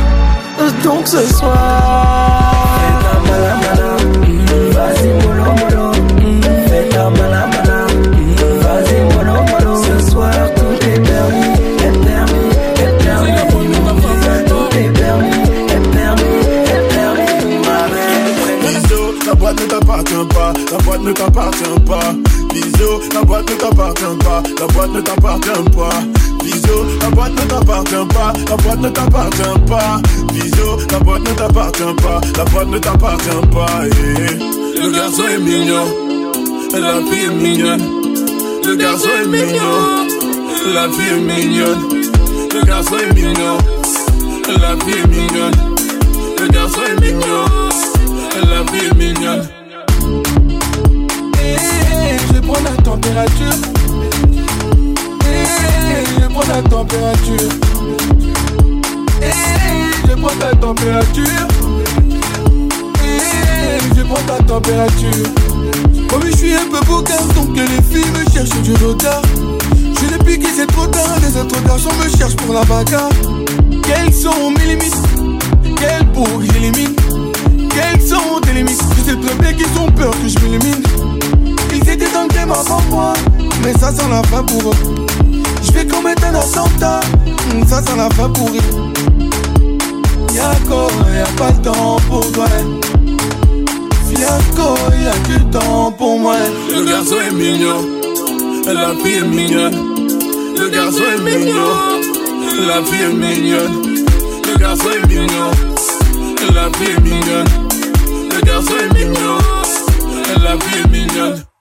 donc 0.82 1.06
ce 1.06 1.22
soir. 1.34 2.62
Vas-y 4.76 5.81
ne 21.12 21.16
t'appartient 21.16 21.80
pas. 21.86 22.14
Bisous, 22.52 23.00
la 23.14 23.22
boîte 23.22 23.50
ne 23.50 23.54
t'appartient 23.56 24.18
pas, 24.24 24.42
la 24.60 24.66
boîte 24.66 24.92
ne 24.92 25.00
t'appartient 25.00 25.70
pas. 25.76 26.02
Bisous, 26.42 26.84
la 27.00 27.10
boîte 27.10 27.32
ne 27.32 27.48
t'appartient 27.48 28.06
pas, 28.14 28.32
la 28.48 28.56
boîte 28.56 28.80
ne 28.80 28.88
t'appartient 28.88 29.58
pas. 29.68 30.00
Bisous, 30.32 30.86
la 30.90 30.98
boîte 31.00 31.28
ne 31.28 31.34
t'appartient 31.34 31.94
pas, 32.02 32.20
la 32.36 32.44
boîte 32.44 32.68
ne 32.68 32.78
t'appartient 32.78 33.46
pas. 33.52 33.66
eh. 33.84 34.80
Le 34.80 34.90
garçon 34.92 35.22
est 35.34 35.38
mignon, 35.38 35.84
la 36.72 36.94
fille 37.10 37.26
est 37.26 37.34
mignonne. 37.34 37.82
Le 38.64 38.76
garçon 38.76 39.08
est 39.22 39.26
mignon, 39.28 40.06
la 40.74 40.88
fille 40.88 41.12
est 41.12 41.20
mignonne. 41.20 41.78
Le 42.54 42.66
garçon 42.66 42.96
est 42.96 43.14
mignon, 43.14 43.58
la 44.48 44.74
vie 44.84 44.98
est 44.98 45.06
mignonne. 45.08 45.74
Le 46.40 46.48
garçon 46.48 46.80
est 46.90 47.00
mignon, 47.00 47.44
la 48.50 48.72
vie 48.72 48.86
est 48.86 48.94
mignonne. 48.94 50.41
Eh, 52.42 52.46
prends 52.46 52.62
la 52.62 52.82
température. 52.82 53.46
Eh, 55.24 56.20
je 56.20 56.26
prends 56.26 56.48
la 56.48 56.62
température. 56.62 57.48
Eh, 59.22 60.08
je 60.08 60.14
prends 60.14 60.38
la 60.40 60.54
température. 60.56 61.48
Eh, 63.04 63.96
je 63.96 64.02
prends 64.02 64.22
ta 64.26 64.42
température. 64.42 65.26
Oh 66.12 66.18
oui, 66.22 66.30
je 66.32 66.36
suis 66.36 66.54
un 66.54 66.66
peu 66.70 66.84
beau 66.86 67.02
donc 67.02 67.54
que 67.54 67.60
les 67.60 67.82
filles 67.82 68.10
me 68.10 68.30
cherchent 68.32 68.62
du 68.62 68.72
retard. 68.84 69.22
Je 70.00 70.06
l'ai 70.10 70.18
piqué, 70.24 70.48
c'est 70.54 70.66
trop 70.66 70.86
tard. 70.86 71.16
Les 71.22 71.40
autres 71.40 71.62
garçons 71.64 71.90
me 72.02 72.16
cherchent 72.16 72.36
pour 72.36 72.54
la 72.54 72.64
bagarre. 72.64 73.10
Quelles 73.84 74.12
sont 74.12 74.50
mes 74.50 74.66
limites? 74.66 74.96
Quelles 75.76 76.06
pour 76.12 76.28
j'élimine 76.42 76.94
Quelles 77.70 78.00
sont 78.00 78.40
tes 78.42 78.52
limites? 78.52 78.82
Je 78.96 79.10
sais 79.10 79.16
très 79.16 79.34
bien 79.36 79.52
qu'ils 79.52 79.78
ont 79.80 79.90
peur 79.90 80.10
que 80.10 80.28
je 80.28 80.38
m'élimine. 80.40 80.82
Avant 82.22 82.82
moi, 82.90 83.12
mais 83.64 83.72
ça 83.72 83.90
sent 83.92 84.08
la 84.08 84.22
fin 84.24 84.42
pour 84.44 84.70
eux. 84.70 85.06
Je 85.62 85.72
vais 85.72 85.86
commettre 85.86 86.22
un 86.24 86.34
attentat, 86.34 87.00
hum, 87.50 87.66
ça 87.66 87.82
sent 87.82 87.96
la 87.96 88.08
fin 88.10 88.28
pour 88.28 88.48
eux. 88.48 88.92
Y'a 90.34 90.54
quoi, 90.68 90.88
y'a 91.12 91.24
pas 91.36 91.50
le 91.50 91.62
temps 91.62 91.96
pour 92.08 92.30
toi. 92.32 92.46
Fiasco, 94.06 94.76
y'a 95.02 95.12
du 95.28 95.44
temps 95.46 95.90
pour 95.92 96.18
moi. 96.18 96.36
Le 96.70 96.84
garçon 96.84 97.16
est 97.26 97.34
mignon, 97.34 97.88
la 98.66 98.94
fille 99.02 99.18
est 99.18 99.26
mignonne. 99.26 99.74
Le 100.58 100.68
garçon 100.68 101.02
est 101.16 101.22
mignon, 101.22 101.72
la 102.68 102.84
fille 102.84 103.02
est 103.02 103.12
mignonne. 103.12 103.96
Le 104.46 104.58
garçon 104.58 104.88
est 104.94 105.08
mignon, 105.08 105.50
la 106.54 106.70
fille 106.78 106.94
est 106.96 107.00
mignonne. 107.00 107.48
Le 108.30 108.40
garçon 108.42 108.74
est 108.78 108.94
mignon, 108.94 109.38
la 110.42 110.58
fille 110.60 110.82
est 110.84 110.88
mignonne. 110.88 111.51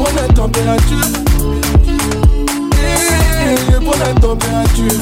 Prends 0.00 0.14
la 0.16 0.28
température. 0.32 1.06
Eh, 2.72 3.56
je 3.70 3.76
prends 3.84 3.98
la 3.98 4.18
température. 4.18 5.00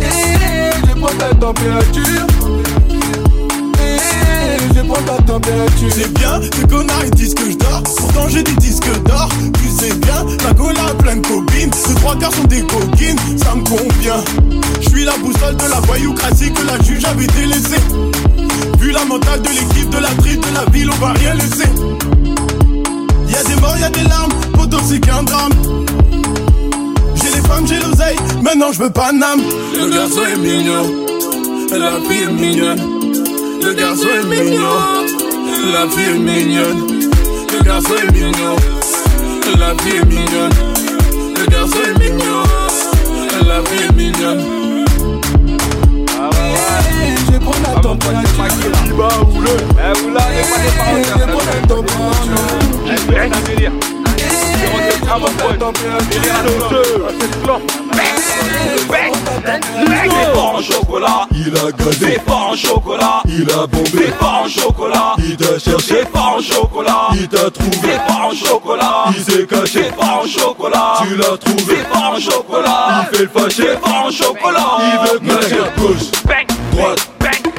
Eh, 0.00 0.70
je 0.88 0.94
prends 0.98 1.18
la 1.18 1.34
température. 1.34 2.26
Eh, 3.80 4.74
je 4.74 4.80
prends 4.80 5.04
la 5.06 5.22
température. 5.22 5.90
C'est 5.94 6.14
bien, 6.14 6.40
ces 6.40 6.66
connards 6.68 7.04
ils 7.04 7.10
disent 7.10 7.34
que 7.34 7.50
je 7.50 7.56
dors. 7.58 7.82
Pourtant 7.82 8.28
j'ai 8.30 8.42
des 8.42 8.56
disques 8.56 8.90
d'or. 9.04 9.28
Tu 9.62 9.68
sais 9.68 9.94
bien, 9.96 10.24
la 10.46 10.54
cola 10.54 10.86
a 10.90 10.94
plein 10.94 11.16
de 11.16 11.26
copines. 11.26 11.70
Ces 11.74 11.94
trois 11.96 12.16
quarts 12.16 12.32
sont 12.32 12.44
des 12.44 12.62
coquines, 12.62 13.18
ça 13.36 13.54
me 13.54 13.62
convient. 13.62 14.24
Je 14.80 14.88
suis 14.88 15.04
la 15.04 15.18
boussole 15.18 15.56
de 15.56 15.68
la 15.68 15.80
voyoucratie 15.80 16.50
que 16.50 16.62
la 16.62 16.82
juge 16.82 17.04
avait 17.04 17.26
délaissée. 17.26 17.82
Vu 18.78 18.90
la 18.90 19.04
mentale 19.04 19.42
de 19.42 19.48
l'équipe, 19.50 19.90
de 19.90 19.98
la 19.98 20.08
tripe, 20.14 20.40
de 20.48 20.54
la 20.54 20.64
ville, 20.70 20.88
on 20.90 21.04
va 21.04 21.12
rien 21.12 21.34
laisser. 21.34 21.68
Morts, 23.78 23.80
y'a 23.80 23.90
des 23.90 24.08
larmes, 24.08 24.32
pourtant 24.52 24.78
c'est 24.88 25.00
qu'un 25.00 25.22
drame. 25.22 25.52
J'ai 27.14 27.30
les 27.34 27.48
femmes, 27.48 27.66
j'ai 27.66 27.80
l'oseille, 27.80 28.16
maintenant 28.42 28.72
je 28.72 28.78
veux 28.78 28.90
pas 28.90 29.12
d'âme. 29.12 29.42
Le 29.74 29.90
garçon 29.90 30.20
est 30.32 30.36
mignon, 30.36 31.06
la 31.72 32.00
fille 32.08 32.22
est 32.22 32.32
mignonne. 32.32 32.80
Le 33.62 33.74
garçon 33.74 34.06
est 34.08 34.26
mignon, 34.26 34.62
la 35.72 35.88
fille 35.88 36.04
est 36.04 36.18
mignonne. 36.18 37.08
Le 37.52 37.64
garçon 37.64 37.94
est 38.02 38.12
mignon, 38.12 38.56
la 39.58 39.82
fille 39.82 39.96
est 39.96 40.06
mignonne. 40.06 40.52
Le 41.36 41.46
garçon 41.50 41.78
est 41.84 41.98
mignon, 41.98 42.42
la 43.46 43.62
fille 43.64 43.86
est 43.88 43.92
mignonne 43.92 44.57
prendre 47.50 47.68
ah, 47.68 47.74
la 47.74 47.80
température 47.80 48.44
Il 48.84 48.90
Eh 48.90 49.98
vous 50.00 50.10
pas 50.12 50.68
il 50.90 50.98
est 51.00 51.18
ah, 59.80 60.06
eh, 60.10 60.38
en 60.38 60.62
chocolat, 60.62 61.26
il 61.32 61.56
a 61.56 61.72
gagné. 61.72 62.18
En 62.26 62.56
chocolat, 62.56 63.22
il 63.26 63.44
bombé. 63.44 64.12
En 64.20 64.48
chocolat, 64.48 65.14
il 65.18 65.36
t'a 65.36 65.58
cherché. 65.58 66.04
En 66.14 66.40
chocolat, 66.40 67.08
il 67.14 67.28
t'a 67.28 67.50
trouvé. 67.50 67.78
Des 67.82 67.98
pas 68.06 68.28
en 68.28 68.34
chocolat, 68.34 69.04
il 69.16 69.22
s'est 69.22 69.46
caché. 69.46 69.90
En 69.98 70.26
chocolat, 70.26 70.94
tu 71.02 71.16
l'as 71.16 71.36
trouvé. 71.38 71.76
En 71.94 72.20
chocolat, 72.20 73.06
il 73.12 73.16
fait 73.16 73.24
le 73.24 73.28
fâché. 73.28 73.68
En 73.82 74.10
chocolat, 74.10 74.78
il 74.80 74.98
veut 75.08 75.20
me 75.20 75.80
gauche 75.80 77.17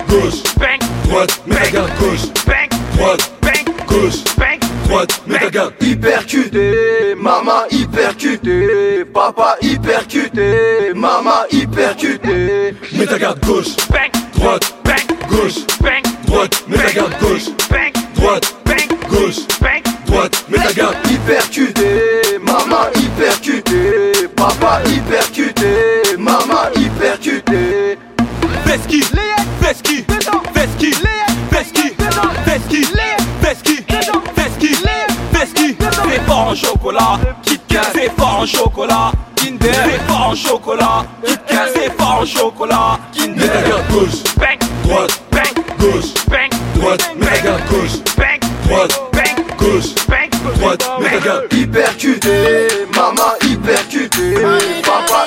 gauche, 0.10 0.44
bang, 0.58 0.80
droite, 1.04 1.40
regarde 1.48 1.92
gauche, 2.00 2.28
bang, 2.46 2.70
droite, 2.96 3.32
bang, 3.42 3.66
gauche, 3.88 4.24
bang, 4.38 4.60
droite, 4.88 5.22
regarde. 5.28 5.74
Hypercuté, 5.82 7.16
maman 7.16 7.66
hypercuté, 7.70 9.06
papa 9.14 9.56
hypercuté, 9.62 10.94
maman 10.96 11.46
hypercuté. 11.52 12.74
Mais 12.94 13.06
ta 13.06 13.18
garde 13.18 13.40
gauche, 13.46 13.76
bang, 13.92 14.12
droite, 14.36 14.74
bang, 14.84 15.06
gauche, 15.30 15.66
bang, 15.82 16.04
droite, 16.26 16.64
mais 16.68 16.78
ta 16.78 16.92
garde 16.94 17.14
gauche, 17.22 17.50
bang, 17.70 17.94
droite, 18.16 18.56
bang, 18.66 18.88
gauche, 19.10 19.48
bang, 19.62 19.84
droite, 20.08 20.46
mais 20.50 20.58
ta 20.58 20.74
garde. 20.74 20.96
Hypercuté, 21.10 22.40
maman 22.42 22.90
hypercuté, 22.96 24.28
papa 24.36 24.82
hypercuté, 24.86 26.18
maman 26.18 26.72
hypercuté. 26.76 27.98
Veski, 28.66 29.04
Veski, 29.70 30.04
Veski, 30.56 30.92
Veski, 31.52 31.96
Veski, 32.48 32.86
Veski, 33.40 33.86
Veski, 34.36 34.72
Veski, 35.32 35.78
c'est 36.10 36.26
fort 36.26 36.48
en 36.48 36.56
chocolat, 36.56 37.20
Kit 37.44 37.62
c'est 37.94 38.10
fort 38.18 38.40
en 38.40 38.46
chocolat, 38.48 39.12
Kinder, 39.36 39.72
c'est 39.86 40.02
fort 40.08 40.30
en 40.30 40.36
chocolat, 40.36 41.06
Kit 41.24 41.56
c'est 41.76 41.92
fort 42.00 42.22
en 42.22 42.26
chocolat, 42.26 43.00
Kinder, 43.14 43.48
ta 43.48 43.62
garde 43.62 43.88
gauche, 43.92 44.24
bang, 44.38 44.58
droite, 44.86 45.22
bang, 45.32 45.64
gauche, 45.78 46.14
bang, 46.28 46.50
droite, 46.74 47.16
garde 47.44 47.62
gauche, 47.70 48.02
bang, 48.18 48.40
droite, 48.66 49.00
bang, 49.14 49.46
gauche, 49.56 49.94
bang, 50.08 50.30
droite, 50.58 50.90
mais 51.00 51.10
ta 51.12 51.20
garde. 51.20 51.44
Hypercuté, 51.52 52.68
maman 52.96 53.36
hypercuté, 53.44 54.34
papa 54.84 55.19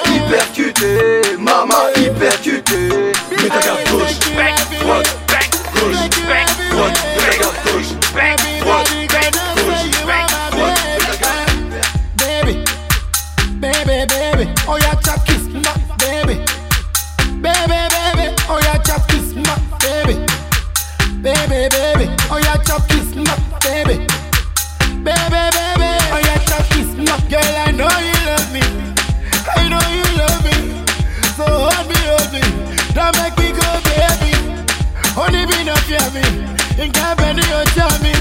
In 35.92 36.90
can't 36.90 37.18
bend 37.18 37.36
your 37.36 37.64
me. 38.00 38.12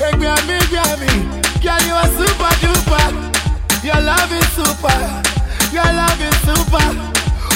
Hey, 0.00 0.12
grab 0.16 0.40
me, 0.48 0.56
grab 0.72 0.98
me, 0.98 1.28
girl, 1.60 1.76
you 1.84 1.92
are 1.92 2.08
super 2.16 2.52
duper. 2.64 3.84
Your 3.84 4.00
love 4.00 4.32
is 4.32 4.48
super. 4.56 4.96
Your 5.76 5.84
love 5.84 6.20
is 6.24 6.34
super. 6.40 6.88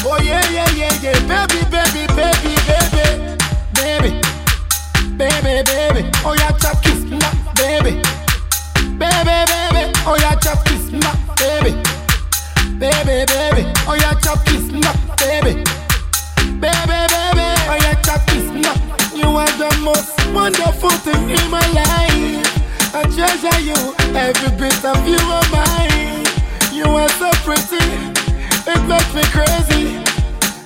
Oh 0.05 0.19
yeah, 0.23 0.45
yeah, 0.51 0.69
yeah, 0.77 0.93
yeah. 1.01 1.19
Baby, 1.25 1.65
baby, 1.73 2.07
baby, 2.13 2.55
baby. 2.69 3.39
Baby. 3.73 4.21
Baby, 5.17 5.63
baby. 5.65 6.11
Oh 6.23 6.35
yeah, 6.39 6.53
chop 6.59 6.83
kiss 6.83 7.03
my 7.09 7.33
baby. 7.57 7.97
Baby, 9.01 9.37
baby. 9.49 9.93
Oh 10.05 10.19
yeah, 10.21 10.35
chop 10.37 10.63
kiss 10.67 10.93
my 10.93 11.17
baby. 11.41 11.81
Baby, 12.79 13.25
baby. 13.25 13.73
Oh 13.89 13.97
yeah, 13.99 14.13
chop 14.21 14.45
kiss 14.45 14.71
my 14.71 14.93
baby. 15.17 15.65
Baby, 16.61 16.99
baby. 17.09 17.47
Oh 17.73 17.79
yeah, 17.81 17.95
chop 18.03 18.27
kiss 18.27 18.45
my. 18.53 18.90
You 19.21 19.37
are 19.37 19.53
the 19.59 19.71
most 19.85 20.17
wonderful 20.33 20.89
thing 21.05 21.29
in 21.29 21.51
my 21.51 21.67
life. 21.77 22.49
I 22.95 23.03
treasure 23.13 23.61
you, 23.61 23.77
every 24.17 24.51
bit 24.57 24.81
of 24.83 24.97
you 25.07 25.21
are 25.37 25.49
mine. 25.53 26.25
You 26.73 26.89
are 26.89 27.13
so 27.21 27.29
pretty, 27.45 27.85
it 28.65 28.83
makes 28.89 29.13
me 29.13 29.25
crazy. 29.37 30.01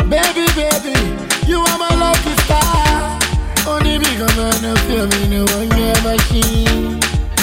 Baby, 0.07 0.47
baby, 0.55 0.95
you 1.51 1.59
are 1.59 1.79
my 1.79 1.91
lucky 1.99 2.35
star. 2.47 3.19
Only 3.67 3.99
because 3.99 4.39
I 4.39 4.55
know 4.63 4.77
feel 4.87 5.07
me, 5.11 5.23
no 5.35 5.43
one 5.59 5.75
your 5.75 5.99
machine. 6.07 7.01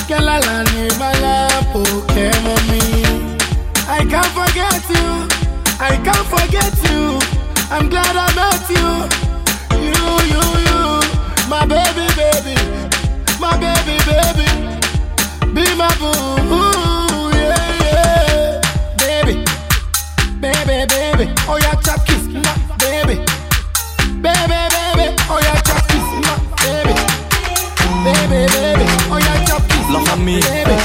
Girl, 0.08 0.30
I 0.30 0.40
in 0.80 0.98
my 0.98 1.12
lap, 1.20 1.76
okay, 1.76 2.32
mommy. 2.48 2.72
forget 4.32 4.82
you. 4.90 5.28
I 5.78 6.00
can't 6.06 6.28
forget 6.36 6.74
you. 6.90 7.20
I'm 7.70 7.90
glad 7.90 8.16
I 8.16 8.28
met 8.40 8.70
you. 8.70 9.22
You, 9.78 10.02
you, 10.32 10.66
you. 10.66 10.71
My 11.52 11.66
baby, 11.66 12.08
baby. 12.16 12.56
My 13.38 13.58
baby, 13.60 13.98
baby. 14.08 14.48
Be 15.54 15.76
my 15.76 15.92
boo. 16.00 16.16
Yeah, 17.36 17.84
yeah. 17.84 18.62
Baby. 18.98 19.44
Baby, 20.40 20.86
baby. 20.88 21.26
Oh, 21.50 21.58
yeah, 21.58 21.76
chop 21.84 22.06
kiss. 22.06 22.24
My 22.32 22.56
baby. 22.80 23.20
Baby, 24.24 24.60
baby. 24.72 25.06
Oh, 25.30 25.42
yeah, 25.44 25.60
chop 25.68 25.84
kiss. 25.90 26.08
My 26.24 26.40
baby. 26.64 26.94
Baby, 28.06 28.48
baby. 28.54 28.86
Oh, 29.12 29.20
yeah, 29.20 29.44
chop 29.44 29.62
kiss. 29.68 29.88
La 29.92 30.00
famille. 30.06 30.40
Baby. 30.40 30.78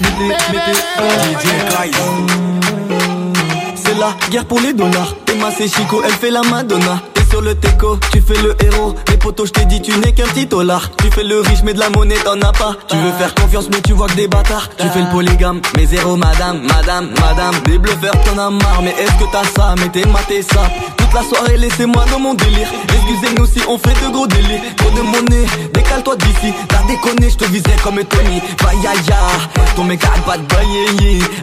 Mettez, 0.00 0.28
mettez, 0.50 0.74
DJ 1.30 1.46
C'est 3.76 3.94
la 3.94 4.10
guerre 4.28 4.46
pour 4.46 4.58
les 4.58 4.72
dollars. 4.72 5.14
Emma 5.32 5.52
c'est 5.56 5.68
Chico, 5.68 6.02
elle 6.04 6.14
fait 6.14 6.32
la 6.32 6.42
Madonna. 6.42 7.00
T'es 7.34 7.40
sur 7.40 7.48
le 7.48 7.56
teco, 7.56 7.98
tu 8.12 8.20
fais 8.20 8.40
le 8.42 8.54
héros. 8.62 8.94
Les 9.08 9.16
potos, 9.16 9.48
je 9.48 9.52
t'ai 9.52 9.64
dit, 9.64 9.82
tu 9.82 9.90
n'es 9.98 10.12
qu'un 10.12 10.22
petit 10.26 10.46
dollar. 10.46 10.88
Tu 10.98 11.10
fais 11.10 11.24
le 11.24 11.40
riche, 11.40 11.64
mais 11.64 11.74
de 11.74 11.80
la 11.80 11.90
monnaie, 11.90 12.14
t'en 12.24 12.40
as 12.40 12.52
pas. 12.52 12.76
Tu 12.86 12.96
veux 12.96 13.10
faire 13.10 13.34
confiance, 13.34 13.68
mais 13.72 13.80
tu 13.80 13.92
vois 13.92 14.06
que 14.06 14.14
des 14.14 14.28
bâtards. 14.28 14.68
Tu 14.78 14.88
fais 14.88 15.00
le 15.00 15.10
polygame, 15.10 15.60
mais 15.76 15.84
zéro 15.84 16.14
madame, 16.14 16.62
madame, 16.62 17.10
madame. 17.20 17.56
Des 17.64 17.78
bluffeurs, 17.78 18.14
t'en 18.24 18.38
as 18.38 18.50
marre, 18.50 18.82
mais 18.82 18.94
est-ce 19.00 19.12
que 19.14 19.28
t'as 19.32 19.42
ça? 19.42 19.74
Mettez 19.80 20.06
maté 20.06 20.42
ça. 20.42 20.70
La 21.14 21.22
soirée, 21.22 21.56
laissez-moi 21.56 22.04
dans 22.10 22.18
mon 22.18 22.34
délire. 22.34 22.66
Excusez-nous 22.88 23.46
si 23.46 23.60
on 23.68 23.78
fait 23.78 23.94
de 24.04 24.12
gros 24.12 24.26
délires. 24.26 24.60
Trop 24.76 24.90
de 24.90 25.00
monnaie, 25.00 25.46
décale-toi 25.72 26.16
d'ici. 26.16 26.52
T'as 26.68 26.82
déconné, 26.88 27.30
je 27.30 27.36
te 27.36 27.44
visais 27.44 27.76
comme 27.84 28.02
Tony. 28.02 28.42
Aïe, 28.68 28.98
ton 29.76 29.84
mec 29.84 30.00
a 30.04 30.20
pas 30.22 30.36
de. 30.36 30.44
Aïe 30.54 30.82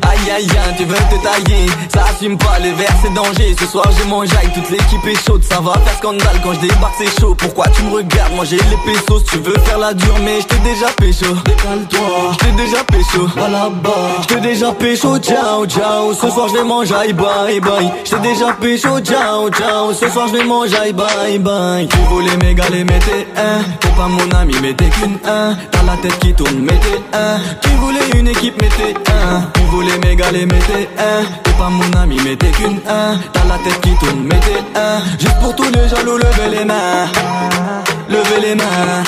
aïe 0.04 0.32
aïe, 0.36 0.48
tu 0.78 0.84
veux 0.84 0.96
te 0.96 1.24
tailler. 1.24 1.68
Ça 1.94 2.04
assume 2.10 2.38
pas 2.38 2.60
les 2.60 2.74
verres, 2.74 2.96
c'est 3.02 3.14
danger. 3.14 3.56
Ce 3.58 3.66
soir, 3.66 3.86
j'ai 3.92 4.28
jaille, 4.28 4.52
toute 4.54 4.70
l'équipe 4.70 5.08
est 5.08 5.26
chaude. 5.26 5.44
Ça 5.44 5.62
va 5.62 5.74
faire 5.74 5.98
scandale 6.00 6.42
quand 6.44 6.54
je 6.54 6.60
débarque, 6.60 6.96
c'est 6.98 7.22
chaud. 7.22 7.34
Pourquoi 7.36 7.68
tu 7.70 7.84
me 7.84 7.94
regardes? 7.94 8.34
Moi 8.36 8.44
j'ai 8.44 8.58
les 8.58 8.94
pesos. 8.94 9.24
Tu 9.32 9.38
veux 9.38 9.58
faire 9.60 9.78
la 9.78 9.94
dure, 9.94 10.20
mais 10.26 10.42
je 10.42 10.48
t'ai 10.48 10.58
déjà 10.58 10.88
pécho. 10.98 11.34
Décale-toi, 11.46 12.34
je 12.34 12.38
t'ai 12.40 12.52
déjà 12.52 12.84
pécho. 12.84 13.26
Va 13.38 13.48
là-bas, 13.48 14.22
je 14.24 14.28
t'ai 14.28 14.42
déjà 14.42 14.74
pécho. 14.74 15.18
Ciao, 15.20 15.66
ciao. 15.66 16.14
Ce 16.14 16.30
soir, 16.30 16.50
je 16.50 16.56
vais 16.56 16.64
manger, 16.66 16.94
aïe, 16.96 17.14
bye, 17.14 17.62
bye. 17.62 17.90
Je 18.04 18.10
t'ai 18.12 18.20
déjà 18.20 18.52
pécho. 18.54 19.00
Ciao, 19.00 19.50
ciao. 19.50 19.61
Ce 19.94 20.10
soir, 20.10 20.28
je 20.28 20.38
vais 20.38 20.44
manger, 20.44 20.92
bye, 20.94 21.38
bye. 21.38 21.88
Tu 21.88 21.98
voulais 22.10 22.36
m'égaler, 22.38 22.84
mais 22.84 22.98
t'es 23.00 23.28
un. 23.38 23.62
T'es 23.80 23.90
pas 23.90 24.08
mon 24.08 24.30
ami, 24.32 24.54
t'es 24.76 24.90
qu'une 24.90 25.20
un. 25.28 25.56
T'as 25.70 25.84
la 25.84 25.98
tête 25.98 26.18
qui 26.20 26.34
tourne, 26.34 26.66
t'es 26.66 27.02
un. 27.14 27.38
Tu 27.62 27.70
voulais 27.78 28.00
une 28.18 28.28
équipe, 28.30 28.58
t'es 28.58 28.94
un. 29.12 29.52
Voulais 29.70 29.98
m'égaler, 30.00 30.46
mais 30.46 30.60
t'es 30.60 30.90
un. 30.98 31.24
T'es 31.44 31.52
pas 31.52 31.70
mon 31.70 32.00
ami, 32.00 32.18
t'es 32.38 32.52
qu'une 32.52 32.80
un. 32.90 33.18
T'as 33.34 33.46
la 33.46 33.58
tête 33.60 33.80
qui 33.82 33.92
tourne, 33.98 34.28
t'es 34.30 34.80
un. 34.80 35.00
Juste 35.20 35.40
pour 35.40 35.56
tous 35.56 35.72
les 35.72 35.88
jaloux, 35.88 36.18
levez 36.18 36.58
les 36.58 36.66
mains. 36.66 37.08
Levez 38.10 38.42
les 38.42 38.56
mains. 38.56 39.04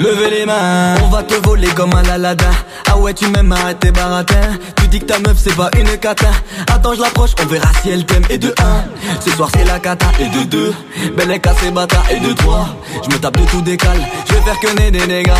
Levez 0.00 0.30
les 0.30 0.46
mains. 0.46 0.94
On 1.04 1.08
va 1.08 1.22
te 1.22 1.34
voler 1.46 1.68
comme 1.68 1.92
un 1.94 2.08
Aladdin. 2.08 2.50
Ah 2.90 2.96
ouais, 2.96 3.12
tu 3.14 3.26
m'aimes, 3.28 3.52
arrête 3.52 3.78
tes 3.80 3.92
baratins. 3.92 4.56
Tu 4.76 4.88
dis 4.88 5.00
que 5.00 5.04
ta 5.04 5.18
meuf, 5.18 5.36
c'est 5.36 5.54
pas 5.54 5.70
une 5.78 5.96
cata. 5.98 6.28
Attends, 6.72 6.94
je 6.94 7.00
l'approche, 7.00 7.30
on 7.42 7.46
verra 7.46 7.68
si 7.82 7.90
elle 7.90 8.04
t'aime. 8.06 8.24
Et 8.30 8.38
de 8.38 8.48
1, 8.58 9.20
ce 9.20 9.30
soir 9.30 9.50
c'est 9.54 9.64
la 9.64 9.78
cata. 9.78 10.06
Et 10.18 10.26
de 10.28 10.44
2, 10.44 10.74
belle 11.16 11.30
est 11.30 11.38
cassée 11.40 11.70
bâtard. 11.70 12.04
Et 12.10 12.18
de 12.18 12.32
3, 12.32 12.66
je 13.04 13.14
me 13.14 13.20
tape 13.20 13.36
de 13.36 13.44
tout 13.44 13.60
décale. 13.60 14.00
Je 14.28 14.34
vais 14.34 14.40
faire 14.40 14.58
que 14.60 14.74
des 14.76 14.90
dégâts. 14.90 15.30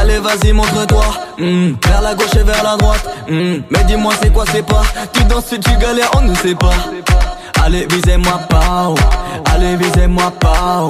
Allez 0.00 0.18
vas-y 0.18 0.52
montre-toi 0.52 1.04
Hmm, 1.38 1.72
Vers 1.86 2.02
la 2.02 2.14
gauche 2.14 2.34
et 2.38 2.42
vers 2.44 2.62
la 2.62 2.76
droite 2.76 3.04
Hmm, 3.28 3.62
Mais 3.70 3.82
dis-moi 3.84 4.12
c'est 4.22 4.32
quoi 4.32 4.44
c'est 4.52 4.64
pas? 4.64 4.82
Tu 5.12 5.24
danses 5.24 5.46
tu 5.50 5.76
galères 5.80 6.10
on 6.16 6.22
ne 6.22 6.34
sait 6.34 6.54
pas 6.54 6.74
Allez 7.64 7.86
visez-moi 7.90 8.40
pao 8.50 8.94
Allez 9.46 9.76
visez-moi 9.76 10.30
pao 10.38 10.86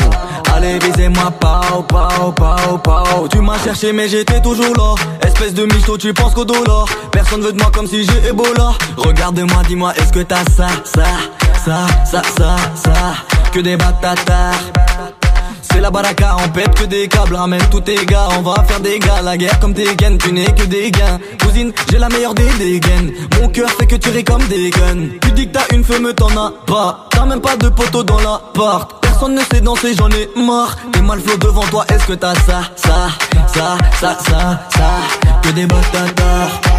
Allez 0.53 0.81
visez-moi 0.81 1.31
pao 1.39 1.85
pao 1.85 2.33
pao 2.33 3.29
Tu 3.29 3.39
m'as 3.39 3.59
cherché 3.62 3.93
mais 3.93 4.09
j'étais 4.09 4.41
toujours 4.43 4.75
là. 4.77 4.95
Espèce 5.25 5.55
de 5.55 5.66
misto 5.66 5.97
tu 5.97 6.12
penses 6.12 6.35
qu'au 6.35 6.45
dollar. 6.45 6.87
Personne 7.12 7.43
veut 7.43 7.53
de 7.53 7.59
moi 7.59 7.70
comme 7.72 7.87
si 7.87 8.05
j'ai 8.05 8.29
Ebola. 8.29 8.72
Regarde-moi 8.97 9.62
dis-moi 9.68 9.95
est-ce 9.97 10.12
que 10.12 10.20
t'as 10.20 10.45
ça 10.57 10.66
ça 10.85 11.05
ça 11.64 11.87
ça 12.05 12.22
ça 12.37 12.57
ça? 12.75 12.93
Que 13.53 13.61
des 13.61 13.77
batatards. 13.77 14.72
c'est 15.20 15.24
la 15.85 15.91
baraka, 15.91 16.37
on 16.43 16.49
pète 16.49 16.74
que 16.80 16.85
des 16.87 17.09
câbles, 17.09 17.37
ramène 17.37 17.61
tous 17.70 17.82
tes 17.82 18.07
gars, 18.07 18.28
on 18.39 18.41
va 18.41 18.55
faire 18.66 18.80
des 18.80 18.99
gars, 18.99 19.20
la 19.22 19.37
guerre 19.37 19.61
comme 19.61 19.74
des 19.74 19.95
gains, 19.95 20.16
tu 20.16 20.32
n'es 20.32 20.47
que 20.47 20.62
des 20.62 20.91
gains. 20.91 21.18
Cousine, 21.43 21.72
j'ai 21.91 21.99
la 21.99 22.09
meilleure 22.09 22.32
des 22.32 22.49
dégaines, 22.59 23.12
mon 23.39 23.49
cœur 23.49 23.68
fait 23.72 23.87
que 23.87 23.97
tu 23.97 24.09
ris 24.09 24.24
comme 24.24 24.43
des 24.45 24.70
guns. 24.70 25.09
Tu 25.20 25.32
dis 25.32 25.47
que 25.47 25.59
t'as 25.59 25.74
une 25.74 25.85
femme, 25.85 26.11
t'en 26.14 26.30
as 26.30 26.53
pas, 26.66 27.07
t'as 27.11 27.26
même 27.26 27.43
pas 27.43 27.57
de 27.57 27.68
poteau 27.68 28.03
dans 28.03 28.18
l'appart. 28.18 28.93
Personne 29.03 29.35
ne 29.35 29.43
sait 29.43 29.61
danser, 29.61 29.95
j'en 29.95 30.09
ai 30.09 30.30
marre. 30.41 30.74
T'es 30.91 31.03
mal 31.03 31.20
flot 31.20 31.37
devant 31.37 31.64
toi, 31.64 31.85
est-ce 31.91 32.07
que 32.07 32.14
t'as 32.14 32.35
ça, 32.35 32.62
ça, 32.76 33.11
ça, 33.47 33.76
ça, 34.01 34.18
ça, 34.26 34.61
ça, 34.74 34.91
que 35.43 35.51
des 35.51 35.66
batatards. 35.66 36.74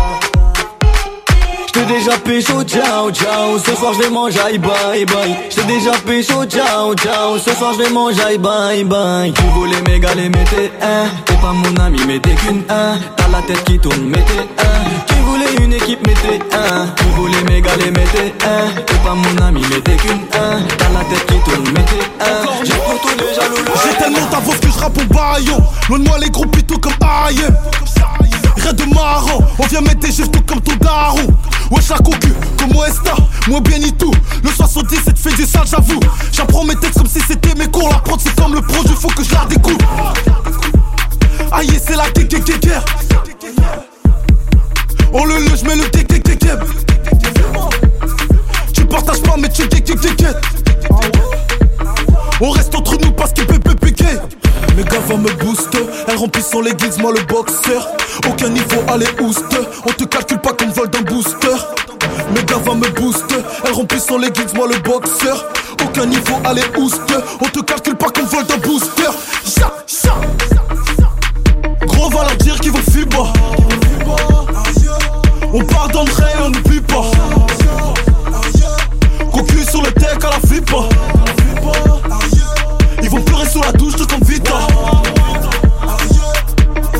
J't'ai 1.86 1.94
déjà 1.94 2.18
pécho, 2.18 2.64
ciao, 2.64 3.12
ciao. 3.12 3.60
Ce 3.60 3.76
soir 3.76 3.94
j'vais 3.94 4.10
manger, 4.10 4.40
aïe, 4.40 4.58
bye, 4.58 5.06
bye. 5.06 5.36
J't'ai 5.52 5.64
déjà 5.66 5.92
pécho, 5.92 6.44
ciao, 6.46 6.96
ciao. 6.96 7.38
Ce 7.38 7.54
soir 7.54 7.74
j'vais 7.76 7.92
manger, 7.92 8.24
aïe, 8.24 8.38
bye, 8.40 8.84
bye. 8.84 9.32
Tu 9.32 9.44
voulais 9.54 9.80
m'égaler, 9.88 10.30
mais 10.30 10.44
t'es 10.46 10.72
un. 10.82 11.06
T'es 11.26 11.36
pas 11.36 11.52
mon 11.52 11.76
ami, 11.84 12.00
mais 12.08 12.20
t'es 12.20 12.34
qu'une 12.34 12.64
un. 12.70 12.98
T'as 13.16 13.28
la 13.28 13.42
tête 13.44 13.64
qui 13.66 13.78
tourne, 13.78 14.12
t'es 14.12 14.64
un. 14.64 15.06
Tu 15.06 15.14
voulais 15.26 15.64
une 15.64 15.74
équipe, 15.74 16.02
t'es 16.02 16.40
un. 16.58 16.88
Tu 16.96 17.04
voulais 17.16 17.44
m'égaler, 17.44 17.92
mais 17.92 18.06
t'es 18.06 18.34
un. 18.44 18.82
T'es 18.82 18.96
pas 18.96 19.14
mon 19.14 19.46
ami, 19.46 19.62
mais 19.70 19.82
t'es 19.82 19.96
qu'une 19.96 20.26
un. 20.34 20.62
T'as 20.78 20.90
la 20.90 21.04
tête 21.06 21.26
qui 21.28 21.38
tourne, 21.52 21.72
t'es 21.72 22.26
un. 22.26 22.64
J'ai 22.64 22.74
pour 22.74 23.00
tous 23.00 23.16
les 23.20 23.36
jaloux 23.36 23.64
J'ai 23.84 23.98
tellement 23.98 24.26
d'avance 24.32 24.58
que 24.58 24.72
je 24.72 24.80
rappe 24.80 24.98
au 24.98 25.14
baillon 25.14 25.62
Loin 25.88 26.00
de 26.00 26.08
moi 26.08 26.18
les 26.20 26.32
gros 26.32 26.48
pitos 26.48 26.80
comme 26.80 26.94
AM 27.02 27.56
De 28.66 28.84
marrant, 28.95 29.41
on 29.59 29.68
vient 29.68 29.82
mettre 29.82 29.99
des 29.99 30.11
chiffres 30.11 30.32
tout 30.32 30.41
comme 30.41 30.59
ton 30.59 30.76
daron. 30.78 31.28
Wesh 31.70 31.89
la 31.89 31.97
cocu, 31.97 32.34
comme 32.57 32.76
Oesta, 32.76 33.13
moi 33.47 33.61
bien 33.61 33.78
ni 33.78 33.93
tout. 33.93 34.11
Le 34.43 34.49
77 34.49 35.20
fait 35.20 35.36
du 35.36 35.45
sale 35.45 35.68
j'avoue. 35.70 35.99
J'apprends 36.32 36.63
mes 36.63 36.76
textes 36.76 36.97
comme 36.97 37.07
si 37.07 37.20
c'était 37.20 37.53
mes 37.53 37.68
cours. 37.68 37.89
La 37.89 37.99
prod 37.99 38.20
c'est 38.20 38.36
comme 38.36 38.55
le 38.55 38.61
produit, 38.61 38.95
faut 38.95 39.09
que 39.09 39.24
je 39.24 39.32
la 39.34 39.45
découpe. 39.45 39.84
Aïe 41.51 41.80
c'est 41.86 41.95
la 41.95 42.09
guerre, 42.09 42.39
guerre 42.59 42.86
Oh 45.13 45.26
le 45.26 45.38
le, 45.47 45.55
j'mets 45.55 45.76
le 45.76 45.86
guerre, 45.88 46.36
guerre 46.36 46.59
Tu 48.74 48.84
partages 48.86 49.22
pas 49.22 49.36
mais 49.38 49.49
tu 49.49 49.68
guerre, 49.68 49.95
guerre, 49.95 50.16
guerre 50.16 50.41
On 52.42 52.50
reste 52.52 52.76
entre 52.76 52.98
nous 52.98 53.12
parce 53.12 53.34
qu'il 53.34 53.46
peut 53.46 53.60
péquer 53.76 54.20
mes 54.76 54.84
gars 54.84 55.00
va 55.08 55.16
me 55.16 55.32
booster, 55.36 55.80
elle 56.08 56.18
remplit 56.18 56.42
son 56.42 56.60
leggings, 56.60 57.00
moi 57.00 57.14
le 57.14 57.22
boxeur. 57.24 57.88
Aucun 58.28 58.50
niveau, 58.50 58.84
allez 58.90 59.08
ouste. 59.22 59.58
On 59.88 59.92
te 59.92 60.04
calcule 60.04 60.40
pas 60.40 60.52
comme 60.52 60.70
vol 60.72 60.90
d'un 60.90 61.02
booster. 61.02 61.56
Mes 62.34 62.44
gars 62.44 62.58
va 62.58 62.74
me 62.74 62.90
booster, 62.90 63.36
elle 63.66 63.72
remplit 63.72 64.00
son 64.02 64.18
leggings, 64.18 64.54
moi 64.54 64.68
le 64.68 64.78
boxeur. 64.80 65.46
Aucun 65.82 66.06
niveau, 66.06 66.36
allez 66.44 66.64
ouste. 66.78 67.14
On 67.42 67.46
te 67.46 67.62
calcule 67.62 67.96
pas 67.96 68.10
comme 68.10 68.26
vol 68.26 68.46
d'un 68.46 68.58
booster. 68.58 69.04
Ya, 69.58 69.72
ya. 70.04 70.16
Gros 71.86 72.10
va 72.10 72.24
leur 72.24 72.36
dire 72.38 72.60
qu'ils 72.60 72.72
vont 72.72 72.80
FIBA. 72.80 73.34
On 75.54 75.64
part 75.64 75.88
d'André, 75.88 76.26
on 76.44 76.50
n'oublie 76.50 76.82
pas. 76.82 77.06
Cocu 79.32 79.64
sur 79.64 79.82
le 79.82 79.92
deck 79.92 80.24
à 80.24 80.32
la 80.32 80.48
FIBA. 80.48 81.14
Sous 83.56 83.62
la 83.62 83.72
douche 83.72 83.95
tout 83.95 84.06
comme 84.06 84.22
Vita. 84.24 84.51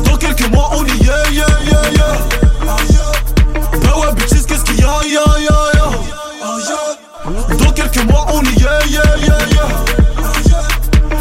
Dans 0.02 0.16
quelques 0.16 0.48
mois 0.50 0.70
on 0.72 0.86
y 0.86 0.90
est, 0.90 1.34
yeah, 1.34 1.44
yeah, 1.66 1.90
yeah 1.92 2.16
Bah 3.82 3.96
ouais 4.00 4.14
bitches 4.14 4.46
qu'est-ce 4.46 4.64
qu'il 4.64 4.80
y 4.80 4.82
a, 4.82 4.88
yeah, 5.06 5.20
yeah, 5.38 5.50
yeah. 5.74 7.56
Dans 7.58 7.72
quelques 7.72 8.02
mois 8.10 8.26
on 8.32 8.42
y 8.42 8.46
est, 8.46 8.88
yeah, 8.88 9.02
yeah, 9.18 9.38
yeah. 9.50 9.68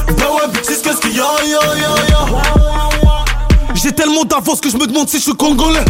Bah 0.07 0.29
ouais 0.35 0.47
bitches 0.53 0.81
qu'est-ce 0.81 1.01
qu'il 1.01 1.17
y 1.17 1.19
a, 1.19 1.27
yeah, 1.45 1.75
yeah, 1.79 1.95
yeah. 2.07 3.73
J'ai 3.73 3.91
tellement 3.91 4.23
d'avance 4.23 4.61
que 4.61 4.69
je 4.69 4.77
me 4.77 4.87
demande 4.87 5.09
si 5.09 5.17
je 5.17 5.23
suis 5.23 5.35
congolais. 5.35 5.83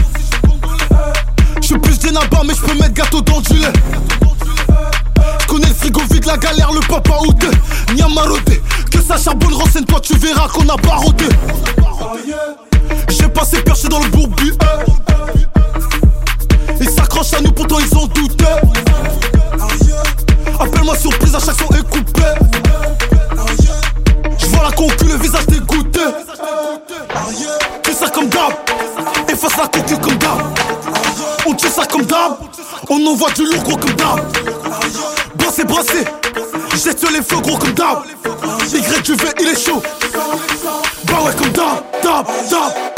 Je 1.61 1.67
suis 1.67 1.77
plus 1.77 2.01
Djenaba 2.01 2.41
mais 2.47 2.55
je 2.55 2.61
peux 2.61 2.73
mettre 2.73 2.95
gâteau 2.95 3.21
dans 3.21 3.41
du 3.41 3.53
lait 3.59 3.73
connais 5.55 5.67
le 5.69 5.73
frigo 5.73 6.01
vide, 6.11 6.25
la 6.25 6.37
galère, 6.37 6.71
le 6.73 6.81
papa 6.81 7.13
outé 7.25 7.47
Niamaroté, 7.93 8.61
que 8.91 9.01
ça 9.01 9.17
charbonne, 9.17 9.53
renseigne-toi, 9.53 10.01
tu 10.01 10.17
verras 10.17 10.49
qu'on 10.49 10.67
a 10.67 10.75
barodé 10.75 11.29
J'ai 13.07 13.29
passé 13.29 13.61
perché 13.61 13.87
dans 13.87 13.99
le 13.99 14.09
bourbier 14.09 14.51
Ils 16.81 16.89
s'accrochent 16.89 17.33
à 17.35 17.41
nous, 17.41 17.53
pourtant 17.53 17.77
ils 17.79 17.97
ont 17.97 18.07
douté 18.07 18.45
Appelle-moi 20.59 20.97
surprise, 20.97 21.33
à 21.35 21.39
chaque 21.39 21.55
son 21.55 21.73
est 21.73 21.89
coupé. 21.89 22.21
Je 24.37 24.45
vois 24.47 24.63
la 24.63 24.71
concu, 24.71 25.05
le 25.05 25.17
visage 25.17 25.45
dégoûté. 25.47 25.99
Fais 27.83 27.93
ça 27.93 28.09
comme 28.09 28.27
d'hab. 28.29 28.53
Efface 29.29 29.57
la 29.57 29.67
concu 29.67 29.97
comme 29.97 30.17
d'hab 30.17 30.74
On 31.55 31.57
tue 31.57 31.69
ça 31.69 31.85
comme 31.85 32.05
d'hab 32.05 32.37
On 32.89 33.07
envoie 33.07 33.31
du 33.31 33.45
lourd 33.45 33.63
gros 33.63 33.77
comme 33.77 33.93
d'hab. 33.93 34.19
Brassé, 35.35 35.63
brassé. 35.63 36.03
Jette 36.75 37.09
les 37.09 37.21
feux 37.21 37.39
gros 37.39 37.57
comme 37.57 37.71
d'hab. 37.71 38.03
Y 38.73 39.01
tu 39.01 39.13
veux, 39.13 39.33
il 39.39 39.47
est 39.47 39.65
chaud. 39.65 39.81
Bah 41.05 41.21
ouais, 41.23 41.31
comme 41.37 41.53
d'hab, 41.53 41.81
d'hab, 42.03 42.25
d'hab. 42.49 42.94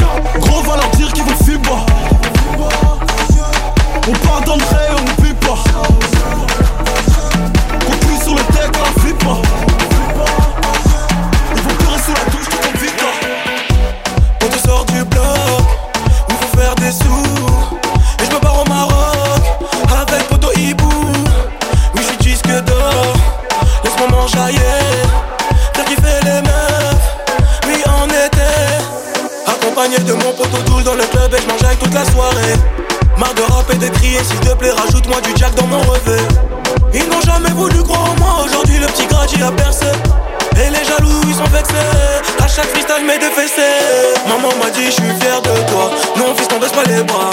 Sont 41.38 42.44
À 42.44 42.48
chaque 42.48 42.66
freestyle 42.68 43.06
mets 43.06 43.20
des 43.20 43.30
fessées. 43.30 44.16
Maman 44.28 44.50
m'a 44.60 44.70
dit 44.72 44.86
je 44.86 44.92
suis 44.92 45.14
fier 45.20 45.42
de 45.42 45.54
toi. 45.70 45.92
Non 46.18 46.34
fils 46.36 46.48
t'en 46.48 46.60
baisse 46.60 46.72
pas 46.72 46.84
les 46.84 47.04
bras. 47.04 47.30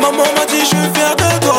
Maman 0.00 0.24
m'a 0.36 0.46
dit 0.46 0.60
je 0.60 0.66
suis 0.66 0.88
fier 0.94 1.14
de 1.16 1.44
toi 1.44 1.55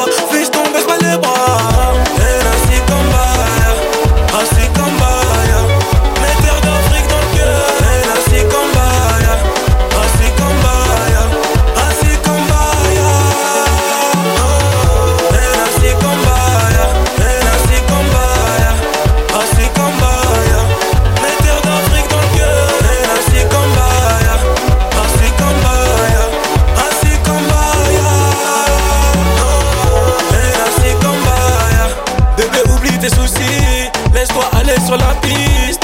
sur 34.86 34.98
la 34.98 35.14
piste. 35.22 35.84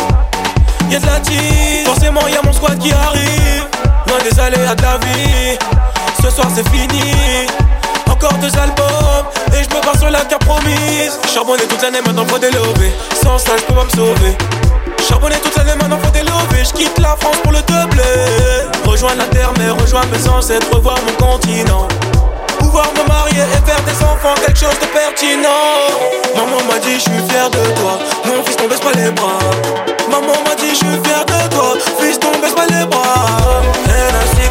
Y'a 0.89 0.99
de 0.99 1.05
la 1.05 1.19
team, 1.19 1.85
forcément 1.85 2.27
y'a 2.27 2.41
mon 2.43 2.53
squad 2.53 2.77
qui 2.79 2.91
arrive. 2.91 3.65
Loin 4.07 4.17
des 4.23 4.39
aléas 4.39 4.75
de 4.75 4.81
la 4.81 4.97
vie, 4.97 5.57
ce 6.21 6.29
soir 6.29 6.47
c'est 6.53 6.67
fini. 6.69 7.47
Encore 8.09 8.33
deux 8.35 8.55
albums, 8.57 9.25
et 9.51 9.63
je 9.63 9.75
me 9.75 9.81
barre 9.83 9.97
sur 9.97 10.09
la 10.09 10.21
carte 10.21 10.45
promise. 10.45 11.19
Charbonné 11.33 11.63
toute 11.63 11.81
l'année, 11.81 12.01
maintenant 12.05 12.25
faut 12.27 12.39
délever. 12.39 12.91
Sans 13.23 13.37
ça, 13.37 13.53
je 13.57 13.63
peux 13.63 13.73
pas 13.73 13.85
me 13.85 13.89
sauver. 13.89 14.37
Charbonné 15.07 15.35
toute 15.43 15.55
l'année, 15.57 15.75
maintenant 15.81 15.99
faut 16.03 16.11
délever. 16.11 16.63
Je 16.63 16.73
quitte 16.73 16.97
la 16.99 17.15
France 17.19 17.37
pour 17.41 17.51
le 17.51 17.61
doubler. 17.61 18.03
Rejoindre 18.85 19.17
la 19.17 19.25
terre, 19.25 19.51
mais 19.57 19.69
rejoindre 19.69 20.09
mes 20.11 20.27
ancêtres, 20.29 20.67
revoir 20.73 20.97
mon 21.05 21.27
continent 21.27 21.87
pouvoir 22.63 22.87
me 22.93 23.07
marier 23.07 23.43
et 23.55 23.61
faire 23.67 23.81
des 23.83 24.03
enfants, 24.03 24.35
quelque 24.45 24.59
chose 24.59 24.79
de 24.79 24.87
pertinent. 24.87 25.83
Maman 26.35 26.61
m'a 26.69 26.79
dit, 26.79 26.95
je 26.95 27.05
suis 27.09 27.23
fier 27.29 27.49
de 27.49 27.63
toi. 27.79 27.99
Mon 28.25 28.43
fils, 28.43 28.55
t'en 28.55 28.67
baisse 28.67 28.79
pas 28.79 28.93
les 28.93 29.11
bras. 29.11 29.39
Maman 30.09 30.35
m'a 30.45 30.55
dit, 30.55 30.69
je 30.69 30.75
suis 30.75 30.97
fier 31.03 31.25
de 31.25 31.39
toi. 31.53 31.73
Fils, 31.99 32.19
t'en 32.19 32.31
baisse 32.41 32.53
pas 32.53 32.67
les 32.67 32.85
bras. 32.85 33.61
Elle 33.85 34.15
ainsi 34.23 34.47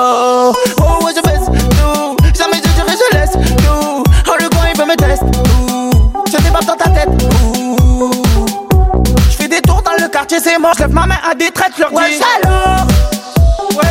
Oh, 0.00 0.52
ouais, 1.04 1.12
je 1.16 1.20
baisse, 1.22 1.46
tout. 1.46 2.16
Jamais 2.36 2.58
je 2.58 2.68
dirai, 2.70 2.94
je 2.96 3.16
laisse, 3.16 3.32
tout. 3.32 4.04
Oh, 4.28 4.36
le 4.40 4.48
coin, 4.48 4.66
il 4.72 4.78
veut 4.80 4.86
me 4.86 4.94
tester. 4.94 5.26
Je 6.30 6.36
débarque 6.42 6.66
dans 6.66 6.76
ta 6.76 6.88
tête. 6.90 7.08
Je 9.28 9.36
fais 9.36 9.48
des 9.48 9.60
tours 9.60 9.82
dans 9.82 10.00
le 10.00 10.08
quartier, 10.08 10.38
c'est 10.38 10.58
mort. 10.58 10.72
Je 10.76 10.84
lève 10.84 10.92
ma 10.92 11.06
main 11.06 11.18
à 11.28 11.34
des 11.34 11.50
traites, 11.50 11.72
je 11.76 11.82
leur 11.82 11.90
dis. 11.90 11.96
Ouais, 11.96 12.12
salaud. 12.12 12.86
Ouais. 13.76 13.88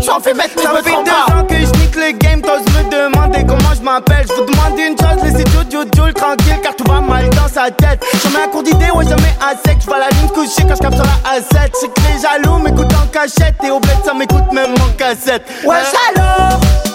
J'en 0.00 0.20
fais 0.20 0.32
mettre, 0.32 0.54
mais 0.56 0.62
je 0.62 0.68
me 0.68 0.82
trompe 0.82 1.06
pas. 1.06 1.34
ans 1.34 1.44
que 1.44 1.54
je 1.54 1.80
nique 1.80 1.94
le 1.94 2.12
game, 2.12 2.40
t'oses 2.40 2.64
me 2.74 2.90
demander 2.90 3.44
comment 3.46 3.74
je 3.76 3.82
m'appelle. 3.82 4.26
Je 4.28 4.34
vous 4.34 4.50
demande 4.50 4.78
une 4.78 4.96
chose, 4.96 5.22
laissez 5.22 5.44
Jojo 5.52 5.84
Joule 5.94 6.14
tranquille, 6.14 6.58
car 6.62 6.74
tout 6.74 6.84
va 6.90 7.00
mal 7.00 7.28
dans 7.30 7.48
sa 7.48 7.70
tête. 7.70 8.02
Jamais 8.22 8.44
un 8.44 8.48
cours 8.48 8.62
d'idée, 8.62 8.90
ouais, 8.90 9.04
jamais 9.04 9.34
à 9.40 9.50
sec. 9.66 9.78
Je 9.80 9.86
vois 9.86 9.98
la 9.98 10.08
ligne 10.08 10.28
couchée 10.28 10.62
quand 10.62 10.76
je 10.76 10.80
capte 10.80 10.94
sur 10.94 11.04
la 11.04 11.38
A7. 11.38 11.70
C'est 11.74 11.88
que 11.88 12.00
les 12.00 12.20
jaloux 12.20 12.58
m'écoutent 12.58 12.94
en 12.94 13.06
cachette. 13.08 13.56
Et 13.62 13.70
au 13.70 13.80
bled, 13.80 13.98
ça 14.04 14.14
m'écoute 14.14 14.52
même 14.52 14.74
en 14.74 14.92
cassette. 14.96 15.42
Ouais, 15.64 15.76
salaud. 15.84 16.89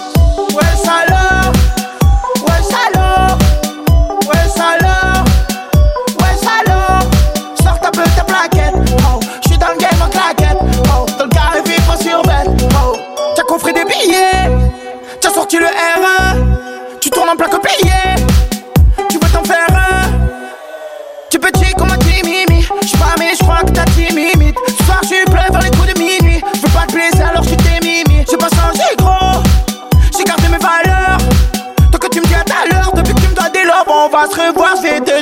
Va 34.16 34.26
se 34.30 34.40
revoir, 34.40 34.76
j'vais 34.76 35.00
te 35.00 35.15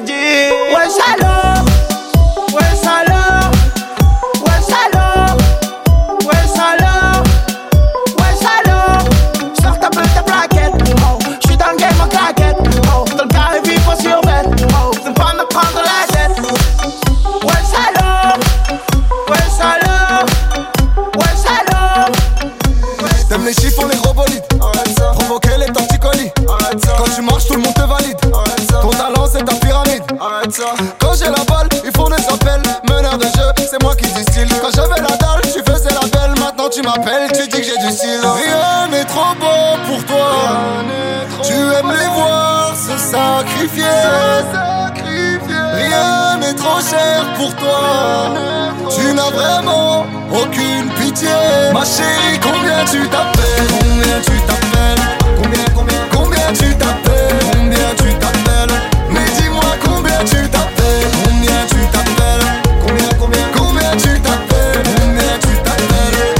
Combien 51.84 52.82
tu 52.90 53.06
t'appelles 53.10 53.68
Combien 53.68 54.18
tu 54.24 54.32
t'appelles 54.46 55.04
Combien, 55.36 55.64
combien, 55.76 55.98
combien 56.10 56.52
tu 56.54 56.74
t'appelles 56.76 57.38
Combien 57.52 57.94
tu 57.98 58.14
t'appelles 58.14 58.74
Mais 59.10 59.26
dis-moi 59.36 59.64
combien 59.84 60.18
tu 60.24 60.48
t'appelles 60.48 61.10
Combien 61.24 61.66
tu 61.68 61.86
t'appelles 61.92 62.62
Combien, 62.86 63.08
combien, 63.20 63.44
combien 63.54 63.90
tu 63.98 64.18
t'appelles 64.18 64.82
Combien 64.96 65.38
tu 65.42 65.56
t'appelles 65.62 66.34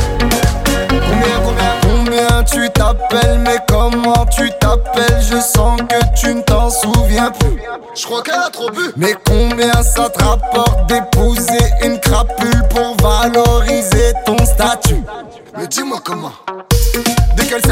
Combien, 0.89 1.37
combien, 1.45 1.73
combien 1.83 2.43
tu 2.45 2.71
t'appelles 2.71 3.39
Mais 3.41 3.59
comment 3.69 4.25
tu 4.25 4.51
t'appelles 4.61 5.21
Je 5.31 5.39
sens 5.41 5.79
que 5.83 6.19
tu 6.19 6.35
ne 6.35 6.41
t'en 6.41 6.71
souviens 6.71 7.31
plus 7.33 7.61
Je 7.95 8.07
crois 8.07 8.23
qu'elle 8.23 8.35
a 8.35 8.49
trop 8.51 8.71
bu 8.71 8.93
Mais 8.97 9.15
combien 9.27 9.83
ça 9.83 10.09
te 10.09 10.25
rapporte 10.25 10.87
d'épouser 10.89 11.69
une 11.83 12.01
crapule 12.01 12.63
Pour 12.71 12.97
valoriser 13.03 14.15
ton 14.25 14.39
statut 14.39 14.94
dis-moi 15.75 16.01
comment. 16.05 16.33
Dès 17.37 17.47
qu'elle 17.47 17.63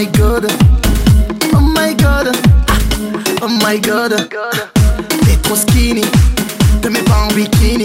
my 0.00 0.06
god, 0.12 0.46
oh 1.52 1.60
my 1.60 1.92
god, 1.92 2.28
oh 3.42 3.48
my 3.62 3.76
god. 3.76 4.14
T'es 5.26 5.36
trop 5.42 5.56
skinny, 5.56 6.00
te 6.80 6.88
mets 6.88 7.02
pas 7.02 7.26
en 7.28 7.34
bikini. 7.34 7.84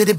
Tous 0.00 0.06
les 0.06 0.14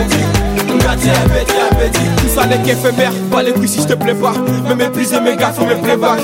appétit. 0.00 2.00
Tout 2.16 2.28
ça 2.28 2.46
n'est 2.46 2.58
qu'éphémère, 2.58 3.12
pas 3.30 3.42
les 3.42 3.52
couilles 3.52 3.68
si 3.68 3.82
je 3.82 3.88
te 3.88 3.94
plais 3.94 4.14
pas. 4.14 4.32
Me 4.68 4.74
mépriser 4.74 5.20
mes 5.20 5.36
gars, 5.36 5.52
faut 5.52 5.64
me 5.64 5.74
playback. 5.74 6.20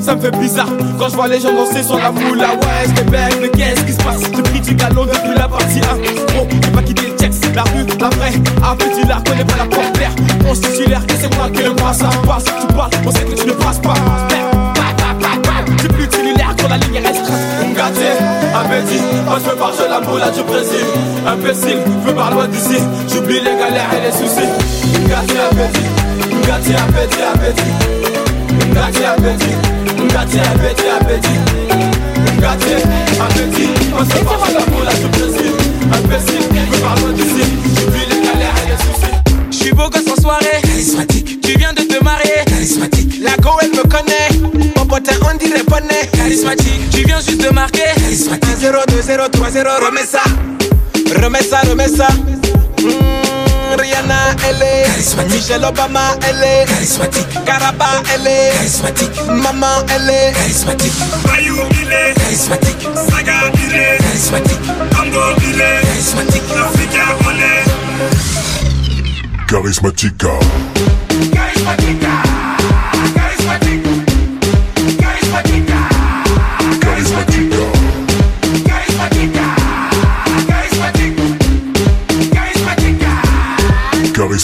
Ça 0.00 0.14
me 0.14 0.20
fait 0.20 0.36
bizarre 0.38 0.68
quand 0.98 1.08
je 1.08 1.14
vois 1.14 1.28
les 1.28 1.40
gens 1.40 1.52
danser 1.52 1.82
sur 1.82 1.98
la 1.98 2.12
moula. 2.12 2.50
Ouais, 2.50 2.86
je 2.86 3.02
bête, 3.10 3.38
mais 3.40 3.48
qu'est-ce 3.48 3.84
qui 3.84 3.92
se 3.92 3.98
passe? 3.98 4.20
J'ai 4.34 4.42
pris 4.42 4.60
du 4.60 4.74
galon 4.74 5.04
depuis 5.04 5.34
la 5.36 5.48
partie 5.48 5.80
1. 5.80 5.82
Bon, 6.34 6.46
j'ai 6.50 6.70
pas 6.70 6.82
quitté 6.82 7.06
le 7.08 7.16
texte, 7.16 7.48
la 7.54 7.62
rue, 7.62 7.86
la 7.98 8.08
vraie. 8.10 8.32
Appétit, 8.62 9.06
la 9.08 9.20
connais 9.26 9.44
pas 9.44 9.56
la 9.58 9.64
porte. 9.64 9.98
On 10.48 10.54
se 10.54 10.60
titulaire 10.60 11.02
c'est 11.18 11.34
moi 11.36 11.48
qui 11.52 11.62
le 11.62 11.74
passe. 11.74 11.98
Ça 11.98 12.10
passe, 12.26 12.44
tu 12.44 12.74
parles, 12.74 12.90
on 13.04 13.10
sait 13.10 13.24
que 13.24 13.34
tu 13.34 13.46
ne 13.46 13.52
passes 13.52 13.78
pas. 13.78 13.94
Appétit, 18.76 19.00
quand 19.26 19.36
je 19.38 19.84
me 19.84 19.88
la 19.88 20.00
moula 20.00 20.30
du 20.30 20.42
Brésil. 20.42 20.86
Imbécile, 21.26 21.78
veux 22.04 22.14
par 22.14 22.32
loin 22.32 22.48
d'ici. 22.48 22.78
J'oublie 23.12 23.40
les 23.40 23.56
galères 23.56 23.90
et 23.96 24.06
les 24.06 24.12
soucis. 24.12 24.48
Appétit, 25.12 25.38
appétit, 26.74 27.22
appétit. 27.22 27.72
Appétit. 29.06 29.54
Gâté, 30.12 30.38
appétit, 30.40 30.88
appétit 31.00 31.40
Gâté, 32.40 32.76
appétit 33.20 33.70
On 33.98 34.04
se 34.04 34.24
passe 34.24 34.54
la 34.54 34.60
boule 34.66 34.88
à 34.88 34.92
tout 34.92 35.08
Brésil 35.08 35.52
Imbécile, 35.92 36.46
veux 36.70 36.78
par 36.80 36.96
loin 36.96 37.12
d'ici. 37.12 37.44
J'oublie 37.78 38.06
les 38.10 38.26
galères 38.26 38.54
et 38.64 38.70
les 38.70 38.76
soucis. 38.76 39.14
J'suis 39.50 39.72
beau 39.72 39.88
gosse 39.88 40.18
en 40.18 40.20
soirée. 40.20 40.60
Charismatique. 40.62 41.40
Tu 41.40 41.58
viens 41.58 41.72
de 41.72 41.82
te 41.82 42.02
marier. 42.02 42.44
Charismatique. 42.46 43.20
La 43.22 43.36
go 43.36 43.50
elle 43.62 43.70
me 43.70 43.82
connaît 43.88 44.15
Pote 45.06 45.20
on 45.32 45.36
dirait 45.36 45.62
bonnet 45.68 46.08
Charismatique 46.12 46.90
Tu 46.90 47.04
viens 47.04 47.20
juste 47.20 47.42
de 47.42 47.50
marquer 47.50 47.82
Charismatique 47.96 48.56
0, 48.58 48.78
2, 48.88 49.02
0, 49.02 49.28
3, 49.28 49.50
0 49.50 49.68
remets 49.86 50.06
ça 50.06 50.22
Remets 51.22 51.42
ça, 51.42 51.60
remets 51.60 51.88
ça. 51.88 52.08
Mmh, 52.82 53.78
Rihanna, 53.78 54.34
elle 54.48 54.60
est 54.62 55.32
Michelle 55.32 55.64
Obama, 55.64 56.16
elle 56.28 56.42
est 56.42 56.66
charismatique. 56.66 57.28
Caraba, 57.44 58.02
elle 58.12 58.26
est 58.26 58.52
charismatique. 58.54 59.20
Maman, 59.28 59.84
elle 59.94 60.10
est 60.10 60.32
charismatique. 60.32 60.92
Bayou, 61.24 61.56
il 61.80 61.92
est 61.92 62.14
charismatique. 62.14 62.88
Saga, 63.08 63.34
il 63.54 63.74
est 63.74 63.98
charismatique. 63.98 64.60
Tango, 64.90 65.20
il 65.42 65.60
est 65.60 65.82
charismatique. 65.86 66.42
Africa, 66.58 67.04
on 67.24 67.30
est 67.38 67.64
Charismatica. 69.48 70.28
charismatique. 71.32 72.35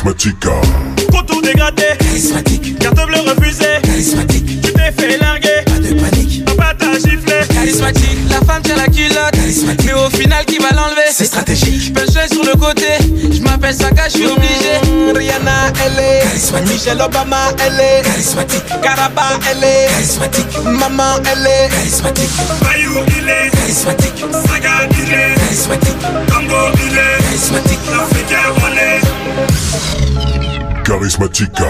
Charismatica. 0.02 0.50
Contour 1.12 1.42
dégradé, 1.42 1.84
charismatique. 1.98 2.78
Carte 2.80 3.06
bleue 3.06 3.20
refusée, 3.20 3.80
charismatique. 3.84 4.60
Tu 4.60 4.72
t'es 4.72 4.90
fait 4.90 5.16
larguer, 5.18 5.62
pas 5.64 5.78
de 5.78 5.94
panique. 5.94 6.44
Papa 6.44 6.74
t'a 6.76 6.92
giflé, 6.94 7.34
Charismatique, 7.48 8.18
la 8.28 8.40
femme 8.40 8.62
tient 8.62 8.76
la 8.76 8.86
culotte. 8.86 9.36
Mais 9.84 9.92
au 9.92 10.10
final, 10.10 10.44
qui 10.44 10.58
va 10.58 10.70
l'enlever? 10.70 11.08
C'est 11.12 11.26
stratégique. 11.26 11.82
Je 11.86 11.92
peux 11.92 12.00
le 12.00 12.10
jouer 12.10 12.26
sur 12.32 12.44
le 12.44 12.58
côté. 12.58 12.86
Je 13.30 13.40
m'appelle 13.42 13.74
Saka, 13.74 14.08
je 14.08 14.14
suis 14.18 14.26
obligé. 14.26 14.80
Rihanna, 15.14 15.70
elle 15.86 15.98
est 15.98 16.22
Michelle 16.68 17.00
Obama, 17.00 17.52
elle 17.64 17.78
est 17.78 18.02
charismatique. 18.02 18.64
Caraba, 18.82 19.38
elle 19.50 19.62
est 19.62 19.86
charismatique. 19.88 20.64
Maman, 20.64 21.22
elle 21.30 21.46
est 21.46 21.68
charismatique. 21.70 22.30
Bayou, 22.62 22.98
il 23.18 23.28
est 23.28 23.50
charismatique. 23.50 24.24
Saga, 24.48 24.88
il 24.90 25.12
est 25.12 25.34
charismatique. 25.38 26.00
Tango, 26.26 26.56
il 26.86 26.92
est 26.92 27.22
charismatique. 27.22 27.78
Africa, 27.92 28.40
on 29.72 30.42
est 30.42 30.84
Charismatica. 30.84 31.64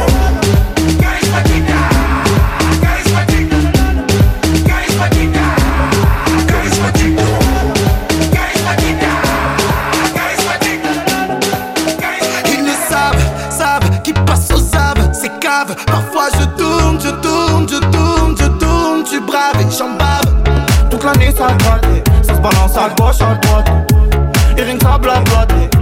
Ils 12.47 12.65
le 12.65 12.73
savent, 12.89 13.15
savent 13.51 14.03
qui 14.03 14.13
passe 14.13 14.51
aux 14.53 14.59
sables, 14.59 15.11
c'est 15.13 15.39
cave. 15.41 15.75
Parfois 15.87 16.29
je 16.39 16.45
tourne, 16.57 17.01
je 17.01 17.11
tourne, 17.11 17.69
je 17.69 17.79
tourne, 17.79 18.37
je 18.39 18.47
tourne, 18.47 19.05
tu 19.09 19.21
braves 19.21 19.61
et 19.61 19.71
j'en 19.77 19.97
bave. 19.97 20.35
Toute 20.91 21.05
l'année 21.05 21.33
ça 21.37 21.49
gratte, 21.59 21.87
ça 22.23 22.35
se 22.35 22.41
balance 22.41 22.77
à 22.77 22.89
gauche, 22.99 23.21
à 23.21 23.35
droite. 23.35 23.71
Et 24.57 24.63
rien 24.63 24.77
que 24.77 24.83
ça 24.83 24.99
blablatte. 24.99 25.82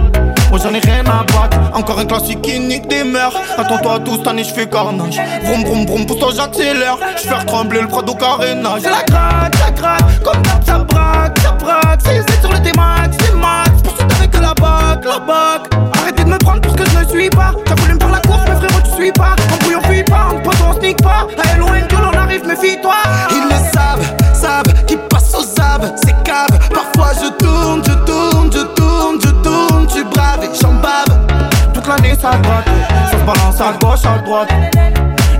Moi 0.51 0.59
j'en 0.61 0.73
ai 0.73 0.79
rien 0.79 0.99
à 1.05 1.23
battre, 1.23 1.57
encore 1.73 1.97
un 1.97 2.05
classique 2.05 2.41
qui 2.41 2.59
nique 2.59 2.87
des 2.89 3.05
mœurs. 3.05 3.33
Attends-toi 3.57 3.99
tous, 3.99 4.17
cette 4.17 4.27
année 4.27 4.43
j'fais 4.43 4.67
carnage. 4.67 5.17
Vroom 5.43 5.63
vroom 5.63 5.85
vroom, 5.85 6.05
pousse-toi 6.05 6.31
j'accélère. 6.35 6.97
J'fais 7.15 7.45
trembler 7.45 7.81
le 7.81 7.87
prod 7.87 8.07
au 8.09 8.13
carénage. 8.13 8.81
C'est 8.83 8.89
la 8.89 9.03
gratte, 9.03 9.55
ça 9.55 9.71
gratte, 9.71 10.23
comme 10.23 10.41
d'hab 10.41 10.63
ça 10.65 10.77
braque, 10.79 11.39
ça 11.39 11.51
braque. 11.51 12.01
C'est 12.03 12.41
sur 12.41 12.51
le 12.51 12.61
T-Max, 12.61 13.17
c'est 13.21 13.35
max. 13.35 13.71
Poursuite 13.81 14.11
avec 14.19 14.33
la 14.33 14.53
bac, 14.53 15.05
la 15.05 15.19
bac. 15.19 15.61
Arrêtez 16.01 16.23
de 16.25 16.29
me 16.29 16.37
prendre 16.37 16.59
pour 16.59 16.73
ce 16.73 16.77
que 16.77 16.89
je 16.89 16.97
ne 16.97 17.05
suis 17.05 17.29
pas. 17.29 17.53
T'as 17.65 17.75
voulu 17.75 17.93
me 17.93 17.99
faire 17.99 18.11
la 18.11 18.19
course, 18.19 18.41
mais 18.49 18.55
frérot, 18.55 18.81
tu 18.83 18.91
suis 19.01 19.11
pas. 19.13 19.35
En 19.53 19.63
bouillon, 19.63 19.81
fuis 19.83 20.03
pas, 20.03 20.27
en 20.33 20.39
poteau, 20.41 20.65
on 20.69 20.73
sneak 20.79 21.01
pas. 21.01 21.27
À 21.41 21.57
loin 21.57 21.79
que 21.81 21.95
l'on 21.95 22.11
arrive, 22.19 22.45
méfie-toi. 22.45 22.95
Ils 23.31 23.45
le 23.45 23.71
savent, 23.71 24.05
savent 24.33 24.85
qui 24.85 24.97
passe 25.09 25.33
aux 25.33 25.43
sables, 25.43 25.93
c'est 26.03 26.21
cave. 26.23 26.59
Parfois 26.73 27.13
je 27.23 27.29
tourne, 27.41 27.81
je 27.87 27.93
tourne, 28.05 28.51
je 28.51 28.61
tourne, 28.75 29.17
je 29.23 29.29
tourne, 29.29 29.70
tu 29.93 30.03
braves 30.03 30.43
et 30.43 30.49
j'en 30.59 30.73
bave. 30.73 31.73
Toute 31.73 31.87
l'année 31.87 32.15
ça 32.19 32.31
gratte, 32.41 32.69
ça 33.09 33.17
se 33.17 33.23
balance 33.23 33.61
à 33.61 33.73
gauche, 33.79 34.05
à 34.05 34.17
droite. 34.19 34.49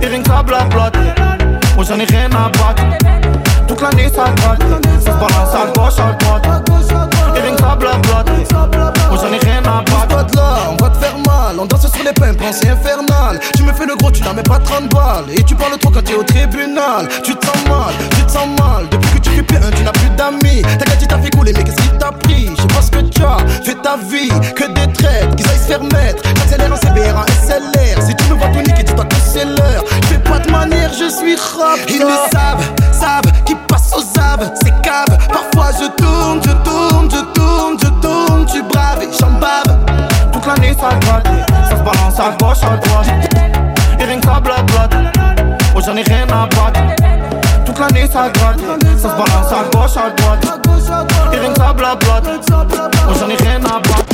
Et 0.00 0.06
rien 0.06 0.22
que 0.22 0.28
ça 0.28 0.42
blablatte. 0.42 0.96
Moi 1.74 1.84
j'en 1.88 1.98
ai 1.98 2.04
rien 2.04 2.30
à 2.32 2.48
battre. 2.48 2.82
Toute 3.66 3.80
l'année 3.80 4.08
ça 4.08 4.24
gratte, 4.36 4.62
ça 5.00 5.12
se 5.12 5.16
balance 5.16 5.54
à 5.54 5.78
gauche, 5.78 5.98
à 5.98 6.12
droite. 6.12 7.01
Moi 7.80 9.18
j'en 9.20 9.32
ai 9.32 9.38
rien 9.38 9.62
à 9.64 9.82
battre. 9.82 10.08
Pas 10.08 10.24
de 10.24 10.36
là, 10.36 10.56
on 10.70 10.82
va 10.82 10.90
te 10.90 10.98
faire 10.98 11.16
mal. 11.18 11.58
On 11.58 11.66
danse 11.66 11.90
sur 11.92 12.04
les 12.04 12.12
pimpres, 12.12 12.44
c'est 12.50 12.68
infernal. 12.68 13.40
Tu 13.56 13.62
me 13.62 13.72
fais 13.72 13.86
le 13.86 13.96
gros, 13.96 14.10
tu 14.10 14.22
n'as 14.22 14.32
même 14.32 14.44
pas 14.44 14.58
30 14.58 14.88
balles. 14.92 15.24
Et 15.34 15.42
tu 15.42 15.54
parles 15.54 15.78
trop 15.78 15.90
quand 15.90 16.02
t'es 16.02 16.14
au 16.14 16.22
tribunal. 16.22 17.08
Tu 17.22 17.34
te 17.34 17.46
sens 17.46 17.68
mal, 17.68 17.94
tu 18.16 18.24
te 18.24 18.30
sens 18.30 18.48
mal. 18.58 18.88
Depuis 18.90 19.20
que 19.20 19.28
tu 19.28 19.30
fais 19.30 19.56
un, 19.56 19.70
tu 19.70 19.82
n'as 19.82 19.92
plus 19.92 20.10
d'amis. 20.10 20.62
Ta 20.62 20.84
gâte, 20.84 21.08
t'a 21.08 21.18
fait 21.18 21.30
couler, 21.30 21.52
mais 21.56 21.64
qu'est-ce 21.64 21.76
qui 21.76 21.98
t'a 21.98 22.12
pris? 22.12 22.50
Je 22.56 22.62
sais 22.62 22.68
pas 22.68 22.82
ce 22.82 22.90
que 22.90 23.00
tu 23.00 23.22
as 23.22 23.38
fait 23.64 23.80
ta 23.82 23.96
vie. 23.96 24.28
Que 24.54 24.66
des 24.72 24.92
traites, 24.92 25.34
qu'ils 25.36 25.48
aillent 25.48 25.58
se 25.58 25.66
faire 25.66 25.82
mettre. 25.82 26.22
J'accélère 26.36 26.72
en 26.72 26.76
CBR, 26.76 27.16
en 27.16 27.26
SLR. 27.46 28.02
Si 28.02 28.14
tu 28.16 28.32
me 28.32 28.38
vois 28.38 28.48
tout 28.48 28.58
niquer, 28.58 28.82
dis-toi 28.82 29.04
que 29.04 29.16
c'est 29.16 29.44
l'heure. 29.44 29.84
Je 30.02 30.06
fais 30.08 30.18
pas 30.18 30.38
de 30.38 30.50
manière, 30.50 30.90
je 30.92 31.08
suis 31.08 31.36
rap. 31.36 31.78
Ils 31.88 32.00
le 32.00 32.16
savent, 32.32 32.64
savent 32.92 33.32
qui 33.44 33.54
passe 33.68 33.92
aux 33.96 34.02
sables, 34.02 34.52
c'est 34.62 34.74
cave. 34.82 35.16
Parfois 35.28 35.70
je 35.78 35.86
tourne, 36.02 36.40
je 36.44 36.52
tourne, 36.64 37.08
je 37.10 37.20
tourne, 37.34 37.61
je 37.80 37.88
tourne, 38.00 38.46
tu 38.46 38.62
braves 38.62 39.02
et 39.02 39.08
j'en 39.18 39.30
bave. 39.32 39.78
Toute 40.32 40.46
l'année 40.46 40.74
ça 40.78 40.90
gratte, 41.00 41.26
ça 41.68 41.76
se 41.76 41.82
balance 41.82 42.20
à 42.20 42.30
gauche, 42.38 42.62
à 42.62 42.76
droite. 42.76 43.06
Et 43.98 44.04
rien 44.04 44.20
que 44.20 44.26
ça 44.26 44.40
blablatte, 44.40 44.94
oh 45.74 45.80
j'en 45.84 45.96
ai 45.96 46.02
rien 46.02 46.26
à. 46.28 46.48
Toute 47.64 47.78
l'année 47.78 48.08
ça 48.12 48.30
gratte, 48.30 48.60
ça 48.96 49.08
se 49.08 49.14
balance 49.14 49.52
à 49.52 49.76
gauche, 49.76 49.96
à 49.96 50.10
droite. 50.10 50.60
Et 51.32 51.38
rien 51.38 51.52
que 51.52 51.58
ça 51.58 51.72
blablatte, 51.72 52.28
oh 52.52 53.12
j'en 53.18 53.28
ai 53.28 53.36
rien 53.36 53.60
à 53.64 53.78
battre. 53.78 54.12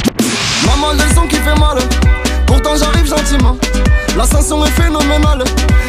Maman, 0.66 0.92
le 0.92 1.14
son 1.14 1.26
qui 1.26 1.36
fait 1.36 1.58
mal. 1.58 1.78
Pourtant 2.48 2.74
j'arrive 2.76 3.06
gentiment. 3.06 3.56
L'ascension 4.16 4.64
est 4.64 4.70
phénoménale. 4.70 5.44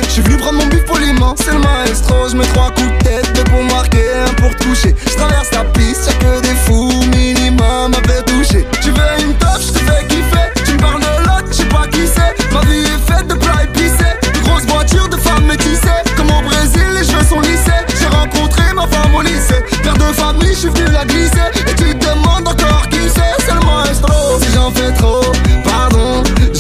J'suis 0.10 0.22
venu 0.22 0.38
prendre 0.38 0.60
mon 0.60 0.68
bif 0.68 0.84
poliment. 0.86 1.34
C'est 1.38 1.54
le 1.54 1.60
maestro, 1.60 2.28
j'mets 2.30 2.46
trois 2.48 2.70
coups 2.72 2.92
de 3.00 3.04
tête, 3.04 3.34
deux 3.34 3.44
pour 3.46 3.64
marquer, 3.64 4.06
un 4.28 4.34
pour 4.34 4.54
toucher. 4.58 4.94
J'traverse 5.08 5.52
la 5.54 5.64
piste, 5.66 6.06
y'a 6.06 6.14
que 6.14 6.42
des 6.42 6.56
fous 6.66 6.92
minimum 7.16 7.94
à 7.94 8.08
fait 8.08 8.24
toucher. 8.26 8.68
Tu 8.84 8.92
veux 8.92 9.24
une 9.24 9.34
top, 9.36 9.62
j'te 9.62 9.80
fais 9.80 10.06
kiffer. 10.08 10.48
Tu 10.66 10.74
me 10.74 10.80
parles 10.80 11.02
de 11.02 11.24
l'autre, 11.26 11.48
j'sais 11.52 11.66
pas 11.66 11.88
qui 11.88 12.06
c'est. 12.06 12.36
Ma 12.54 12.62
vie 12.62 12.86
est 12.86 13.12
faite 13.12 13.28
de 13.28 13.36
plats 13.36 13.64
épicés. 13.64 14.14
De 14.34 14.40
grosses 14.40 14.66
voitures, 14.66 15.08
de 15.08 15.18
femmes 15.18 15.46
métissées. 15.46 16.04
Comme 16.18 16.30
au 16.30 16.42
Brésil, 16.42 16.86
les 16.94 17.06
cheveux 17.08 17.26
sont 17.26 17.40
lissés. 17.40 17.82
J'ai 18.00 18.08
rencontré 18.08 18.64
ma 18.76 18.86
femme 18.86 19.16
au 19.16 19.22
lycée. 19.22 19.64
Père 19.82 19.96
de 19.96 20.14
famille, 20.14 20.54
j'suis 20.54 20.70
venu 20.70 20.92
la 20.92 21.06
glisser. 21.06 21.48
Et 21.68 21.76
tu 21.76 21.96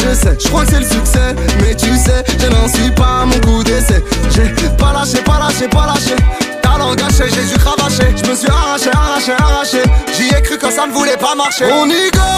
je 0.10 0.16
sais. 0.16 0.38
J'crois 0.39 0.66
que 0.66 0.72
c'est 0.72 0.80
le 0.80 0.86
succès. 0.86 1.36
Mais 1.62 1.76
tu 1.76 1.95
sais, 1.95 2.24
je 2.39 2.47
n'en 2.47 2.68
suis 2.68 2.91
pas 2.91 3.22
à 3.22 3.26
mon 3.26 3.39
coup 3.41 3.64
d'essai. 3.64 4.03
J'ai 4.32 4.49
pas 4.78 4.93
lâché, 4.93 5.22
pas 5.24 5.39
lâché, 5.39 5.68
pas 5.68 5.88
lâché. 5.88 6.16
Talent 6.62 6.95
gâché, 6.95 7.26
j'ai 7.34 7.45
dû 7.45 7.57
cravacher. 7.57 8.16
Je 8.22 8.30
me 8.30 8.36
suis 8.36 8.49
arraché, 8.49 8.89
arraché, 8.93 9.32
arraché. 9.38 9.84
J'y 10.16 10.28
ai 10.36 10.41
cru 10.41 10.57
quand 10.57 10.72
ça 10.72 10.88
ne 10.88 10.93
voulait 10.93 11.18
pas 11.18 11.36
marcher. 11.36 11.66
On 11.72 11.86
y 11.88 12.10
go. 12.12 12.30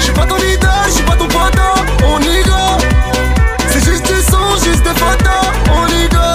J'suis 0.00 0.12
pas 0.12 0.26
ton 0.26 0.36
leader, 0.36 0.84
j'suis 0.90 1.04
pas 1.04 1.16
ton 1.16 1.26
poteau. 1.26 1.74
On 2.04 2.20
y 2.20 2.42
go. 2.42 2.64
C'est 3.70 3.84
juste 3.84 4.06
du 4.06 4.20
son, 4.30 4.64
juste 4.64 4.82
des 4.82 4.96
photos. 5.00 5.44
On 5.70 5.86
y 5.86 6.08
go. 6.08 6.30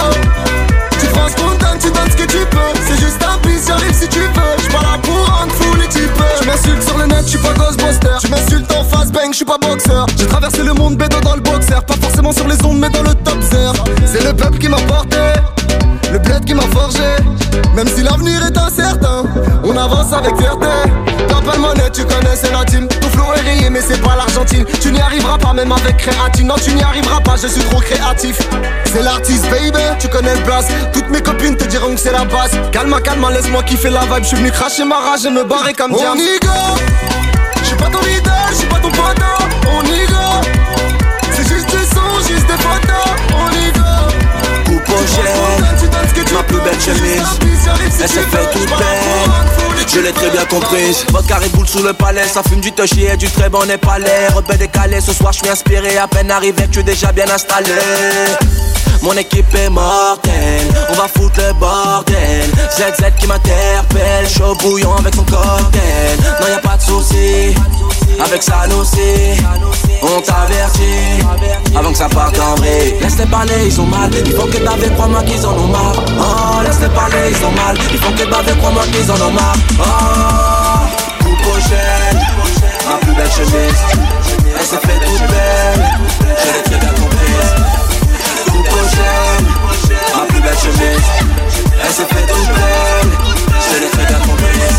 Tu 1.00 1.06
te 1.06 1.18
rends 1.18 1.28
spontané, 1.28 1.78
tu 1.80 1.90
donnes 1.90 2.10
ce 2.10 2.16
que 2.16 2.28
tu 2.30 2.44
peux. 2.46 2.72
C'est 2.86 3.00
juste 3.00 3.22
un 3.22 3.36
bis, 3.46 3.66
j'arrive 3.66 3.94
si 3.94 4.08
tu 4.08 4.20
veux. 4.20 4.72
Pas 4.72 4.82
là 4.82 4.98
pour 5.02 5.26
rendre 5.26 5.52
fou 5.52 5.74
les 5.76 5.88
types. 5.88 6.10
Tu 6.40 6.46
m'insultes 6.46 6.82
sur 6.86 6.98
le 6.98 7.06
net, 7.06 7.24
j'suis 7.26 7.38
pas 7.38 7.52
Ghostbuster. 7.52 8.16
Tu 8.20 8.28
m'insultes 8.28 8.72
en 8.72 8.84
bang, 9.30 9.34
j'suis 9.34 9.44
pas 9.44 9.58
boxeur. 9.58 10.06
J'ai 10.18 10.26
traversé 10.26 10.62
le 10.62 10.72
monde, 10.74 10.96
bédo 10.96 11.20
dans 11.20 11.34
le 11.34 11.40
boxer. 11.40 11.80
Pas 11.86 11.94
forcément 12.00 12.32
sur 12.32 12.46
les 12.48 12.56
ondes, 12.64 12.78
mais 12.78 12.90
dans 12.90 13.02
le 13.02 13.14
top 13.14 13.40
zero. 13.40 13.84
C'est 14.06 14.24
le 14.24 14.32
peuple 14.34 14.58
qui 14.58 14.68
m'a 14.68 14.78
porté. 14.78 15.16
Le 16.12 16.18
bled 16.18 16.44
qui 16.44 16.54
m'a 16.54 16.66
forgé. 16.72 16.98
Même 17.74 17.86
si 17.88 18.02
l'avenir 18.02 18.44
est 18.44 18.58
incertain, 18.58 19.24
on 19.62 19.76
avance 19.76 20.12
avec 20.12 20.36
fierté. 20.36 20.66
T'as 21.28 21.40
pas 21.40 21.56
de 21.56 21.60
monnaie, 21.60 21.90
tu 21.92 22.04
connais, 22.04 22.34
c'est 22.34 22.50
la 22.50 22.64
team. 22.64 22.88
Ton 22.88 23.08
flow 23.10 23.32
est 23.36 23.40
rayé, 23.40 23.70
mais 23.70 23.80
c'est 23.80 24.00
pas 24.02 24.16
l'Argentine. 24.16 24.64
Tu 24.80 24.90
n'y 24.90 25.00
arriveras 25.00 25.38
pas, 25.38 25.52
même 25.52 25.70
avec 25.70 25.96
créatine. 25.98 26.48
Non, 26.48 26.56
tu 26.56 26.72
n'y 26.72 26.82
arriveras 26.82 27.20
pas, 27.20 27.36
je 27.36 27.46
suis 27.46 27.62
trop 27.62 27.80
créatif. 27.80 28.38
C'est 28.92 29.02
l'artiste, 29.02 29.48
baby, 29.50 29.78
tu 30.00 30.08
connais 30.08 30.34
le 30.34 30.42
place. 30.42 30.66
Toutes 30.92 31.10
mes 31.10 31.22
copines 31.22 31.56
te 31.56 31.64
diront 31.64 31.94
que 31.94 32.00
c'est 32.00 32.12
la 32.12 32.24
base. 32.24 32.50
Calme, 32.72 32.96
calme, 33.04 33.28
laisse-moi 33.32 33.62
kiffer 33.62 33.90
la 33.90 34.00
vibe. 34.00 34.22
Je 34.22 34.28
suis 34.28 34.36
venu 34.36 34.50
cracher 34.50 34.84
ma 34.84 34.96
rage 34.96 35.24
et 35.24 35.30
me 35.30 35.44
barrer 35.44 35.74
comme 35.74 35.92
Diam. 35.92 36.16
On 36.16 36.18
y 36.18 36.40
go! 36.40 37.29
J'suis 37.70 37.78
pas 37.78 37.88
ton 37.88 38.00
leader, 38.00 38.48
j'suis 38.52 38.66
pas 38.66 38.80
ton 38.80 38.90
poteau. 38.90 39.22
On 39.68 39.84
y 39.84 40.04
go! 40.08 40.16
C'est 41.30 41.46
juste 41.46 41.70
du 41.70 41.84
son, 41.84 42.18
juste 42.28 42.44
des 42.48 42.54
photos. 42.54 43.14
On 43.32 43.48
y 43.52 43.70
jet, 45.06 45.59
ma 46.32 46.42
plus 46.42 46.60
belle 46.60 46.80
chemise. 46.80 47.22
Elle 48.00 48.08
s'est 48.08 48.20
fait 48.20 48.50
toute 48.52 48.68
belle, 48.68 49.86
je 49.92 50.00
l'ai 50.00 50.12
très 50.12 50.30
bien 50.30 50.44
comprise. 50.46 51.04
Vodka 51.10 51.36
Red 51.36 51.50
Bull 51.52 51.66
sous 51.66 51.82
le 51.82 51.92
palais, 51.92 52.26
ça 52.26 52.42
fume 52.42 52.60
du 52.60 52.72
touchy 52.72 53.06
du 53.18 53.28
très 53.30 53.48
bon 53.48 53.64
népalais 53.66 54.28
Rebelle 54.34 54.58
décalé, 54.58 55.00
ce 55.00 55.12
soir 55.12 55.32
je 55.32 55.38
suis 55.38 55.48
inspiré. 55.48 55.98
À 55.98 56.06
peine 56.06 56.30
arrivé 56.30 56.68
tu 56.70 56.80
es 56.80 56.82
déjà 56.82 57.12
bien 57.12 57.28
installé. 57.28 57.72
Mon 59.02 59.12
équipe 59.14 59.54
est 59.54 59.70
mortelle, 59.70 60.66
on 60.90 60.94
va 60.94 61.08
foutre 61.08 61.40
le 61.40 61.52
bordel. 61.54 62.44
ZZ 62.70 63.18
qui 63.18 63.26
m'interpelle, 63.26 64.28
chaud 64.28 64.54
bouillon 64.56 64.94
avec 64.96 65.14
son 65.14 65.24
cocktail. 65.24 66.18
Non, 66.40 66.48
y 66.48 66.52
a 66.52 66.58
pas 66.58 66.76
de 66.76 66.82
souci, 66.82 67.54
avec 68.22 68.42
ça 68.42 68.66
nous 68.68 68.76
aussi. 68.76 69.40
On 70.02 70.20
t'avertit, 70.22 71.20
avant 71.76 71.92
que 71.92 71.98
ça 71.98 72.08
parte 72.08 72.38
en 72.40 72.54
vrai. 72.56 72.96
Laisse-les 73.00 73.26
parler, 73.26 73.66
ils 73.66 73.80
ont 73.80 73.86
mal. 73.86 74.10
Ils 74.24 74.32
font 74.32 74.46
que 74.46 74.58
baver, 74.58 74.88
crois-moi 74.94 75.22
qu'ils 75.24 75.44
en 75.44 75.52
ont 75.52 75.66
marre. 75.66 76.02
Oh, 76.18 76.62
laisse-les 76.64 76.88
parler, 76.88 77.30
ils 77.30 77.44
ont 77.44 77.52
mal. 77.52 77.76
Ils 77.92 77.98
font 77.98 78.12
que 78.12 78.24
baver, 78.30 78.52
crois-moi 78.58 78.82
qu'ils 78.92 79.10
en 79.10 79.14
ont 79.16 79.30
marre. 79.30 79.56
Oh, 79.78 81.24
coup 81.24 81.36
prochaine, 81.42 82.18
ma 82.88 82.96
plus 82.96 83.12
belle 83.12 83.30
chemise. 83.30 83.82
Elle 84.58 84.66
s'est 84.66 84.78
fait 84.78 84.98
toute 85.04 85.28
belle, 85.28 85.84
je 86.20 86.46
l'ai 86.54 86.62
très 86.62 86.78
bien 86.78 86.92
comprise. 87.00 87.52
Coup 88.46 88.62
prochaine, 88.62 89.44
ma 90.16 90.24
plus 90.26 90.40
belle 90.40 90.58
chemise. 90.58 91.08
Elle 91.82 91.92
s'est 91.92 92.06
fait 92.06 92.26
toute 92.26 92.48
belle, 92.48 93.10
je 93.68 93.80
l'ai 93.80 93.90
très 93.90 94.06
bien 94.06 94.18
comprise. 94.18 94.76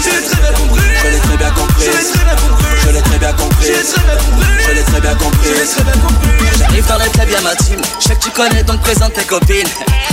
Je 0.00 0.10
l'ai 0.10 0.22
très 0.22 0.40
bien 0.40 0.52
compris. 0.52 0.82
Je 1.00 1.08
l'ai 1.10 1.20
très 1.20 1.36
bien 1.36 1.50
compris. 1.50 2.57
Je 2.88 2.94
l'ai 2.94 3.02
très 3.02 3.18
bien 3.18 3.32
compris. 3.34 3.66
Je 3.66 4.72
l'ai 4.72 4.82
très 4.82 5.00
bien 5.00 5.14
compris. 5.14 5.48
Je. 5.48 5.54
Je. 5.54 6.54
Je. 6.54 6.58
J'arrive 6.58 6.86
dans 6.86 6.96
le 6.96 7.10
très 7.10 7.26
bien 7.26 7.40
ma 7.42 7.54
team 7.54 7.80
Je 8.00 8.08
sais 8.08 8.14
que 8.16 8.24
tu 8.24 8.30
connais 8.30 8.62
donc 8.62 8.80
présente 8.80 9.12
tes 9.12 9.24
copines. 9.24 9.68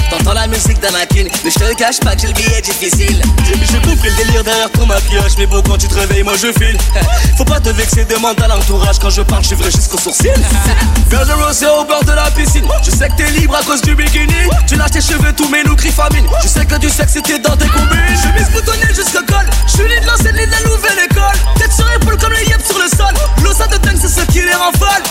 T'entends 0.10 0.34
la 0.34 0.46
musique 0.48 0.80
d'Anakin 0.80 1.26
Mais 1.44 1.50
je 1.50 1.58
te 1.58 1.74
cache 1.76 2.00
pas 2.02 2.16
que 2.16 2.22
j'ai 2.22 2.28
le 2.28 2.34
billet 2.34 2.62
difficile. 2.62 3.22
J'ai 3.46 3.80
compris 3.80 4.10
le 4.10 4.24
délire 4.24 4.44
derrière 4.44 4.70
ton 4.72 4.86
maquillage 4.86 5.32
Mais 5.38 5.48
bon 5.48 5.62
quand 5.62 5.78
tu 5.78 5.88
te 5.88 5.96
réveilles 5.96 6.24
moi 6.24 6.34
je 6.36 6.52
file. 6.52 6.78
Faut 7.38 7.46
pas 7.46 7.60
te 7.60 7.70
vexer 7.70 8.06
demande 8.06 8.40
à 8.42 8.48
l'entourage. 8.48 9.00
Quand 9.00 9.10
je 9.10 9.22
parle 9.22 9.42
je 9.42 9.48
suis 9.48 9.56
vrai 9.56 9.72
jusqu'au 9.72 9.98
sourcil. 9.98 10.34
Vers 11.10 11.26
le 11.26 11.34
rosé 11.44 11.66
au 11.68 11.86
bord 11.86 12.04
de 12.04 12.12
la 12.12 12.30
piscine. 12.32 12.66
Je 12.84 12.92
sais 12.92 13.10
que 13.10 13.16
t'es 13.16 13.32
libre 13.32 13.56
à 13.56 13.64
cause 13.64 13.82
du 13.82 13.96
bikini. 13.96 14.50
Tu 14.68 14.76
lâches 14.76 14.92
tes 14.92 15.02
cheveux 15.02 15.34
tous 15.34 15.50
mes 15.50 15.64
looks 15.64 15.90
famine 15.92 16.26
Je 16.44 16.48
sais 16.48 16.66
que 16.66 16.76
du 16.76 16.90
sexe 16.90 17.14
c'était 17.14 17.40
dans 17.40 17.56
tes 17.56 17.68
combines. 17.68 18.20
Chemise 18.22 18.50
boutonnée 18.52 18.94
jusqu'au 18.94 19.24
col. 19.26 19.46
Je 19.66 19.72
suis 19.72 19.84
de 19.84 20.06
l'ancienne 20.06 20.36
de 20.36 20.52
la 20.52 20.70
nouvelle 20.70 21.06
école. 21.10 21.40
Tête 21.58 21.74
sur 21.74 21.90
épaule 21.94 22.18
comme 22.18 22.34
les 22.34 22.46
yep 22.50 22.65
sur 22.66 22.80
le 22.80 22.90
sol. 22.90 23.14
L'osa 23.44 23.68
de 23.68 23.78
dingue 23.78 23.98
c'est 24.02 24.10
ce 24.10 24.26
qui 24.28 24.42
les 24.42 24.54
rend 24.54 24.72
folles 24.80 25.04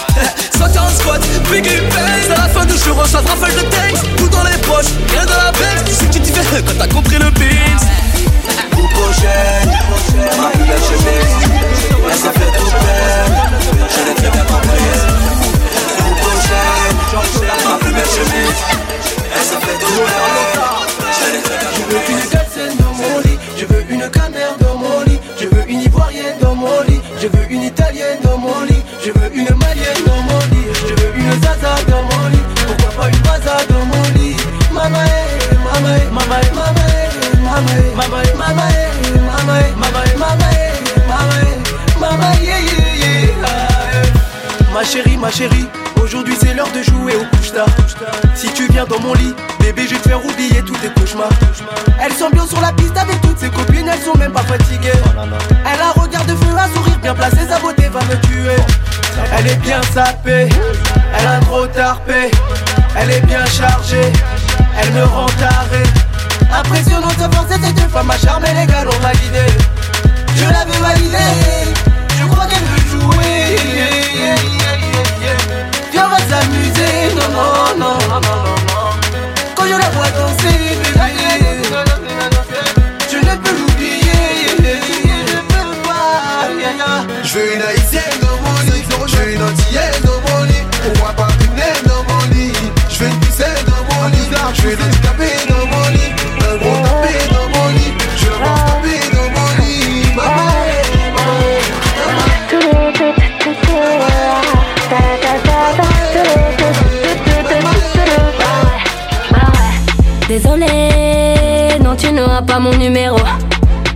140 0.59 0.90
squats, 0.90 1.18
biggie 1.50 1.80
bang 1.90 2.32
À 2.34 2.42
la 2.42 2.48
fin 2.48 2.64
du 2.64 2.74
on 2.74 3.05
se 3.05 3.16
rafale 3.16 3.55
de 3.55 3.61
tanks 3.61 4.16
Tout 4.16 4.28
dans 4.28 4.42
les 4.42 4.57
poches, 4.59 4.92
rien 5.11 5.24
dans 5.24 5.36
la 5.36 5.52
veine. 5.52 5.84
Tu 5.86 5.92
sais 5.92 6.07
que 6.07 6.12
tu 6.12 6.20
t'y 6.20 6.32
fais 6.32 6.62
quand 6.66 6.78
t'as 6.78 6.88
compris 6.88 7.18
le 7.18 7.30
beat. 7.30 7.80
Coup 8.74 8.88
prochaine, 8.88 9.70
ma 10.40 10.50
plus 10.50 10.64
belle 10.64 10.82
chemise. 10.82 11.34
Elle 12.07 12.18
s'est 12.18 12.38
fait 12.38 12.59
toute 12.59 12.72
belle, 12.72 13.32
je 13.90 14.09
l'ai 14.09 14.14
très 14.14 14.30
bien 14.30 14.44
comprise. 14.44 15.05
Coup 15.98 16.14
prochaine, 16.22 16.96
ma 17.68 17.76
plus 17.78 17.92
belle 17.92 18.05
chemise. 18.05 18.61
Elle 19.34 19.42
s'est 19.42 19.66
fait 19.66 19.78
toute 19.78 19.96
belle, 19.96 20.64
je 21.12 21.32
l'ai 21.32 21.42
très 21.42 21.59
bien 21.59 21.68
Je 22.30 22.43
Ma 45.24 45.30
chérie, 45.30 45.66
aujourd'hui 46.02 46.36
c'est 46.38 46.52
l'heure 46.52 46.70
de 46.72 46.82
jouer 46.82 47.16
au 47.16 47.24
couche-tard. 47.34 47.64
Si 48.34 48.52
tu 48.52 48.70
viens 48.70 48.84
dans 48.84 49.00
mon 49.00 49.14
lit, 49.14 49.34
bébé, 49.58 49.84
je 49.88 49.94
vais 49.94 50.00
te 50.02 50.06
faire 50.10 50.22
oublier 50.22 50.60
tous 50.60 50.76
tes 50.76 50.88
cauchemars. 50.88 51.30
Elle 51.98 52.12
bien 52.30 52.46
sur 52.46 52.60
la 52.60 52.70
piste 52.72 52.94
avec 52.94 53.18
toutes 53.22 53.38
ses 53.38 53.48
copines, 53.48 53.88
elles 53.88 54.02
sont 54.02 54.18
même 54.18 54.32
pas 54.32 54.42
fatiguées. 54.42 54.92
Elle 55.64 55.80
a 55.80 55.88
un 55.88 56.02
regard 56.02 56.26
de 56.26 56.34
feu, 56.34 56.54
un 56.54 56.68
sourire 56.74 56.98
bien 56.98 57.14
placé, 57.14 57.38
sa 57.48 57.58
beauté 57.58 57.88
va 57.88 58.00
me 58.00 58.20
tuer. 58.26 58.62
Elle 59.38 59.46
est 59.46 59.56
bien 59.62 59.80
sapée, 59.94 60.50
elle 61.18 61.26
a 61.26 61.40
trop 61.40 61.66
tarpé, 61.68 62.30
elle 62.94 63.10
est 63.10 63.24
bien 63.24 63.46
chargée, 63.46 64.12
elle 64.78 64.92
me 64.92 65.04
rend 65.04 65.30
taré. 65.38 65.84
Impressionnante 66.52 67.18
sa 67.18 67.30
force, 67.30 67.46
cette 67.48 67.74
deux 67.74 67.88
femmes 67.88 68.10
à 68.10 68.18
charme, 68.18 68.44
les 68.44 68.66
gars 68.66 68.84
l'ont 68.84 69.00
validé. 69.00 69.46
Je 70.36 70.44
la 70.44 70.66
veux 70.66 70.82
valider, 70.82 71.16
je 72.20 72.26
crois 72.26 72.44
qu'elle 72.44 72.58
veut 72.58 72.90
jouer. 72.90 74.73
On 75.97 76.09
va 76.09 76.18
s'amuser, 76.18 77.14
non, 77.14 77.28
non, 77.32 77.78
non, 77.78 77.99
non, 78.09 78.20
non, 78.20 78.38
non. 78.68 78.88
Quand 79.55 79.64
je 79.64 79.72
la 79.72 79.88
vois 79.90 80.11
danser, 80.11 80.59
bébé, 80.82 81.09
je 83.11 83.16
ne 83.16 83.34
peux 83.36 83.55
l'oublier, 83.59 84.22
je 87.22 87.38
veux 87.38 87.55
une 87.55 87.62
haïtienne 87.62 88.18
dans 88.20 88.36
mon 88.42 88.59
lit. 88.61 88.84
Je 89.07 89.16
veux 89.16 89.32
une 89.34 89.42
antillaise 89.42 90.01
dans 90.05 90.20
mon 90.30 90.42
lit. 90.45 90.64
Pourquoi 90.82 91.12
pas 91.12 91.28
une 91.40 91.55
naine 91.55 91.84
dans 91.86 92.03
mon 92.12 92.22
lit? 92.32 92.53
Je 92.90 92.99
veux 92.99 93.09
une 93.11 93.20
pucelle 93.20 93.64
dans 93.66 93.95
mon 93.95 94.09
lit. 94.09 94.28
Je 94.55 94.62
veux 94.62 94.74
un 94.74 94.90
tapé 95.03 95.43
N'auras 112.15 112.43
pas 112.43 112.61
mon 112.61 112.73
numéro. 112.77 113.16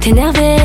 T'es 0.01 0.11
énervé, 0.11 0.57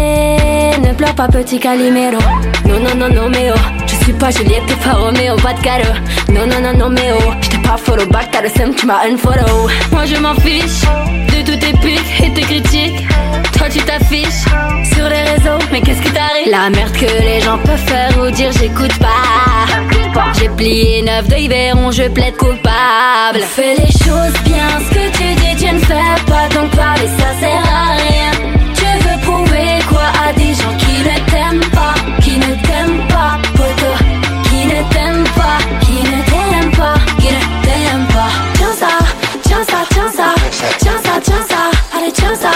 ne 0.82 0.94
pleure 0.94 1.14
pas 1.14 1.28
petit 1.28 1.60
Calimero. 1.60 2.18
Non 2.66 2.80
non 2.80 2.96
non 2.96 3.14
non 3.14 3.30
mais 3.30 3.52
oh 3.54 3.60
Je 3.86 3.96
suis 4.04 4.14
pas 4.14 4.32
Juliette, 4.32 4.66
t'es 4.68 4.76
pas 4.76 4.94
Roméo, 4.94 5.36
pas 5.36 5.54
de 5.54 5.60
cadeau 5.62 5.94
Non 6.30 6.48
non 6.48 6.62
non 6.62 6.78
non 6.78 6.90
mais 6.90 7.12
oh 7.16 7.32
J't'ai 7.42 7.58
pas 7.60 7.78
follow 7.78 8.06
back, 8.08 8.30
t'as 8.32 8.42
le 8.42 8.50
seum, 8.50 8.74
tu 8.74 8.86
m'as 8.88 9.06
unfollow. 9.06 9.70
Moi 9.92 10.06
je 10.06 10.16
m'en 10.16 10.34
fiche 10.36 10.82
de 11.30 11.46
tous 11.46 11.58
tes 11.58 11.74
pics 11.74 12.24
et 12.24 12.34
tes 12.34 12.42
critiques. 12.42 13.06
Toi 13.58 13.68
tu 13.70 13.80
t'affiches 13.80 14.46
sur 14.96 15.08
les 15.08 15.22
réseaux 15.22 15.60
Mais 15.72 15.82
qu'est-ce 15.82 16.02
qui 16.02 16.10
t'arrive? 16.12 16.50
La 16.50 16.70
merde 16.70 16.92
que 16.94 17.06
les 17.06 17.40
gens 17.42 17.60
peuvent 17.60 17.78
faire 17.78 18.18
ou 18.20 18.32
dire 18.32 18.52
j'écoute 18.60 18.98
pas. 18.98 20.32
J'ai 20.40 20.50
plié 20.50 21.02
neuf 21.04 21.28
de 21.28 21.48
verront 21.48 21.92
je 21.92 22.04
plaide 22.04 22.36
coupable. 22.38 23.42
Fais 23.42 23.76
les 23.76 23.92
choses 23.92 24.34
bien, 24.46 24.70
ce 24.90 24.96
que 24.96 25.03
ne 25.74 25.80
fais 25.80 26.24
pas 26.28 26.48
Donc 26.50 26.76
parler 26.76 27.08
ça 27.08 27.30
sert 27.40 27.64
à 27.66 27.95
rien. 27.95 28.32
Tu 28.76 28.86
veux 29.04 29.20
prouver 29.22 29.80
quoi 29.90 30.08
à 30.28 30.34
des 30.34 30.54
gens 30.54 30.76
qui 30.78 31.00
ne 31.02 31.16
t'aiment 31.32 31.70
pas 31.72 31.95
Qui 32.22 32.38
ne 32.38 32.56
t'aiment 32.66 33.08
pas, 33.08 33.40
poto 33.56 33.91
Qui 34.50 34.66
ne 34.66 34.80
t'aiment 34.94 35.28
pas, 35.36 35.58
qui 35.82 35.98
ne 36.04 36.22
t'aiment 36.32 36.72
pas 36.72 36.95
Qui 37.20 37.28
ne 37.28 37.64
t'aiment 37.64 38.08
pas. 38.08 38.30
Tiens 38.56 38.74
ça, 38.80 38.94
tiens 39.44 39.64
ça, 39.68 39.78
tiens 39.90 40.12
ça 40.12 40.34
Tiens 40.80 41.00
ça, 41.04 41.20
tiens 41.22 41.45
ça, 41.50 41.98
allez 41.98 42.12
tiens 42.12 42.36
ça 42.36 42.52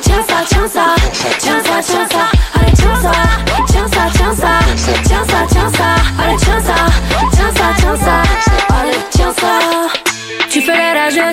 Tiens 0.00 0.22
ça, 0.28 0.34
tiens 0.48 0.68
ça, 0.68 0.94
tiens 1.38 1.62
ça, 1.64 1.80
tiens 1.82 2.08
ça 2.09 2.09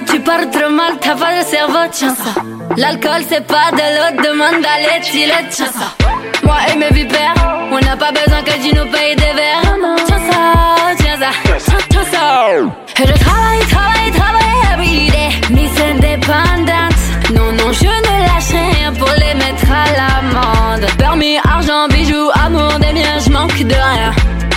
tu 0.09 0.19
parles 0.19 0.49
trop 0.49 0.69
mal, 0.69 0.93
t'as 1.01 1.15
pas 1.15 1.39
de 1.39 1.45
cerveau, 1.45 1.85
tiens 1.91 2.15
ça. 2.15 2.41
L'alcool 2.75 3.21
c'est 3.29 3.45
pas 3.45 3.71
de 3.71 3.77
l'eau, 3.77 4.23
demande 4.23 4.61
d'aller 4.61 4.99
le 4.99 5.49
tiens 5.49 5.65
ça. 5.65 5.93
Moi 6.43 6.55
et 6.71 6.77
mes 6.77 6.89
vipères, 6.89 7.34
on 7.71 7.79
n'a 7.79 7.95
pas 7.95 8.11
besoin 8.11 8.41
que 8.43 8.53
tu 8.63 8.75
nous 8.75 8.89
payes 8.91 9.15
des 9.15 9.34
verres. 9.39 9.75
Tiens 10.05 10.21
ça, 10.29 10.95
tiens 10.97 11.17
ça, 11.19 11.31
tiens, 11.65 11.77
tiens 11.89 12.05
ça. 12.11 12.49
Et 13.03 13.07
je 13.07 13.23
travaille, 13.23 13.59
travaille, 13.69 14.11
travaille 14.11 14.73
everyday, 14.73 15.29
Miss 15.51 15.79
indépendante. 15.79 17.01
Non, 17.34 17.51
non, 17.53 17.71
je 17.71 17.85
ne 17.85 18.13
lâche 18.27 18.51
rien 18.51 18.93
pour 18.93 19.11
les 19.11 19.34
mettre 19.34 19.65
à 19.71 19.85
l'amende. 19.97 20.88
Permis, 20.97 21.38
argent, 21.43 21.88
bijoux, 21.89 22.29
amour, 22.45 22.73
des 22.79 22.93
biens, 22.93 23.19
je 23.25 23.29
manque 23.31 23.63
de 23.63 23.73
rien. 23.73 24.13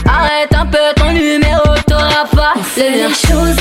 Arrête 0.09 0.55
un 0.55 0.66
peu 0.66 0.78
ton 0.97 1.12
numéro, 1.12 1.74
t'auras 1.86 2.27
pas 2.35 2.55
le 2.77 2.82
les 2.82 3.14
choses 3.14 3.60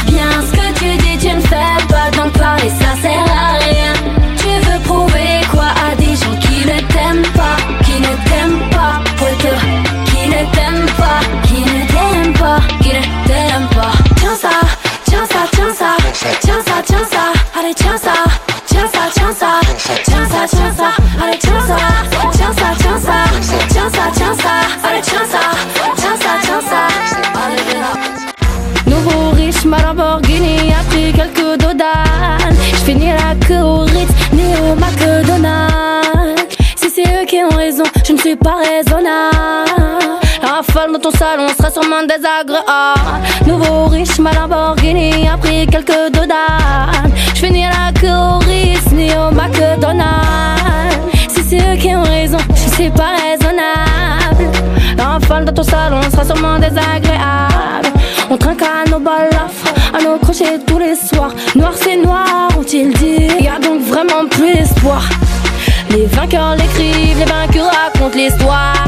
ça, 16.79 16.85
tiens 16.85 17.05
ça, 17.11 17.59
allez 17.59 17.73
tiens 17.73 17.97
ça, 17.97 18.13
tiens 18.65 18.87
ça, 18.91 18.99
tiens 19.13 19.33
ça, 19.33 19.59
tiens 20.03 20.25
ça, 20.29 20.47
tiens 20.47 20.73
ça, 20.77 20.91
allez 21.21 21.37
tiens 21.37 21.61
ça, 21.67 21.75
tiens 22.31 22.53
ça, 22.53 22.65
tiens 22.79 22.99
ça, 22.99 23.13
tiens 23.69 23.89
ça, 23.89 24.01
tiens 24.13 24.35
ça, 24.35 24.53
allez 24.87 25.01
tiens 25.01 25.25
ça, 25.29 25.39
tiens 25.95 26.17
ça, 26.19 26.31
tiens 26.41 26.61
ça. 26.61 26.87
Nouveau 28.85 29.31
riche, 29.31 29.65
ma 29.65 29.81
Lamborghini 29.81 30.73
a 30.73 30.83
pris 30.89 31.11
quelques 31.13 31.57
dodans. 31.59 31.85
J'finirai 32.77 33.35
que 33.47 33.61
au 33.61 33.79
Ritz, 33.81 34.11
ni 34.33 34.55
au 34.57 34.75
McDonald's. 34.75 36.55
Si 36.75 36.89
c'est 36.89 37.21
eux 37.21 37.25
qui 37.25 37.43
ont 37.43 37.55
raison, 37.55 37.83
je 38.05 38.13
ne 38.13 38.17
suis 38.17 38.35
pas 38.35 38.55
raisonnable. 38.55 39.68
La 40.91 40.97
dans 40.97 41.11
ton 41.11 41.17
salon 41.17 41.47
sera 41.49 41.69
sûrement 41.69 42.01
désagréable. 42.01 42.63
Nouveau 43.45 43.85
riche, 43.85 44.17
ma 44.17 44.31
Lamborghini 44.33 45.27
a 45.27 45.37
pris 45.37 45.67
quelques 45.67 46.11
dodans. 46.11 46.33
J'finis 47.35 47.65
la 47.65 47.91
queue 47.99 48.07
au 48.07 48.39
Ritz, 48.39 48.91
ni 48.91 49.11
au 49.11 49.29
McDonald's. 49.31 50.07
Si 51.27 51.43
c'est 51.43 51.57
eux 51.57 51.77
qui 51.77 51.95
ont 51.95 52.01
raison, 52.01 52.37
je 52.55 52.73
suis 52.73 52.89
pas 52.89 53.11
raisonnable. 53.21 54.49
La 54.97 55.03
rafale 55.05 55.45
dans 55.45 55.53
ton 55.53 55.63
salon 55.63 56.01
sera 56.09 56.25
sûrement 56.25 56.57
désagréable. 56.57 57.93
On 58.31 58.37
trinque 58.37 58.63
à 58.63 58.89
nos 58.89 58.99
balafres, 58.99 59.73
à 59.93 60.01
nos 60.01 60.17
crochets 60.17 60.59
tous 60.65 60.79
les 60.79 60.95
soirs. 60.95 61.33
Noir 61.55 61.73
c'est 61.75 61.97
noir, 61.97 62.49
ont-ils 62.57 62.93
dit. 62.93 63.27
Y 63.41 63.47
a 63.47 63.59
donc 63.59 63.81
vraiment 63.81 64.27
plus 64.29 64.53
d'espoir. 64.53 65.03
Les 65.91 66.05
vainqueurs 66.07 66.55
l'écrivent, 66.55 67.19
les 67.19 67.25
vaincus 67.25 67.61
racontent 67.61 68.17
l'histoire. 68.17 68.78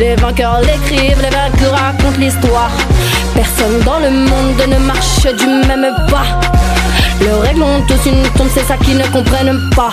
Les 0.00 0.16
vainqueurs 0.16 0.60
l'écrivent, 0.62 1.20
les 1.20 1.28
vaincus 1.28 1.68
racontent 1.68 2.18
l'histoire. 2.18 2.70
Personne 3.34 3.80
dans 3.84 3.98
le 3.98 4.10
monde 4.10 4.62
ne 4.66 4.78
marche 4.78 5.26
du 5.38 5.46
même 5.46 5.94
pas. 6.08 6.40
Le 7.20 7.36
règles 7.36 7.62
ont 7.62 7.82
tous 7.86 8.08
une 8.08 8.22
tombe, 8.30 8.48
c'est 8.54 8.64
ça 8.64 8.78
qu'ils 8.78 8.96
ne 8.96 9.06
comprennent 9.08 9.68
pas. 9.76 9.92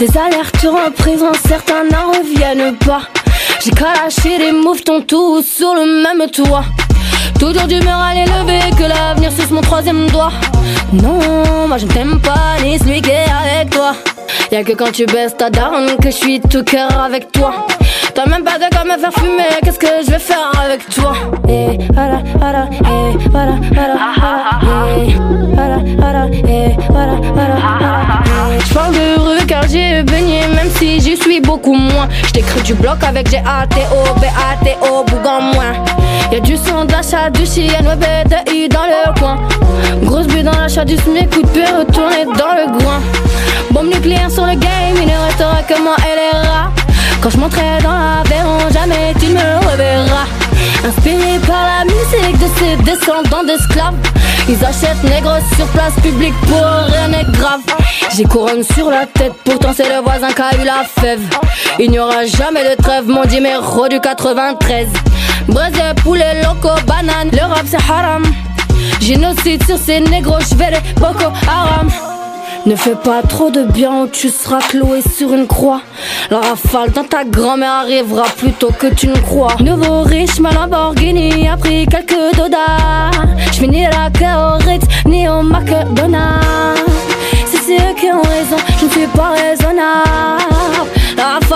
Des 0.00 0.08
alertes 0.18 0.66
en 0.66 1.48
certains 1.48 1.84
n'en 1.84 2.10
reviennent 2.10 2.74
pas. 2.78 3.02
J'ai 3.66 3.72
calaché 3.72 4.38
les 4.38 4.52
mouvements 4.52 5.00
tous 5.04 5.42
sur 5.42 5.74
le 5.74 6.00
même 6.04 6.30
toit. 6.30 6.62
Toujours 7.40 7.64
d'humeur 7.64 8.00
élevé 8.14 8.60
que 8.78 8.84
l'avenir 8.84 9.32
suce 9.32 9.50
mon 9.50 9.60
troisième 9.60 10.06
doigt. 10.06 10.30
Non, 10.92 11.66
moi 11.66 11.76
je 11.76 11.86
ne 11.86 11.90
t'aime 11.90 12.20
pas, 12.20 12.62
ni 12.62 12.78
celui 12.78 13.02
qui 13.02 13.10
est 13.10 13.24
avec 13.24 13.70
toi. 13.70 13.94
Y'a 14.52 14.62
que 14.62 14.70
quand 14.70 14.92
tu 14.92 15.04
baisses 15.06 15.36
ta 15.36 15.50
daronne 15.50 15.96
que 16.00 16.12
je 16.12 16.16
suis 16.16 16.40
tout 16.40 16.62
cœur 16.62 16.96
avec 16.96 17.32
toi. 17.32 17.66
T'as 18.14 18.26
même 18.26 18.44
pas 18.44 18.56
de 18.56 18.72
quoi 18.72 18.84
me 18.84 18.98
faire 18.98 19.12
fumer, 19.12 19.48
qu'est-ce 19.64 19.78
que 19.80 19.86
je 20.06 20.12
vais 20.12 20.18
faire 20.18 20.50
avec 20.64 20.88
toi? 20.88 21.12
Et 21.48 21.76
voilà, 21.92 22.22
voilà, 22.38 22.68
et 22.72 23.28
voilà, 23.30 23.56
voilà, 23.74 23.96
voilà, 24.62 24.96
et 24.96 25.14
voilà, 25.54 25.78
voilà, 25.98 26.26
et 26.32 26.76
voilà, 26.88 27.16
voilà, 27.34 27.56
Je 28.64 28.72
parle 28.72 28.92
de 28.94 29.20
rue 29.20 29.44
car 29.46 29.68
j'ai 29.68 30.02
baigné, 30.02 30.46
même 30.54 30.70
si 30.78 30.98
j'y 30.98 31.16
suis 31.16 31.40
beaucoup 31.40 31.74
moins. 31.74 32.08
J't'écris 32.28 32.62
du 32.62 32.72
bloc 32.72 33.02
avec 33.06 33.28
G-A-T-O, 33.56 34.20
B-A-T-O, 34.20 35.04
bougon 35.04 35.40
moins. 35.54 35.72
Y'a 36.30 36.40
du 36.40 36.58
son 36.58 36.84
d'achat, 36.84 37.30
du 37.30 37.46
chien, 37.46 37.80
ouais, 37.86 38.24
de 38.24 38.52
I 38.52 38.68
dans 38.68 38.84
le 38.84 39.18
coin. 39.18 39.38
Grosse 40.02 40.26
bulle 40.26 40.44
dans 40.44 40.52
l'achat 40.52 40.84
du 40.84 40.96
SMIC, 40.98 41.30
coup 41.30 41.40
de 41.40 41.48
pied 41.48 41.64
retourné 41.64 42.24
dans 42.26 42.52
le 42.52 42.78
groin. 42.78 43.00
Bombe 43.70 43.86
nucléaire 43.86 44.30
sur 44.30 44.44
le 44.44 44.56
game, 44.56 44.96
il 45.00 45.06
ne 45.06 45.24
restera 45.24 45.62
que 45.62 45.80
moi 45.82 45.96
et 46.00 46.16
les 46.16 46.48
rats. 46.48 46.70
Quand 47.22 47.30
je 47.30 47.38
monterai 47.38 47.78
dans 47.82 47.92
l'Aveyron, 47.92 48.58
jamais 48.70 49.14
tu 49.18 49.28
ne 49.28 49.34
me 49.34 49.70
reverras. 49.70 50.26
Inspiré 50.86 51.38
par 51.46 51.64
la 51.64 51.84
musique 51.84 52.38
de 52.38 52.48
ces 52.58 52.76
descendants 52.84 53.44
d'esclaves. 53.44 53.94
Ils 54.48 54.62
achètent 54.64 55.02
négros 55.02 55.40
sur 55.56 55.66
place 55.68 55.94
publique 56.02 56.38
pour 56.42 56.62
rien 56.92 57.08
n'est 57.08 57.24
grave. 57.32 57.60
J'ai 58.14 58.24
couronne 58.24 58.62
sur 58.62 58.90
la 58.90 59.06
tête, 59.06 59.32
pourtant 59.44 59.72
c'est 59.74 59.88
le 59.88 60.02
voisin 60.02 60.28
qui 60.28 60.42
a 60.42 60.62
eu 60.62 60.64
la 60.64 60.84
fève. 60.84 61.20
Il 61.78 61.90
n'y 61.90 61.98
aura 61.98 62.24
jamais 62.24 62.62
de 62.64 62.80
trêve, 62.80 63.06
mon 63.06 63.24
numéro 63.24 63.88
du 63.88 64.00
93. 64.00 64.88
Brésil, 65.48 65.82
poulet, 66.02 66.42
loco, 66.42 66.74
banane, 66.86 67.30
l'Europe 67.32 67.66
c'est 67.66 67.76
haram. 67.90 68.24
Génocide 69.00 69.64
sur 69.64 69.78
ces 69.78 70.00
négros, 70.00 70.40
je 70.40 70.54
vais 70.54 70.70
les 70.70 70.94
Boko 70.94 71.32
Haram. 71.48 71.88
Ne 72.64 72.74
fais 72.74 72.96
pas 72.96 73.22
trop 73.22 73.50
de 73.50 73.62
bien 73.62 74.02
ou 74.02 74.06
tu 74.08 74.28
seras 74.28 74.58
cloué 74.58 75.00
sur 75.00 75.32
une 75.32 75.46
croix. 75.46 75.82
La 76.30 76.40
rafale 76.40 76.90
dans 76.90 77.04
ta 77.04 77.24
grand-mère 77.24 77.72
arrivera 77.82 78.24
plus 78.36 78.52
tôt 78.52 78.72
que 78.76 78.88
tu 78.88 79.06
ne 79.06 79.16
crois. 79.18 79.54
Nouveau 79.60 80.02
riche, 80.02 80.40
ma 80.40 80.50
Lamborghini 80.50 81.48
a 81.48 81.56
pris 81.56 81.86
quelques 81.86 82.36
dodas. 82.36 83.10
La 83.60 84.10
queue 84.10 84.24
au 84.24 84.64
Ritz, 84.64 84.84
ni 85.06 85.28
au 85.28 85.42
McDonald's. 85.42 87.05
C'est 87.66 87.74
eux 87.74 87.94
qui 87.96 88.06
ont 88.12 88.22
raison, 88.22 88.56
je 88.78 88.84
ne 88.84 88.90
suis 88.90 89.06
pas 89.08 89.30
raisonnable. 89.30 90.95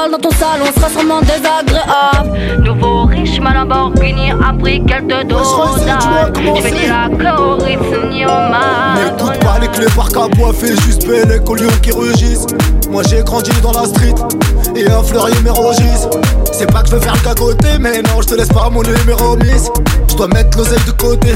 La 0.01 0.09
dans 0.09 0.19
ton 0.19 0.31
salon 0.31 0.65
sera 0.75 0.89
sûrement 0.89 1.21
désagréable. 1.21 2.63
Nouveau 2.65 3.05
riche, 3.05 3.39
ma 3.39 3.53
Lamborghini 3.53 4.31
a 4.31 4.53
pris 4.59 4.83
quelques 4.87 5.27
dodas. 5.27 6.33
Je 6.35 6.63
finis 6.63 6.87
la 6.87 7.09
queue 7.09 7.43
au 7.43 7.57
Ritz, 7.57 8.09
ni 8.11 8.25
au 8.25 8.29
N'écoute 8.29 9.39
pas 9.41 9.59
les 9.61 9.69
clés 9.69 9.87
par 9.95 10.09
cabois, 10.09 10.55
fais 10.55 10.75
juste 10.87 11.07
qu'au 11.45 11.55
lion 11.55 11.71
qui 11.83 11.93
rugissent. 11.93 12.47
Moi 12.91 13.03
j'ai 13.09 13.23
grandi 13.23 13.51
dans 13.63 13.73
la 13.73 13.87
street 13.87 14.15
et 14.75 14.91
un 14.91 15.03
fleurier 15.03 15.39
mes 15.45 15.51
rogis. 15.51 16.09
C'est 16.51 16.71
pas 16.71 16.83
que 16.83 16.91
je 16.91 16.95
veux 16.95 17.01
faire 17.01 17.15
le 17.15 17.21
cagoté, 17.21 17.69
mais 17.79 18.03
non, 18.03 18.23
je 18.23 18.29
te 18.29 18.35
laisse 18.35 18.49
pas 18.49 18.69
mon 18.71 18.83
numéro 18.83 19.37
miss. 19.37 19.71
Je 20.09 20.17
dois 20.17 20.29
mettre 20.29 20.57
l'oseille 20.59 20.85
de 20.87 20.93
côté. 20.93 21.35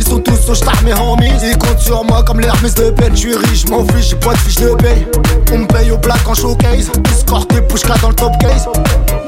Ils 0.00 0.06
sont 0.06 0.20
tous 0.20 0.50
au 0.50 0.54
star 0.54 0.74
mes 0.84 0.92
homies. 0.92 1.30
Ils 1.42 1.56
comptent 1.56 1.78
sur 1.78 2.04
moi 2.04 2.22
comme 2.24 2.40
l'Hermès 2.40 2.74
de 2.74 2.90
peine. 2.90 3.12
Je 3.14 3.20
suis 3.20 3.36
riche, 3.36 3.66
m'en 3.68 3.84
fiche, 3.84 4.10
j'ai 4.10 4.16
pas 4.16 4.32
de 4.32 4.38
fiche 4.38 4.56
de 4.56 4.74
paye. 4.74 5.06
On 5.52 5.58
me 5.58 5.66
paye 5.66 5.90
au 5.90 5.98
black 5.98 6.26
en 6.28 6.34
showcase. 6.34 6.90
Escorté, 7.10 7.60
pushka 7.62 7.94
dans 8.06 8.10
le 8.10 8.14
top 8.14 8.38
case. 8.38 8.68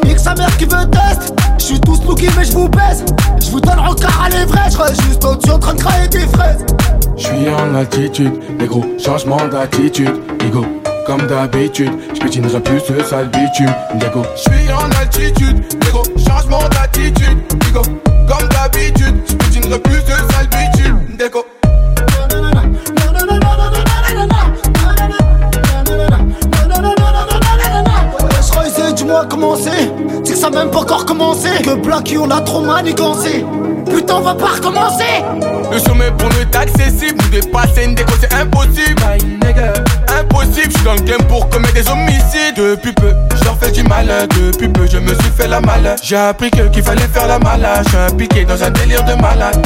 Nique 0.04 0.18
sa 0.18 0.34
mère 0.34 0.56
qui 0.56 0.64
veut 0.64 0.88
test. 0.90 1.34
Je 1.58 1.64
suis 1.64 1.80
tous 1.80 2.02
looky, 2.04 2.28
mais 2.36 2.44
je 2.44 2.52
vous 2.52 2.68
baisse. 2.68 3.04
Je 3.40 3.50
vous 3.50 3.60
donne 3.60 3.78
encore 3.78 4.22
à 4.24 4.28
l'ivresse. 4.28 4.74
Je 4.74 4.78
reste 4.78 5.02
juste 5.02 5.24
au-dessus 5.24 5.50
en 5.50 5.58
train 5.58 5.74
de 5.74 5.80
crailler 5.80 6.08
des 6.08 6.26
fraises. 6.26 6.64
Je 7.16 7.24
suis 7.24 7.48
en 7.48 7.74
altitude, 7.74 8.32
les 8.60 8.66
gros 8.66 8.84
changements 9.04 9.48
d'attitude, 9.48 10.14
ego. 10.46 10.64
Comme 11.06 11.26
d'habitude, 11.26 11.92
je 12.14 12.20
pétinerai 12.20 12.60
plus 12.60 12.80
ce 12.80 13.02
sale 13.02 13.28
bitume, 13.30 13.74
Diego. 13.94 14.22
Je 14.36 14.42
suis 14.42 14.72
en 14.72 14.90
altitude, 15.00 15.64
les 15.82 15.90
gros 15.90 16.04
changements 16.16 16.68
d'attitude, 16.68 17.38
ego. 17.70 17.82
Comme 18.28 18.48
d'habitude, 18.48 19.16
je 19.28 19.34
pétinerai 19.34 19.78
plus 19.80 20.00
ce 20.02 20.32
sale 20.32 20.48
bitume, 20.48 21.00
Diego. 21.18 21.44
Dis-moi 29.08 29.26
comment 29.28 29.56
c'est. 29.56 29.90
C'est 30.24 30.32
que 30.34 30.38
ça 30.38 30.48
a 30.48 30.50
même 30.50 30.70
pas 30.70 30.80
encore 30.80 31.06
commencé. 31.06 31.48
Que 31.62 31.74
Blacky 31.74 32.18
on 32.18 32.30
a 32.30 32.40
trop 32.40 32.60
manigancé. 32.60 33.44
Putain, 33.90 34.16
on 34.16 34.20
va 34.20 34.34
pas 34.34 34.48
recommencer. 34.56 35.24
Le 35.72 35.78
sommet 35.78 36.10
pour 36.18 36.28
nous 36.28 36.40
est 36.40 36.56
accessible, 36.56 37.18
nous 37.22 37.40
dépasser 37.40 37.84
une 37.84 37.94
déco 37.94 38.12
c'est 38.20 38.32
impossible. 38.34 39.02
Impossible, 40.18 40.70
je 40.70 40.76
suis 40.76 40.84
dans 40.84 40.94
le 40.94 41.00
game 41.00 41.22
pour 41.28 41.48
commettre 41.48 41.74
des 41.74 41.88
homicides. 41.88 42.56
Depuis 42.56 42.92
peu, 42.92 43.12
je 43.36 43.44
leur 43.44 43.56
fais 43.58 43.70
du 43.70 43.82
mal. 43.84 44.06
Depuis 44.28 44.68
peu, 44.68 44.86
je 44.86 44.98
me 44.98 45.08
suis 45.08 45.30
fait 45.36 45.46
la 45.46 45.60
malade. 45.60 45.98
J'ai 46.02 46.16
appris 46.16 46.50
que 46.50 46.68
qu'il 46.68 46.82
fallait 46.82 47.06
faire 47.12 47.28
la 47.28 47.38
malade. 47.38 47.84
Je 47.84 47.90
suis 47.90 47.98
impliqué 47.98 48.44
dans 48.44 48.62
un 48.62 48.70
délire 48.70 49.04
de 49.04 49.14
malade. 49.20 49.64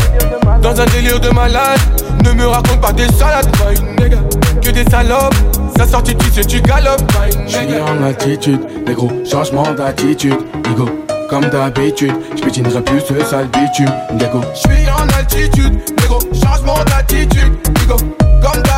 Dans 0.61 0.79
un 0.81 0.85
délire 0.87 1.21
de 1.21 1.31
malade. 1.31 1.81
Ne 2.25 2.33
me 2.33 2.47
raconte 2.47 2.81
pas 2.81 2.93
des 2.93 3.09
salades, 3.13 3.51
que 4.63 4.71
des 4.71 4.85
salopes. 4.91 5.35
Sa 5.77 5.87
sortie 5.87 6.15
tu 6.17 6.31
sais 6.31 6.45
tu 6.45 6.61
galopes. 6.61 7.03
Je 7.47 7.57
suis 7.57 7.81
en 7.81 8.05
attitude, 8.05 8.61
les 8.87 8.95
gros 8.95 9.11
changements 9.29 9.73
d'attitude, 9.73 10.37
ego. 10.71 10.89
Comme 11.29 11.47
d'habitude, 11.47 12.13
je 12.37 12.43
pétinerai 12.43 12.83
plus 12.83 13.01
ce 13.01 13.25
sale 13.25 13.47
bitume. 13.47 13.93
Je 14.55 14.59
suis 14.59 14.91
en 14.91 15.09
altitude, 15.19 15.81
les 15.99 16.07
gros 16.07 16.21
changements 16.33 16.85
d'attitude, 16.85 17.55
ego. 17.85 17.97
Comme 18.43 18.63
d'habitude, 18.63 18.72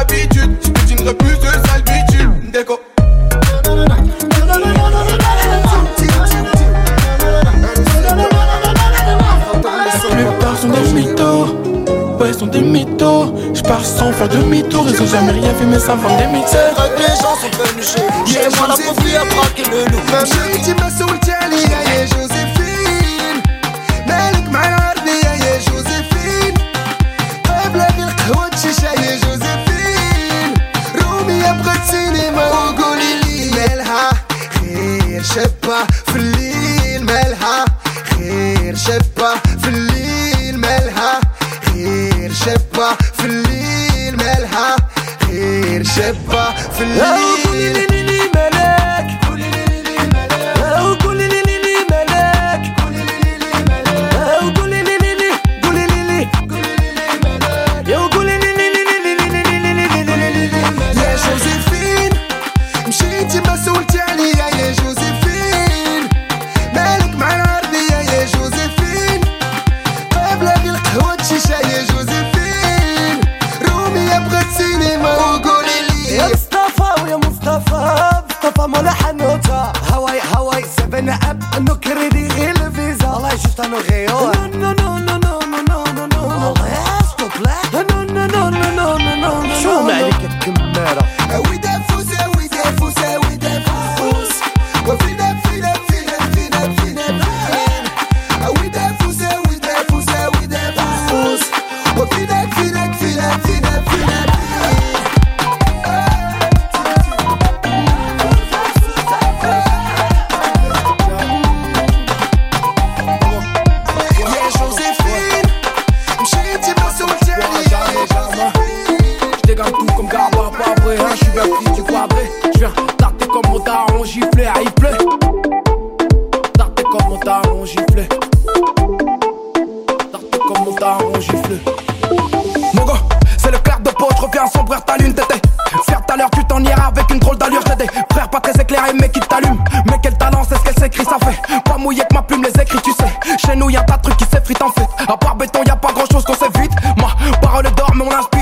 jamais 15.15 15.33
rien 15.33 15.53
mais 15.67 15.79
ça 15.79 15.95
vend 15.95 16.17
des 16.17 16.27
mixeurs. 16.27 16.75
Les 16.99 17.07
gens 17.07 17.37
sont 17.37 17.51
venus 17.63 17.95
chez 17.95 18.03
nous. 18.03 18.27
Chez 18.27 18.49
moi, 18.59 18.67
la 18.69 18.75
a 18.75 19.25
braqué 19.25 19.63
le 19.71 19.84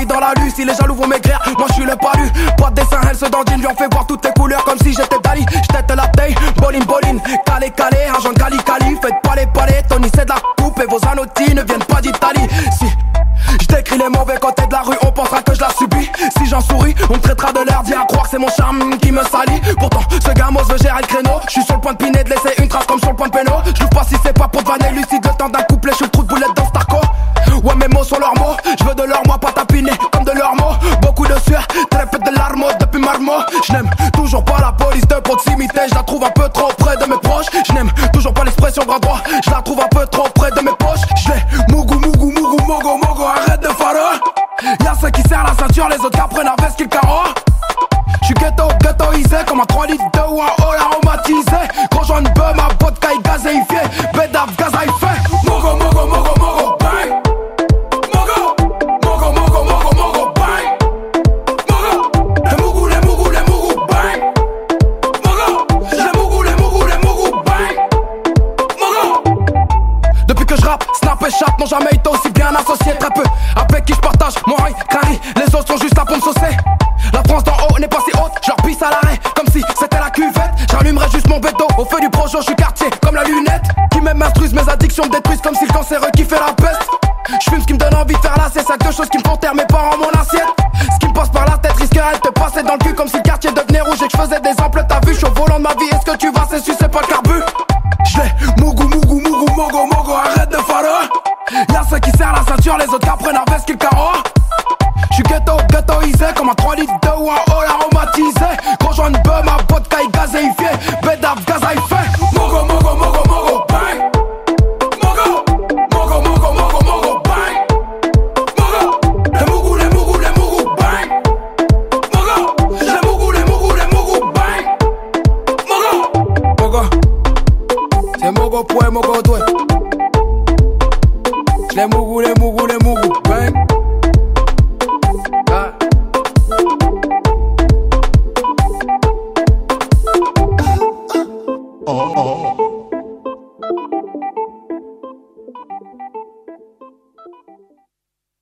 dans 0.05 0.19
la 0.19 0.33
luce, 0.41 0.55
si 0.55 0.65
les 0.65 0.73
jaloux 0.73 0.95
vont 0.95 1.07
maigrir, 1.07 1.39
moi 1.57 1.67
je 1.69 1.73
suis 1.73 1.85
le 1.85 1.95
palu. 1.95 2.29
Pas 2.57 2.69
de 2.69 2.75
dessin, 2.75 2.99
elle 3.09 3.15
se 3.15 3.25
dandine, 3.25 3.59
lui 3.59 3.67
en 3.67 3.75
fait 3.75 3.91
voir 3.91 4.05
toutes 4.07 4.21
tes 4.21 4.31
couleurs 4.31 4.63
comme 4.63 4.77
si 4.79 4.93
j'étais 4.93 5.19
Dali. 5.23 5.45
J'tête 5.63 5.91
la 5.95 6.07
taille, 6.07 6.35
boline, 6.57 6.83
boline, 6.85 7.21
calé, 7.45 7.69
calé, 7.71 7.97
agent 8.15 8.33
cali, 8.33 8.57
cali. 8.57 8.97
Faites 9.01 9.21
pas 9.23 9.35
les 9.35 9.47
palais, 9.47 9.83
Tony 9.87 10.09
c'est 10.15 10.25
de 10.25 10.29
la 10.29 10.41
coupe 10.57 10.79
et 10.79 10.85
vos 10.85 10.99
anotis 11.07 11.53
ne 11.53 11.63
viennent 11.63 11.83
pas 11.85 12.01
d'Italie. 12.01 12.47
Si 12.77 12.85
J'décris 13.61 13.97
les 13.97 14.09
mauvais 14.09 14.37
côtés 14.37 14.65
de 14.65 14.71
la 14.71 14.81
rue, 14.81 14.95
on 15.01 15.11
pensera 15.11 15.41
que 15.41 15.53
je 15.53 15.61
la 15.61 15.69
subis. 15.69 16.09
Si 16.37 16.45
j'en 16.45 16.61
souris, 16.61 16.95
on 17.09 17.17
traitera 17.19 17.51
de 17.51 17.59
l'air 17.59 17.83
d'y 17.83 17.93
à 17.93 18.05
croire 18.05 18.23
que 18.23 18.29
c'est 18.29 18.37
mon 18.37 18.49
charme 18.49 18.97
qui 18.97 19.11
me 19.11 19.21
salit. 19.23 19.59
Pourtant, 19.79 20.01
ce 20.23 20.31
gamos 20.31 20.63
veut 20.63 20.77
gérer 20.77 21.01
le 21.01 21.07
créneau. 21.07 21.39
J'suis 21.47 21.63
sur 21.63 21.75
le 21.75 21.81
point 21.81 21.93
de 21.93 21.97
piner, 21.97 22.23
de 22.23 22.29
laisser 22.29 22.53
une 22.59 22.67
trace 22.67 22.85
comme 22.85 22.99
sur 22.99 23.09
le 23.09 23.15
point 23.15 23.27
de 23.27 23.33
péno. 23.33 23.51
J'louvre 23.75 23.89
pas 23.89 24.03
si 24.03 24.15
c'est 24.23 24.33
pas 24.33 24.47
pour 24.47 24.63
vanner 24.63 24.91
lucide 24.91 25.25
le 25.25 25.37
temps 25.37 25.49
d'un 25.49 25.63
couplet. 25.63 25.91
J'suis 25.93 26.05
le 26.05 26.11
trou 26.11 26.23
de 26.23 26.27
boulette 26.27 26.53
dans 26.55 26.65
Starco. 26.67 26.97
Ouais, 27.63 27.75
mes 27.75 27.87
mots 27.87 28.03
sont 28.03 28.19
leurs 28.19 28.35
mots. 28.35 28.55
J'veux 28.79 28.95
de 28.95 29.03
leur 29.03 29.21
moi 29.25 29.37
pas 29.37 29.51
depuis 32.79 33.01
marmot 33.01 33.41
Je 33.67 33.73
n'aime 33.73 33.89
toujours 34.13 34.43
pas 34.43 34.57
la 34.59 34.71
police 34.71 35.07
de 35.07 35.15
proximité 35.15 35.81
Je 35.89 35.95
la 35.95 36.03
trouve 36.03 36.23
un 36.23 36.29
peu 36.29 36.47
trop 36.49 36.69
près 36.77 36.95
de 36.97 37.05
mes 37.05 37.17
proches 37.17 37.47
Je 37.67 37.73
n'aime 37.73 37.91
toujours 38.13 38.33
pas 38.33 38.43
l'expression 38.43 38.83
bras 38.85 38.99
droit 38.99 39.21
Je 39.43 39.49
la 39.49 39.61
trouve 39.61 39.81
un 39.81 39.87
peu 39.87 40.05
trop 40.07 40.29
près 40.35 40.51
de 40.51 40.59
mes 40.59 40.71
poches 40.77 41.01
Je 41.23 41.29
l'ai 41.29 41.73
mougou 41.73 41.95
mougou 41.99 42.31
mougou 42.31 42.65
mogo 42.65 42.97
mogo 42.97 43.23
Arrête 43.25 43.61
de 43.61 43.67
faire 43.67 44.77
Y'a 44.83 44.93
ceux 44.99 45.09
qui 45.09 45.21
serrent 45.23 45.45
la 45.45 45.55
ceinture 45.55 45.89
Les 45.89 45.97
autres 45.97 46.11
qui 46.11 46.19
apprennent 46.19 46.47
à 46.47 46.55
veste 46.61 46.77
qu'ils 46.77 46.87
carreau 46.87 47.23
J'suis 48.21 48.35
ghetto, 48.35 48.67
ghettoisé 48.81 49.37
Comme 49.47 49.61
un 49.61 49.65
3 49.65 49.87
litres 49.87 50.11
de 50.13 50.19
wa 50.19 50.45
aromatisé 50.59 51.57
Quand 51.91 52.03
j'en 52.03 52.15
veux 52.17 52.53
ma 52.55 52.67
vodka 52.79 53.09
est 53.13 53.25
gazéifiée. 53.25 54.02